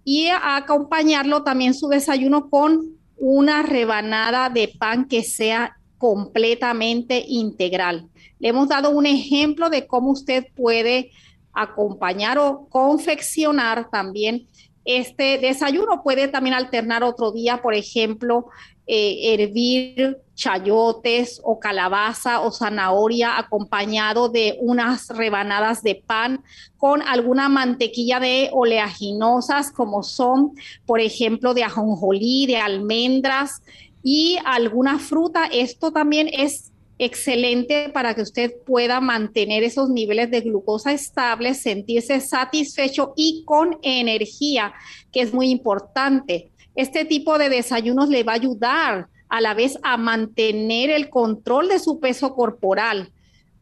Y 0.05 0.28
acompañarlo 0.28 1.45
también 1.45 1.74
su 1.74 1.89
desayuno 1.89 2.51
con 2.51 2.97
una 3.16 3.62
rebanada 3.62 4.51
de 4.51 4.68
pan 4.78 5.07
que 5.07 5.22
sea 5.22 5.76
completamente 5.97 7.24
integral. 7.26 8.09
Le 8.39 8.49
hemos 8.49 8.68
dado 8.68 8.91
un 8.91 9.07
ejemplo 9.07 9.70
de 9.70 9.87
cómo 9.87 10.11
usted 10.11 10.47
puede 10.55 11.11
acompañar 11.53 12.39
o 12.39 12.66
confeccionar 12.68 13.89
también 13.91 14.47
este 14.84 15.39
desayuno. 15.39 16.03
Puede 16.03 16.28
también 16.28 16.55
alternar 16.55 17.03
otro 17.03 17.32
día, 17.32 17.62
por 17.62 17.74
ejemplo, 17.74 18.47
eh, 18.87 19.34
hervir 19.34 20.18
chayotes 20.37 21.41
o 21.43 21.59
calabaza 21.59 22.41
o 22.41 22.53
zanahoria 22.53 23.37
acompañado 23.37 24.28
de 24.28 24.59
unas 24.61 25.09
rebanadas 25.09 25.82
de 25.82 25.97
pan 25.97 26.45
con 26.76 27.03
alguna 27.03 27.49
mantequilla 27.49 28.20
de 28.20 28.51
oleaginosas 28.53 29.72
como 29.72 30.05
son, 30.05 30.53
por 30.84 31.01
ejemplo, 31.01 31.53
de 31.53 31.64
ajonjolí, 31.64 32.47
de 32.47 32.59
almendras 32.59 33.62
y 34.05 34.39
alguna 34.45 35.01
fruta. 35.01 35.47
Esto 35.47 35.91
también 35.91 36.28
es 36.32 36.70
excelente 36.99 37.91
para 37.91 38.15
que 38.15 38.23
usted 38.23 38.53
pueda 38.65 39.01
mantener 39.01 39.63
esos 39.63 39.91
niveles 39.91 40.31
de 40.31 40.41
glucosa 40.41 40.93
estables, 40.93 41.61
sentirse 41.61 42.21
satisfecho 42.21 43.13
y 43.17 43.45
con 43.45 43.79
energía, 43.83 44.73
que 45.13 45.21
es 45.21 45.35
muy 45.35 45.51
importante. 45.51 46.51
Este 46.75 47.05
tipo 47.05 47.39
de 47.39 47.49
desayunos 47.49 48.09
le 48.09 48.23
va 48.23 48.33
a 48.33 48.37
ayudar 48.37 49.09
a 49.29 49.41
la 49.41 49.55
vez 49.55 49.79
a 49.83 49.97
mantener 49.97 50.91
el 50.91 51.11
control 51.11 51.69
de 51.69 51.79
su 51.79 52.01
peso 52.01 52.35
corporal, 52.35 53.13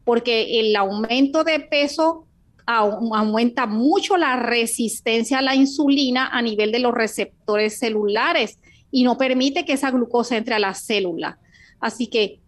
porque 0.03 0.59
el 0.59 0.75
aumento 0.75 1.43
de 1.43 1.59
peso 1.59 2.27
aumenta 2.67 3.67
mucho 3.67 4.17
la 4.17 4.37
resistencia 4.37 5.39
a 5.39 5.41
la 5.41 5.55
insulina 5.55 6.27
a 6.27 6.41
nivel 6.41 6.71
de 6.71 6.79
los 6.79 6.93
receptores 6.93 7.77
celulares 7.77 8.59
y 8.91 9.03
no 9.03 9.17
permite 9.17 9.65
que 9.65 9.73
esa 9.73 9.91
glucosa 9.91 10.37
entre 10.37 10.55
a 10.55 10.59
la 10.59 10.73
célula. 10.73 11.37
Así 11.79 12.07
que 12.07 12.39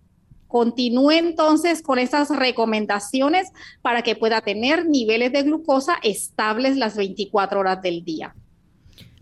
continúe 0.47 1.11
entonces 1.11 1.81
con 1.81 1.99
esas 1.99 2.29
recomendaciones 2.29 3.49
para 3.81 4.01
que 4.01 4.15
pueda 4.15 4.41
tener 4.41 4.85
niveles 4.85 5.31
de 5.31 5.43
glucosa 5.43 5.95
estables 6.03 6.77
las 6.77 6.95
24 6.95 7.59
horas 7.59 7.81
del 7.81 8.03
día. 8.03 8.35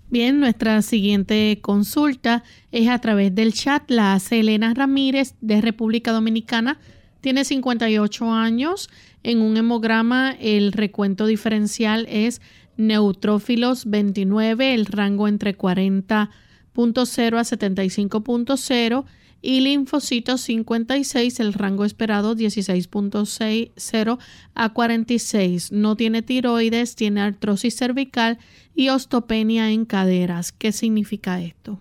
Bien, 0.09 0.39
nuestra 0.39 0.81
siguiente 0.81 1.59
consulta 1.61 2.43
es 2.71 2.87
a 2.89 2.99
través 2.99 3.33
del 3.33 3.53
chat. 3.53 3.89
La 3.89 4.13
hace 4.13 4.39
Elena 4.39 4.73
Ramírez 4.73 5.33
de 5.41 5.61
República 5.61 6.11
Dominicana. 6.11 6.79
Tiene 7.21 7.43
58 7.43 8.31
años. 8.31 8.89
En 9.23 9.41
un 9.41 9.57
hemograma 9.57 10.35
el 10.39 10.71
recuento 10.71 11.25
diferencial 11.25 12.05
es 12.07 12.39
neutrófilos 12.77 13.89
29, 13.89 14.75
el 14.75 14.85
rango 14.85 15.27
entre 15.27 15.57
40.0 15.57 16.29
a 16.75 17.41
75.0 17.41 19.05
y 19.41 19.61
linfocitos 19.61 20.41
56, 20.41 21.39
el 21.39 21.53
rango 21.53 21.85
esperado 21.85 22.35
16.60 22.35 24.17
a 24.55 24.69
46. 24.73 25.71
No 25.71 25.95
tiene 25.95 26.21
tiroides, 26.21 26.95
tiene 26.95 27.21
artrosis 27.21 27.75
cervical 27.75 28.39
y 28.73 28.89
ostopenia 28.89 29.71
en 29.71 29.85
caderas. 29.85 30.51
¿Qué 30.51 30.71
significa 30.71 31.41
esto? 31.41 31.79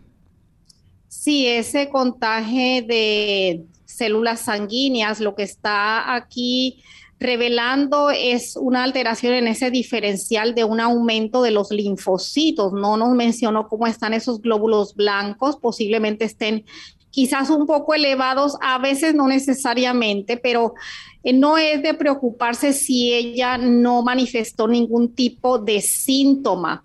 Sí, 1.09 1.47
ese 1.47 1.89
contagio 1.89 2.87
de 2.87 3.65
células 3.85 4.41
sanguíneas, 4.41 5.21
lo 5.21 5.35
que 5.35 5.45
está 5.45 6.15
aquí 6.15 6.83
revelando 7.21 8.11
es 8.11 8.57
una 8.57 8.83
alteración 8.83 9.35
en 9.35 9.49
ese 9.49 9.71
diferencial 9.71 10.55
de 10.55 10.65
un 10.65 10.81
aumento 10.81 11.43
de 11.43 11.53
los 11.53 11.71
linfocitos. 11.71 12.73
No 12.73 12.97
nos 12.97 13.15
mencionó 13.15 13.69
cómo 13.69 13.87
están 13.87 14.13
esos 14.13 14.43
glóbulos 14.43 14.95
blancos, 14.95 15.57
posiblemente 15.57 16.25
estén 16.25 16.67
quizás 17.15 17.49
un 17.49 17.65
poco 17.65 17.95
elevados, 17.95 18.57
a 18.61 18.79
veces 18.79 19.15
no 19.15 19.29
necesariamente, 19.29 20.37
pero 20.37 20.75
eh, 21.23 21.33
no 21.33 21.57
es 21.57 21.81
de 21.81 21.95
preocuparse 21.95 22.73
si 22.73 23.15
ella 23.15 23.57
no 23.57 24.03
manifestó 24.03 24.67
ningún 24.67 25.15
tipo 25.15 25.61
de 25.61 25.81
síntoma. 25.81 26.83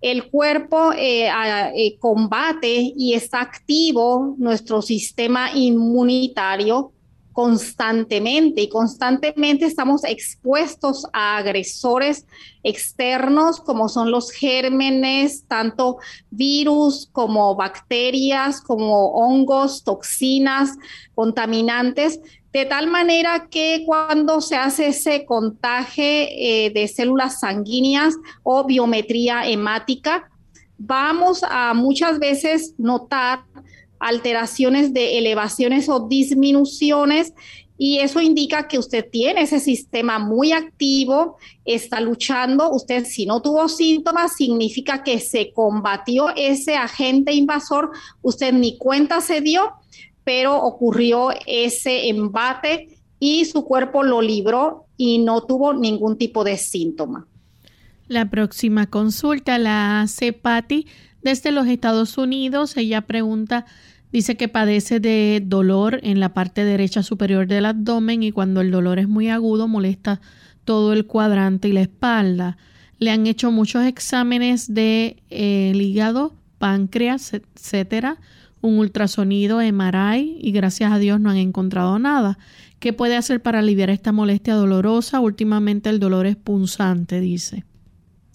El 0.00 0.30
cuerpo 0.30 0.92
eh, 0.92 1.28
eh, 1.74 1.98
combate 1.98 2.92
y 2.96 3.14
está 3.14 3.40
activo 3.40 4.36
nuestro 4.38 4.82
sistema 4.82 5.50
inmunitario 5.52 6.92
constantemente 7.32 8.62
y 8.62 8.68
constantemente 8.68 9.64
estamos 9.64 10.04
expuestos 10.04 11.06
a 11.12 11.38
agresores 11.38 12.26
externos 12.62 13.60
como 13.60 13.88
son 13.88 14.10
los 14.10 14.30
gérmenes, 14.30 15.44
tanto 15.46 15.98
virus 16.30 17.08
como 17.12 17.54
bacterias, 17.54 18.60
como 18.60 19.12
hongos, 19.12 19.84
toxinas, 19.84 20.76
contaminantes, 21.14 22.20
de 22.52 22.66
tal 22.66 22.88
manera 22.88 23.48
que 23.48 23.84
cuando 23.86 24.40
se 24.40 24.56
hace 24.56 24.88
ese 24.88 25.24
contaje 25.24 26.64
eh, 26.66 26.70
de 26.70 26.88
células 26.88 27.40
sanguíneas 27.40 28.16
o 28.42 28.64
biometría 28.64 29.46
hemática, 29.46 30.28
vamos 30.76 31.42
a 31.48 31.74
muchas 31.74 32.18
veces 32.18 32.74
notar 32.76 33.44
alteraciones 34.00 34.92
de 34.92 35.18
elevaciones 35.18 35.88
o 35.88 36.08
disminuciones 36.08 37.34
y 37.82 38.00
eso 38.00 38.20
indica 38.20 38.68
que 38.68 38.78
usted 38.78 39.08
tiene 39.10 39.40
ese 39.40 39.58
sistema 39.58 40.18
muy 40.18 40.52
activo, 40.52 41.38
está 41.64 41.98
luchando. 41.98 42.70
Usted 42.70 43.06
si 43.06 43.24
no 43.24 43.40
tuvo 43.40 43.70
síntomas, 43.70 44.36
significa 44.36 45.02
que 45.02 45.18
se 45.18 45.50
combatió 45.54 46.26
ese 46.36 46.76
agente 46.76 47.32
invasor, 47.32 47.90
usted 48.20 48.52
ni 48.52 48.76
cuenta 48.76 49.22
se 49.22 49.40
dio, 49.40 49.72
pero 50.24 50.62
ocurrió 50.62 51.30
ese 51.46 52.10
embate 52.10 52.98
y 53.18 53.46
su 53.46 53.64
cuerpo 53.64 54.02
lo 54.02 54.20
libró 54.20 54.84
y 54.98 55.16
no 55.16 55.44
tuvo 55.44 55.72
ningún 55.72 56.18
tipo 56.18 56.44
de 56.44 56.58
síntoma. 56.58 57.26
La 58.08 58.28
próxima 58.28 58.88
consulta 58.88 59.56
la 59.56 60.02
hace 60.02 60.34
Patty 60.34 60.86
desde 61.22 61.50
los 61.50 61.66
Estados 61.66 62.18
Unidos. 62.18 62.76
Ella 62.76 63.00
pregunta 63.00 63.64
Dice 64.12 64.36
que 64.36 64.48
padece 64.48 64.98
de 64.98 65.40
dolor 65.44 66.00
en 66.02 66.18
la 66.18 66.34
parte 66.34 66.64
derecha 66.64 67.02
superior 67.02 67.46
del 67.46 67.66
abdomen 67.66 68.22
y 68.22 68.32
cuando 68.32 68.60
el 68.60 68.70
dolor 68.70 68.98
es 68.98 69.08
muy 69.08 69.28
agudo 69.28 69.68
molesta 69.68 70.20
todo 70.64 70.92
el 70.92 71.06
cuadrante 71.06 71.68
y 71.68 71.72
la 71.72 71.82
espalda. 71.82 72.56
Le 72.98 73.10
han 73.12 73.26
hecho 73.26 73.52
muchos 73.52 73.84
exámenes 73.86 74.74
de 74.74 75.22
eh, 75.30 75.72
hígado, 75.74 76.34
páncreas, 76.58 77.32
etcétera, 77.34 78.18
un 78.60 78.78
ultrasonido, 78.78 79.60
MRI 79.60 80.38
y 80.40 80.52
gracias 80.52 80.92
a 80.92 80.98
Dios 80.98 81.20
no 81.20 81.30
han 81.30 81.36
encontrado 81.36 81.98
nada. 81.98 82.38
¿Qué 82.80 82.92
puede 82.92 83.16
hacer 83.16 83.40
para 83.40 83.60
aliviar 83.60 83.90
esta 83.90 84.12
molestia 84.12 84.54
dolorosa? 84.54 85.20
Últimamente 85.20 85.88
el 85.88 86.00
dolor 86.00 86.26
es 86.26 86.36
punzante, 86.36 87.20
dice. 87.20 87.64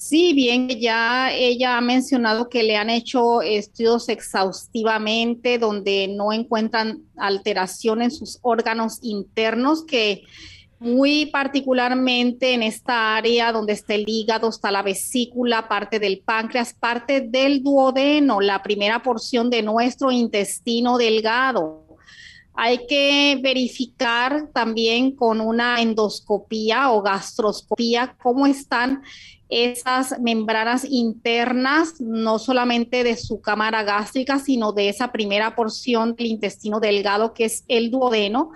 Sí, 0.07 0.33
bien, 0.33 0.67
ya 0.67 1.33
ella 1.33 1.77
ha 1.77 1.81
mencionado 1.81 2.47
que 2.47 2.61
le 2.61 2.77
han 2.77 2.91
hecho 2.91 3.41
estudios 3.41 4.07
exhaustivamente 4.07 5.57
donde 5.57 6.07
no 6.07 6.31
encuentran 6.31 7.01
alteración 7.17 8.03
en 8.03 8.11
sus 8.11 8.37
órganos 8.43 8.99
internos 9.01 9.83
que 9.83 10.21
muy 10.77 11.25
particularmente 11.25 12.53
en 12.53 12.61
esta 12.61 13.15
área 13.15 13.51
donde 13.51 13.73
está 13.73 13.95
el 13.95 14.05
hígado, 14.07 14.49
está 14.49 14.69
la 14.69 14.83
vesícula, 14.83 15.67
parte 15.67 15.97
del 15.97 16.19
páncreas, 16.19 16.75
parte 16.75 17.21
del 17.21 17.63
duodeno, 17.63 18.41
la 18.41 18.61
primera 18.61 19.01
porción 19.01 19.49
de 19.49 19.63
nuestro 19.63 20.11
intestino 20.11 20.99
delgado. 20.99 21.97
Hay 22.53 22.85
que 22.87 23.39
verificar 23.41 24.49
también 24.53 25.15
con 25.15 25.41
una 25.41 25.81
endoscopía 25.81 26.91
o 26.91 27.01
gastroscopía 27.01 28.15
cómo 28.21 28.45
están 28.45 29.01
esas 29.49 30.19
membranas 30.19 30.85
internas, 30.89 31.99
no 31.99 32.39
solamente 32.39 33.03
de 33.03 33.15
su 33.15 33.41
cámara 33.41 33.83
gástrica, 33.83 34.39
sino 34.39 34.71
de 34.71 34.89
esa 34.89 35.11
primera 35.11 35.55
porción 35.55 36.15
del 36.15 36.27
intestino 36.27 36.79
delgado 36.79 37.33
que 37.33 37.45
es 37.45 37.63
el 37.67 37.91
duodeno, 37.91 38.51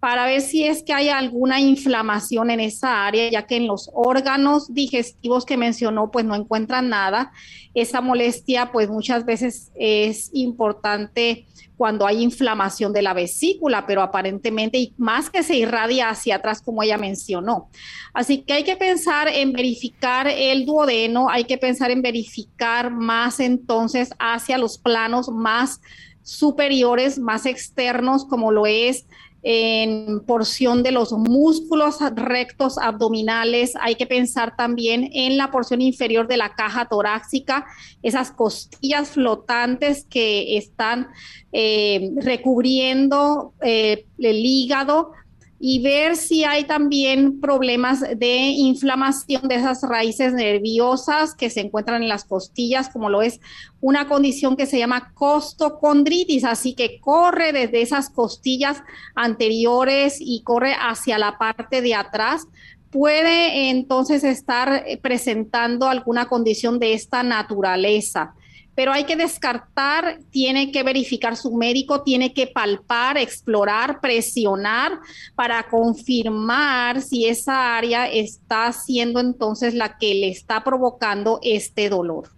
para 0.00 0.26
ver 0.26 0.40
si 0.40 0.64
es 0.64 0.82
que 0.82 0.92
hay 0.92 1.08
alguna 1.08 1.60
inflamación 1.60 2.50
en 2.50 2.60
esa 2.60 3.06
área, 3.06 3.30
ya 3.30 3.46
que 3.46 3.56
en 3.56 3.66
los 3.66 3.90
órganos 3.92 4.72
digestivos 4.72 5.44
que 5.44 5.56
mencionó, 5.56 6.10
pues 6.10 6.24
no 6.24 6.36
encuentran 6.36 6.88
nada. 6.88 7.32
Esa 7.74 8.00
molestia, 8.00 8.70
pues 8.70 8.88
muchas 8.88 9.24
veces 9.24 9.72
es 9.74 10.30
importante 10.32 11.46
cuando 11.76 12.06
hay 12.06 12.22
inflamación 12.22 12.92
de 12.92 13.02
la 13.02 13.14
vesícula, 13.14 13.86
pero 13.86 14.02
aparentemente 14.02 14.92
más 14.98 15.30
que 15.30 15.42
se 15.42 15.56
irradia 15.56 16.10
hacia 16.10 16.36
atrás 16.36 16.60
como 16.60 16.82
ella 16.82 16.98
mencionó. 16.98 17.68
Así 18.12 18.42
que 18.42 18.52
hay 18.52 18.64
que 18.64 18.76
pensar 18.76 19.28
en 19.28 19.52
verificar 19.52 20.28
el 20.28 20.66
duodeno, 20.66 21.28
hay 21.30 21.44
que 21.44 21.56
pensar 21.56 21.90
en 21.90 22.02
verificar 22.02 22.90
más 22.90 23.38
entonces 23.40 24.10
hacia 24.18 24.58
los 24.58 24.78
planos 24.78 25.28
más 25.28 25.80
superiores, 26.22 27.18
más 27.18 27.46
externos, 27.46 28.26
como 28.26 28.52
lo 28.52 28.66
es 28.66 29.06
en 29.42 30.20
porción 30.26 30.82
de 30.82 30.92
los 30.92 31.12
músculos 31.12 31.98
rectos 32.14 32.78
abdominales. 32.78 33.74
Hay 33.80 33.94
que 33.94 34.06
pensar 34.06 34.56
también 34.56 35.10
en 35.12 35.36
la 35.36 35.50
porción 35.50 35.80
inferior 35.80 36.26
de 36.26 36.36
la 36.36 36.54
caja 36.54 36.86
torácica, 36.86 37.66
esas 38.02 38.30
costillas 38.30 39.10
flotantes 39.10 40.04
que 40.04 40.56
están 40.56 41.08
eh, 41.52 42.10
recubriendo 42.16 43.54
eh, 43.62 44.06
el 44.18 44.44
hígado 44.44 45.12
y 45.60 45.82
ver 45.82 46.16
si 46.16 46.44
hay 46.44 46.64
también 46.64 47.40
problemas 47.40 48.00
de 48.00 48.36
inflamación 48.36 49.48
de 49.48 49.56
esas 49.56 49.82
raíces 49.82 50.32
nerviosas 50.32 51.34
que 51.34 51.50
se 51.50 51.60
encuentran 51.60 52.02
en 52.02 52.08
las 52.08 52.24
costillas, 52.24 52.88
como 52.88 53.10
lo 53.10 53.22
es 53.22 53.40
una 53.80 54.06
condición 54.06 54.56
que 54.56 54.66
se 54.66 54.78
llama 54.78 55.12
costocondritis, 55.14 56.44
así 56.44 56.74
que 56.74 57.00
corre 57.00 57.52
desde 57.52 57.82
esas 57.82 58.08
costillas 58.08 58.82
anteriores 59.16 60.18
y 60.20 60.42
corre 60.42 60.74
hacia 60.74 61.18
la 61.18 61.38
parte 61.38 61.82
de 61.82 61.94
atrás. 61.94 62.46
Puede 62.90 63.68
entonces 63.68 64.24
estar 64.24 64.84
presentando 65.02 65.88
alguna 65.88 66.28
condición 66.28 66.78
de 66.78 66.94
esta 66.94 67.22
naturaleza 67.22 68.34
pero 68.78 68.92
hay 68.92 69.02
que 69.02 69.16
descartar, 69.16 70.20
tiene 70.30 70.70
que 70.70 70.84
verificar 70.84 71.36
su 71.36 71.52
médico, 71.52 72.02
tiene 72.04 72.32
que 72.32 72.46
palpar, 72.46 73.18
explorar, 73.18 74.00
presionar 74.00 74.92
para 75.34 75.66
confirmar 75.68 77.02
si 77.02 77.26
esa 77.26 77.76
área 77.76 78.06
está 78.06 78.72
siendo 78.72 79.18
entonces 79.18 79.74
la 79.74 79.98
que 79.98 80.14
le 80.14 80.28
está 80.28 80.62
provocando 80.62 81.40
este 81.42 81.88
dolor. 81.88 82.28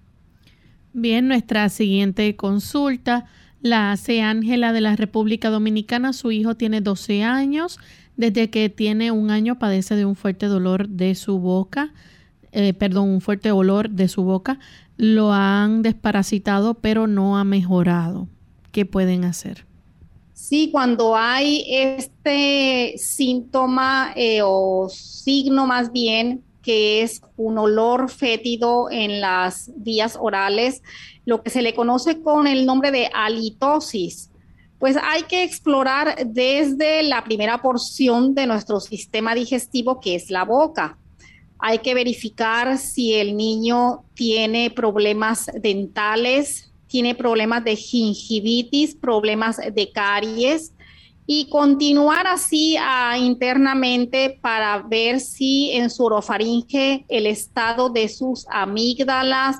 Bien, 0.94 1.28
nuestra 1.28 1.68
siguiente 1.68 2.34
consulta 2.36 3.26
la 3.60 3.92
hace 3.92 4.22
Ángela 4.22 4.72
de 4.72 4.80
la 4.80 4.96
República 4.96 5.50
Dominicana. 5.50 6.14
Su 6.14 6.32
hijo 6.32 6.54
tiene 6.54 6.80
12 6.80 7.22
años. 7.22 7.78
Desde 8.16 8.48
que 8.48 8.70
tiene 8.70 9.10
un 9.10 9.30
año 9.30 9.58
padece 9.58 9.94
de 9.94 10.06
un 10.06 10.16
fuerte 10.16 10.46
dolor 10.46 10.88
de 10.88 11.14
su 11.16 11.38
boca, 11.38 11.92
eh, 12.52 12.72
perdón, 12.72 13.10
un 13.10 13.20
fuerte 13.20 13.52
olor 13.52 13.90
de 13.90 14.08
su 14.08 14.22
boca 14.22 14.58
lo 15.00 15.32
han 15.32 15.80
desparasitado, 15.80 16.74
pero 16.74 17.06
no 17.06 17.38
ha 17.38 17.44
mejorado. 17.44 18.28
¿Qué 18.70 18.84
pueden 18.84 19.24
hacer? 19.24 19.64
Sí, 20.34 20.68
cuando 20.70 21.16
hay 21.16 21.64
este 21.68 22.94
síntoma 22.98 24.12
eh, 24.14 24.42
o 24.44 24.88
signo 24.90 25.66
más 25.66 25.90
bien 25.90 26.44
que 26.62 27.00
es 27.00 27.22
un 27.38 27.56
olor 27.56 28.10
fétido 28.10 28.90
en 28.90 29.22
las 29.22 29.70
vías 29.74 30.18
orales, 30.20 30.82
lo 31.24 31.42
que 31.42 31.48
se 31.48 31.62
le 31.62 31.74
conoce 31.74 32.20
con 32.20 32.46
el 32.46 32.66
nombre 32.66 32.90
de 32.90 33.08
halitosis, 33.14 34.30
pues 34.78 34.98
hay 35.02 35.22
que 35.22 35.44
explorar 35.44 36.26
desde 36.26 37.02
la 37.04 37.24
primera 37.24 37.62
porción 37.62 38.34
de 38.34 38.46
nuestro 38.46 38.80
sistema 38.80 39.34
digestivo, 39.34 39.98
que 39.98 40.14
es 40.14 40.30
la 40.30 40.44
boca. 40.44 40.98
Hay 41.62 41.78
que 41.78 41.94
verificar 41.94 42.78
si 42.78 43.14
el 43.14 43.36
niño 43.36 44.04
tiene 44.14 44.70
problemas 44.70 45.50
dentales, 45.60 46.72
tiene 46.86 47.14
problemas 47.14 47.64
de 47.64 47.76
gingivitis, 47.76 48.94
problemas 48.94 49.58
de 49.58 49.92
caries 49.92 50.72
y 51.32 51.48
continuar 51.48 52.26
así 52.26 52.76
ah, 52.80 53.16
internamente 53.16 54.38
para 54.42 54.78
ver 54.82 55.20
si 55.20 55.70
en 55.70 55.88
su 55.88 56.06
orofaringe 56.06 57.04
el 57.08 57.26
estado 57.26 57.90
de 57.90 58.08
sus 58.08 58.46
amígdalas, 58.50 59.58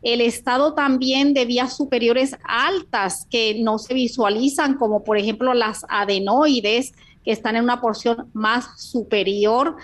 el 0.00 0.22
estado 0.22 0.72
también 0.72 1.34
de 1.34 1.44
vías 1.44 1.76
superiores 1.76 2.34
altas 2.44 3.26
que 3.30 3.60
no 3.60 3.78
se 3.78 3.92
visualizan, 3.92 4.78
como 4.78 5.04
por 5.04 5.18
ejemplo 5.18 5.52
las 5.52 5.84
adenoides, 5.90 6.92
que 7.22 7.32
están 7.32 7.56
en 7.56 7.64
una 7.64 7.82
porción 7.82 8.30
más 8.32 8.82
superior. 8.82 9.76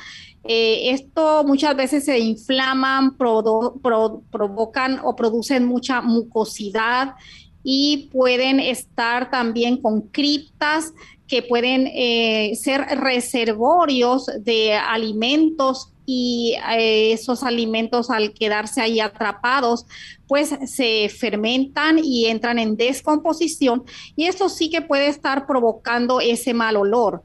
Eh, 0.49 0.91
esto 0.91 1.45
muchas 1.45 1.77
veces 1.77 2.05
se 2.05 2.19
inflaman, 2.19 3.17
provocan 3.17 5.01
o 5.03 5.17
producen 5.17 5.65
mucha 5.65 6.01
mucosidad 6.01 7.15
y 7.63 8.09
pueden 8.13 8.61
estar 8.61 9.31
también 9.31 9.83
con 9.83 10.03
criptas 10.03 10.93
que 11.27 11.43
pueden 11.43 11.89
eh, 11.89 12.53
ser 12.55 12.83
reservorios 12.83 14.27
de 14.41 14.75
alimentos 14.75 15.93
y 16.07 16.55
eh, 16.71 17.13
esos 17.13 17.43
alimentos 17.43 18.11
al 18.11 18.33
quedarse 18.33 18.81
ahí 18.81 19.01
atrapados, 19.01 19.87
pues 20.29 20.55
se 20.67 21.09
fermentan 21.09 21.99
y 21.99 22.27
entran 22.27 22.61
en 22.61 22.77
descomposición 22.77 23.85
y 24.15 24.27
esto 24.27 24.49
sí 24.49 24.71
que 24.71 24.83
puede 24.83 25.09
estar 25.09 25.47
provocando 25.47 26.21
ese 26.21 26.55
mal 26.55 26.77
olor. 26.77 27.25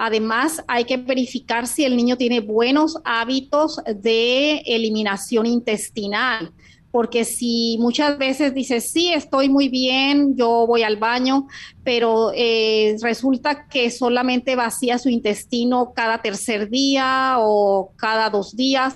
Además, 0.00 0.62
hay 0.68 0.84
que 0.84 0.96
verificar 0.96 1.66
si 1.66 1.84
el 1.84 1.96
niño 1.96 2.16
tiene 2.16 2.38
buenos 2.38 2.98
hábitos 3.04 3.80
de 3.96 4.58
eliminación 4.64 5.44
intestinal, 5.44 6.52
porque 6.92 7.24
si 7.24 7.78
muchas 7.80 8.16
veces 8.16 8.54
dice, 8.54 8.80
sí, 8.80 9.12
estoy 9.12 9.48
muy 9.48 9.68
bien, 9.68 10.36
yo 10.36 10.68
voy 10.68 10.84
al 10.84 10.98
baño, 10.98 11.48
pero 11.82 12.30
eh, 12.32 12.96
resulta 13.02 13.66
que 13.66 13.90
solamente 13.90 14.54
vacía 14.54 14.98
su 14.98 15.08
intestino 15.08 15.92
cada 15.96 16.22
tercer 16.22 16.70
día 16.70 17.34
o 17.40 17.90
cada 17.96 18.30
dos 18.30 18.54
días. 18.54 18.94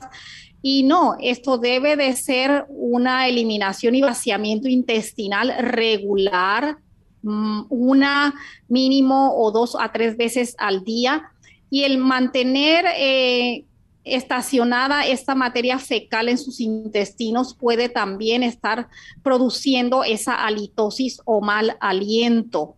Y 0.62 0.84
no, 0.84 1.16
esto 1.20 1.58
debe 1.58 1.96
de 1.96 2.14
ser 2.14 2.64
una 2.68 3.26
eliminación 3.26 3.96
y 3.96 4.02
vaciamiento 4.02 4.68
intestinal 4.68 5.52
regular, 5.58 6.76
una 7.22 8.34
mínimo 8.68 9.36
o 9.36 9.50
dos 9.50 9.76
a 9.78 9.92
tres 9.92 10.16
veces 10.16 10.54
al 10.58 10.84
día. 10.84 11.30
Y 11.70 11.84
el 11.84 11.98
mantener 11.98 12.84
eh, 12.96 13.64
estacionada 14.04 15.06
esta 15.06 15.34
materia 15.34 15.78
fecal 15.78 16.28
en 16.28 16.38
sus 16.38 16.60
intestinos 16.60 17.54
puede 17.54 17.88
también 17.88 18.42
estar 18.42 18.88
produciendo 19.22 20.04
esa 20.04 20.34
halitosis 20.34 21.20
o 21.24 21.40
mal 21.40 21.76
aliento. 21.80 22.76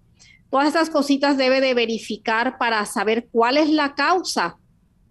Todas 0.50 0.68
estas 0.68 0.90
cositas 0.90 1.36
debe 1.36 1.60
de 1.60 1.74
verificar 1.74 2.58
para 2.58 2.84
saber 2.86 3.28
cuál 3.32 3.56
es 3.56 3.70
la 3.70 3.94
causa 3.94 4.58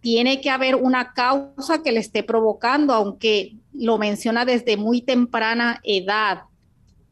tiene 0.04 0.42
que 0.42 0.50
haber 0.50 0.76
una 0.76 1.14
causa 1.14 1.82
que 1.82 1.94
le 1.94 2.02
esté 2.02 2.24
provocando, 2.24 2.94
aunque 2.94 3.56
lo 3.74 3.98
menciona 3.98 4.44
desde 4.44 4.76
muy 4.76 5.02
temprana 5.02 5.80
edad, 5.82 6.42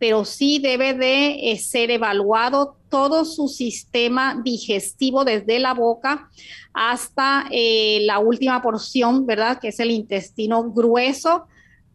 pero 0.01 0.25
sí 0.25 0.57
debe 0.57 0.95
de 0.95 1.51
eh, 1.51 1.59
ser 1.59 1.91
evaluado 1.91 2.75
todo 2.89 3.23
su 3.23 3.47
sistema 3.47 4.41
digestivo 4.43 5.23
desde 5.23 5.59
la 5.59 5.75
boca 5.75 6.27
hasta 6.73 7.45
eh, 7.51 7.99
la 8.01 8.17
última 8.17 8.63
porción, 8.63 9.27
¿verdad? 9.27 9.59
Que 9.59 9.67
es 9.67 9.79
el 9.79 9.91
intestino 9.91 10.63
grueso, 10.71 11.45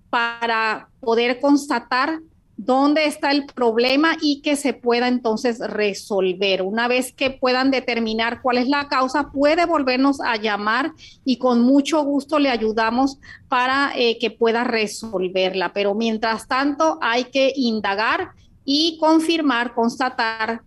para 0.08 0.88
poder 1.00 1.40
constatar 1.40 2.20
dónde 2.56 3.04
está 3.06 3.30
el 3.30 3.46
problema 3.46 4.16
y 4.20 4.40
que 4.40 4.56
se 4.56 4.72
pueda 4.72 5.08
entonces 5.08 5.58
resolver. 5.58 6.62
Una 6.62 6.88
vez 6.88 7.12
que 7.12 7.30
puedan 7.30 7.70
determinar 7.70 8.40
cuál 8.40 8.58
es 8.58 8.68
la 8.68 8.88
causa, 8.88 9.30
puede 9.30 9.66
volvernos 9.66 10.20
a 10.20 10.36
llamar 10.36 10.92
y 11.24 11.36
con 11.36 11.60
mucho 11.60 12.02
gusto 12.02 12.38
le 12.38 12.48
ayudamos 12.48 13.18
para 13.48 13.92
eh, 13.94 14.18
que 14.18 14.30
pueda 14.30 14.64
resolverla. 14.64 15.72
Pero 15.72 15.94
mientras 15.94 16.48
tanto 16.48 16.98
hay 17.02 17.24
que 17.24 17.52
indagar 17.56 18.30
y 18.64 18.96
confirmar, 18.98 19.74
constatar 19.74 20.62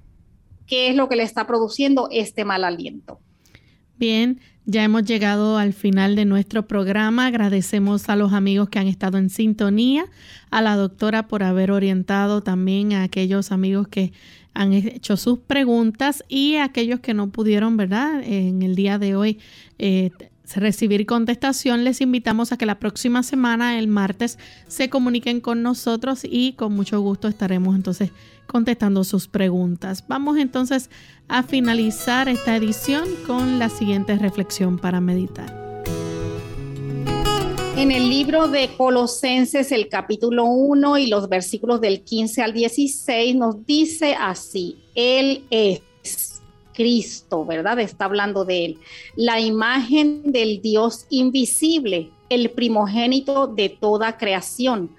qué 0.67 0.89
es 0.89 0.95
lo 0.95 1.09
que 1.09 1.15
le 1.15 1.23
está 1.23 1.47
produciendo 1.47 2.07
este 2.11 2.45
mal 2.45 2.63
aliento. 2.63 3.19
Bien, 3.97 4.39
ya 4.69 4.83
hemos 4.83 5.03
llegado 5.03 5.57
al 5.57 5.73
final 5.73 6.15
de 6.15 6.25
nuestro 6.25 6.67
programa. 6.67 7.25
Agradecemos 7.25 8.07
a 8.07 8.15
los 8.15 8.33
amigos 8.33 8.69
que 8.69 8.77
han 8.77 8.87
estado 8.87 9.17
en 9.17 9.31
sintonía, 9.31 10.05
a 10.51 10.61
la 10.61 10.75
doctora 10.75 11.27
por 11.27 11.41
haber 11.41 11.71
orientado 11.71 12.41
también 12.41 12.93
a 12.93 13.01
aquellos 13.01 13.51
amigos 13.51 13.87
que 13.87 14.13
han 14.53 14.73
hecho 14.73 15.17
sus 15.17 15.39
preguntas 15.39 16.23
y 16.27 16.55
a 16.55 16.65
aquellos 16.65 16.99
que 16.99 17.15
no 17.15 17.29
pudieron, 17.29 17.77
¿verdad? 17.77 18.21
En 18.23 18.61
el 18.61 18.75
día 18.75 18.99
de 18.99 19.15
hoy 19.15 19.39
eh, 19.79 20.11
recibir 20.55 21.05
contestación, 21.05 21.83
les 21.83 22.01
invitamos 22.01 22.51
a 22.51 22.57
que 22.57 22.65
la 22.65 22.79
próxima 22.79 23.23
semana, 23.23 23.79
el 23.79 23.87
martes, 23.87 24.37
se 24.67 24.89
comuniquen 24.89 25.41
con 25.41 25.63
nosotros 25.63 26.21
y 26.23 26.53
con 26.53 26.73
mucho 26.73 26.99
gusto 27.01 27.27
estaremos 27.27 27.75
entonces 27.75 28.11
contestando 28.47 29.03
sus 29.03 29.27
preguntas. 29.27 30.05
Vamos 30.07 30.37
entonces 30.37 30.89
a 31.27 31.43
finalizar 31.43 32.27
esta 32.29 32.55
edición 32.55 33.07
con 33.27 33.59
la 33.59 33.69
siguiente 33.69 34.17
reflexión 34.17 34.79
para 34.79 34.99
meditar. 34.99 35.69
En 37.79 37.91
el 37.91 38.09
libro 38.09 38.49
de 38.49 38.69
Colosenses, 38.75 39.71
el 39.71 39.87
capítulo 39.87 40.43
1 40.43 40.97
y 40.97 41.07
los 41.07 41.29
versículos 41.29 41.79
del 41.79 42.01
15 42.01 42.41
al 42.41 42.51
16 42.51 43.35
nos 43.37 43.65
dice 43.65 44.15
así, 44.19 44.83
Él 44.95 45.45
es 45.49 45.81
Cristo, 46.79 47.43
¿verdad? 47.43 47.77
Está 47.81 48.05
hablando 48.05 48.45
de 48.45 48.63
Él. 48.63 48.79
La 49.17 49.41
imagen 49.41 50.31
del 50.31 50.61
Dios 50.61 51.05
invisible, 51.09 52.09
el 52.29 52.51
primogénito 52.51 53.47
de 53.47 53.67
toda 53.67 54.17
creación, 54.17 54.89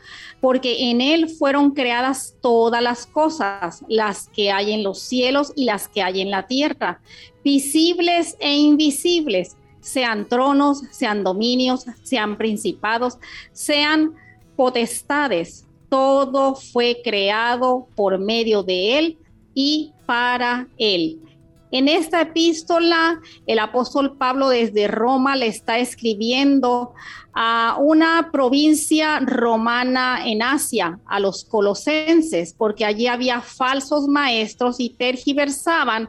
porque 0.42 0.90
en 0.90 1.00
Él 1.00 1.30
fueron 1.30 1.70
creadas 1.70 2.34
todas 2.42 2.82
las 2.82 3.06
cosas, 3.06 3.82
las 3.88 4.28
que 4.28 4.52
hay 4.52 4.72
en 4.72 4.82
los 4.82 4.98
cielos 4.98 5.54
y 5.56 5.64
las 5.64 5.88
que 5.88 6.02
hay 6.02 6.20
en 6.20 6.30
la 6.30 6.46
tierra, 6.46 7.00
visibles 7.42 8.36
e 8.40 8.58
invisibles, 8.58 9.56
sean 9.80 10.28
tronos, 10.28 10.82
sean 10.90 11.24
dominios, 11.24 11.86
sean 12.02 12.36
principados, 12.36 13.16
sean 13.52 14.12
potestades. 14.54 15.66
Todo 15.88 16.56
fue 16.56 17.00
creado 17.02 17.88
por 17.96 18.18
medio 18.18 18.62
de 18.62 18.98
Él 18.98 19.18
y 19.54 19.94
para 20.04 20.68
Él. 20.76 21.20
En 21.72 21.88
esta 21.88 22.22
epístola, 22.22 23.20
el 23.46 23.58
apóstol 23.58 24.16
Pablo 24.16 24.48
desde 24.48 24.88
Roma 24.88 25.36
le 25.36 25.46
está 25.46 25.78
escribiendo 25.78 26.94
a 27.32 27.76
una 27.78 28.30
provincia 28.32 29.20
romana 29.20 30.26
en 30.26 30.42
Asia, 30.42 30.98
a 31.06 31.20
los 31.20 31.44
colosenses, 31.44 32.54
porque 32.56 32.84
allí 32.84 33.06
había 33.06 33.40
falsos 33.40 34.08
maestros 34.08 34.80
y 34.80 34.90
tergiversaban 34.90 36.08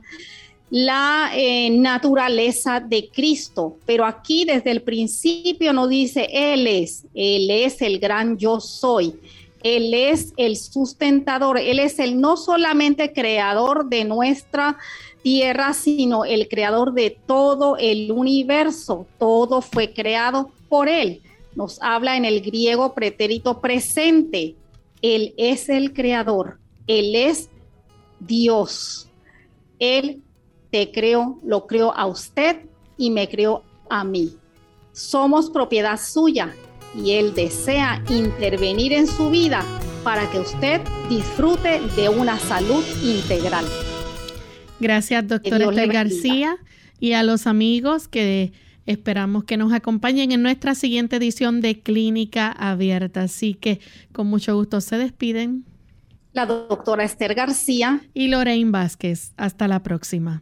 la 0.72 1.32
eh, 1.36 1.70
naturaleza 1.70 2.80
de 2.80 3.10
Cristo. 3.10 3.78
Pero 3.86 4.06
aquí 4.06 4.46
desde 4.46 4.72
el 4.72 4.82
principio 4.82 5.74
nos 5.74 5.90
dice, 5.90 6.28
Él 6.32 6.66
es, 6.66 7.06
Él 7.14 7.52
es 7.52 7.82
el 7.82 8.00
gran 8.00 8.38
yo 8.38 8.60
soy. 8.60 9.20
Él 9.64 9.94
es 9.94 10.34
el 10.38 10.58
sustentador, 10.58 11.60
Él 11.60 11.78
es 11.78 12.00
el 12.00 12.20
no 12.20 12.36
solamente 12.36 13.14
creador 13.14 13.88
de 13.90 14.06
nuestra 14.06 14.78
tierra, 15.22 15.74
sino 15.74 16.26
el 16.26 16.48
creador 16.48 16.94
de 16.94 17.18
todo 17.26 17.78
el 17.78 18.12
universo. 18.12 19.06
Todo 19.18 19.62
fue 19.62 19.94
creado 19.94 20.52
por 20.70 20.90
Él. 20.90 21.22
Nos 21.56 21.82
habla 21.82 22.18
en 22.18 22.26
el 22.26 22.42
griego 22.42 22.94
pretérito 22.94 23.60
presente. 23.60 24.56
Él 25.02 25.34
es 25.38 25.70
el 25.70 25.94
creador. 25.94 26.60
Él 26.88 27.16
es 27.16 27.50
Dios. 28.20 29.10
Él 29.80 30.22
te 30.72 30.92
creó, 30.92 31.40
lo 31.44 31.68
creó 31.68 31.94
a 31.96 32.06
usted 32.06 32.66
y 32.98 33.10
me 33.10 33.28
creó 33.28 33.64
a 33.90 34.04
mí. 34.04 34.36
Somos 34.94 35.50
propiedad 35.50 36.00
suya 36.00 36.56
y 36.96 37.12
Él 37.12 37.34
desea 37.34 38.04
intervenir 38.10 38.94
en 38.94 39.08
su 39.08 39.30
vida 39.30 39.66
para 40.04 40.30
que 40.32 40.40
usted 40.40 40.82
disfrute 41.10 41.82
de 41.96 42.10
una 42.10 42.38
salud 42.40 42.84
integral. 43.04 43.66
Gracias, 44.82 45.28
doctora 45.28 45.66
Esther 45.70 45.94
García, 45.94 46.58
y 47.00 47.14
a 47.14 47.24
los 47.24 47.48
amigos 47.48 48.08
que 48.08 48.52
esperamos 48.86 49.44
que 49.44 49.56
nos 49.56 49.72
acompañen 49.74 50.32
en 50.32 50.42
nuestra 50.42 50.76
siguiente 50.76 51.18
edición 51.18 51.62
de 51.62 51.80
Clínica 51.80 52.52
Abierta. 52.52 53.24
Así 53.24 53.54
que 53.54 53.80
con 54.12 54.28
mucho 54.28 54.56
gusto 54.56 54.82
se 54.82 54.98
despiden. 54.98 55.66
La 56.34 56.46
doctora 56.46 57.04
Esther 57.04 57.36
García 57.36 58.02
y 58.14 58.28
Lorraine 58.28 58.72
Vázquez. 58.72 59.34
Hasta 59.38 59.68
la 59.68 59.84
próxima. 59.84 60.42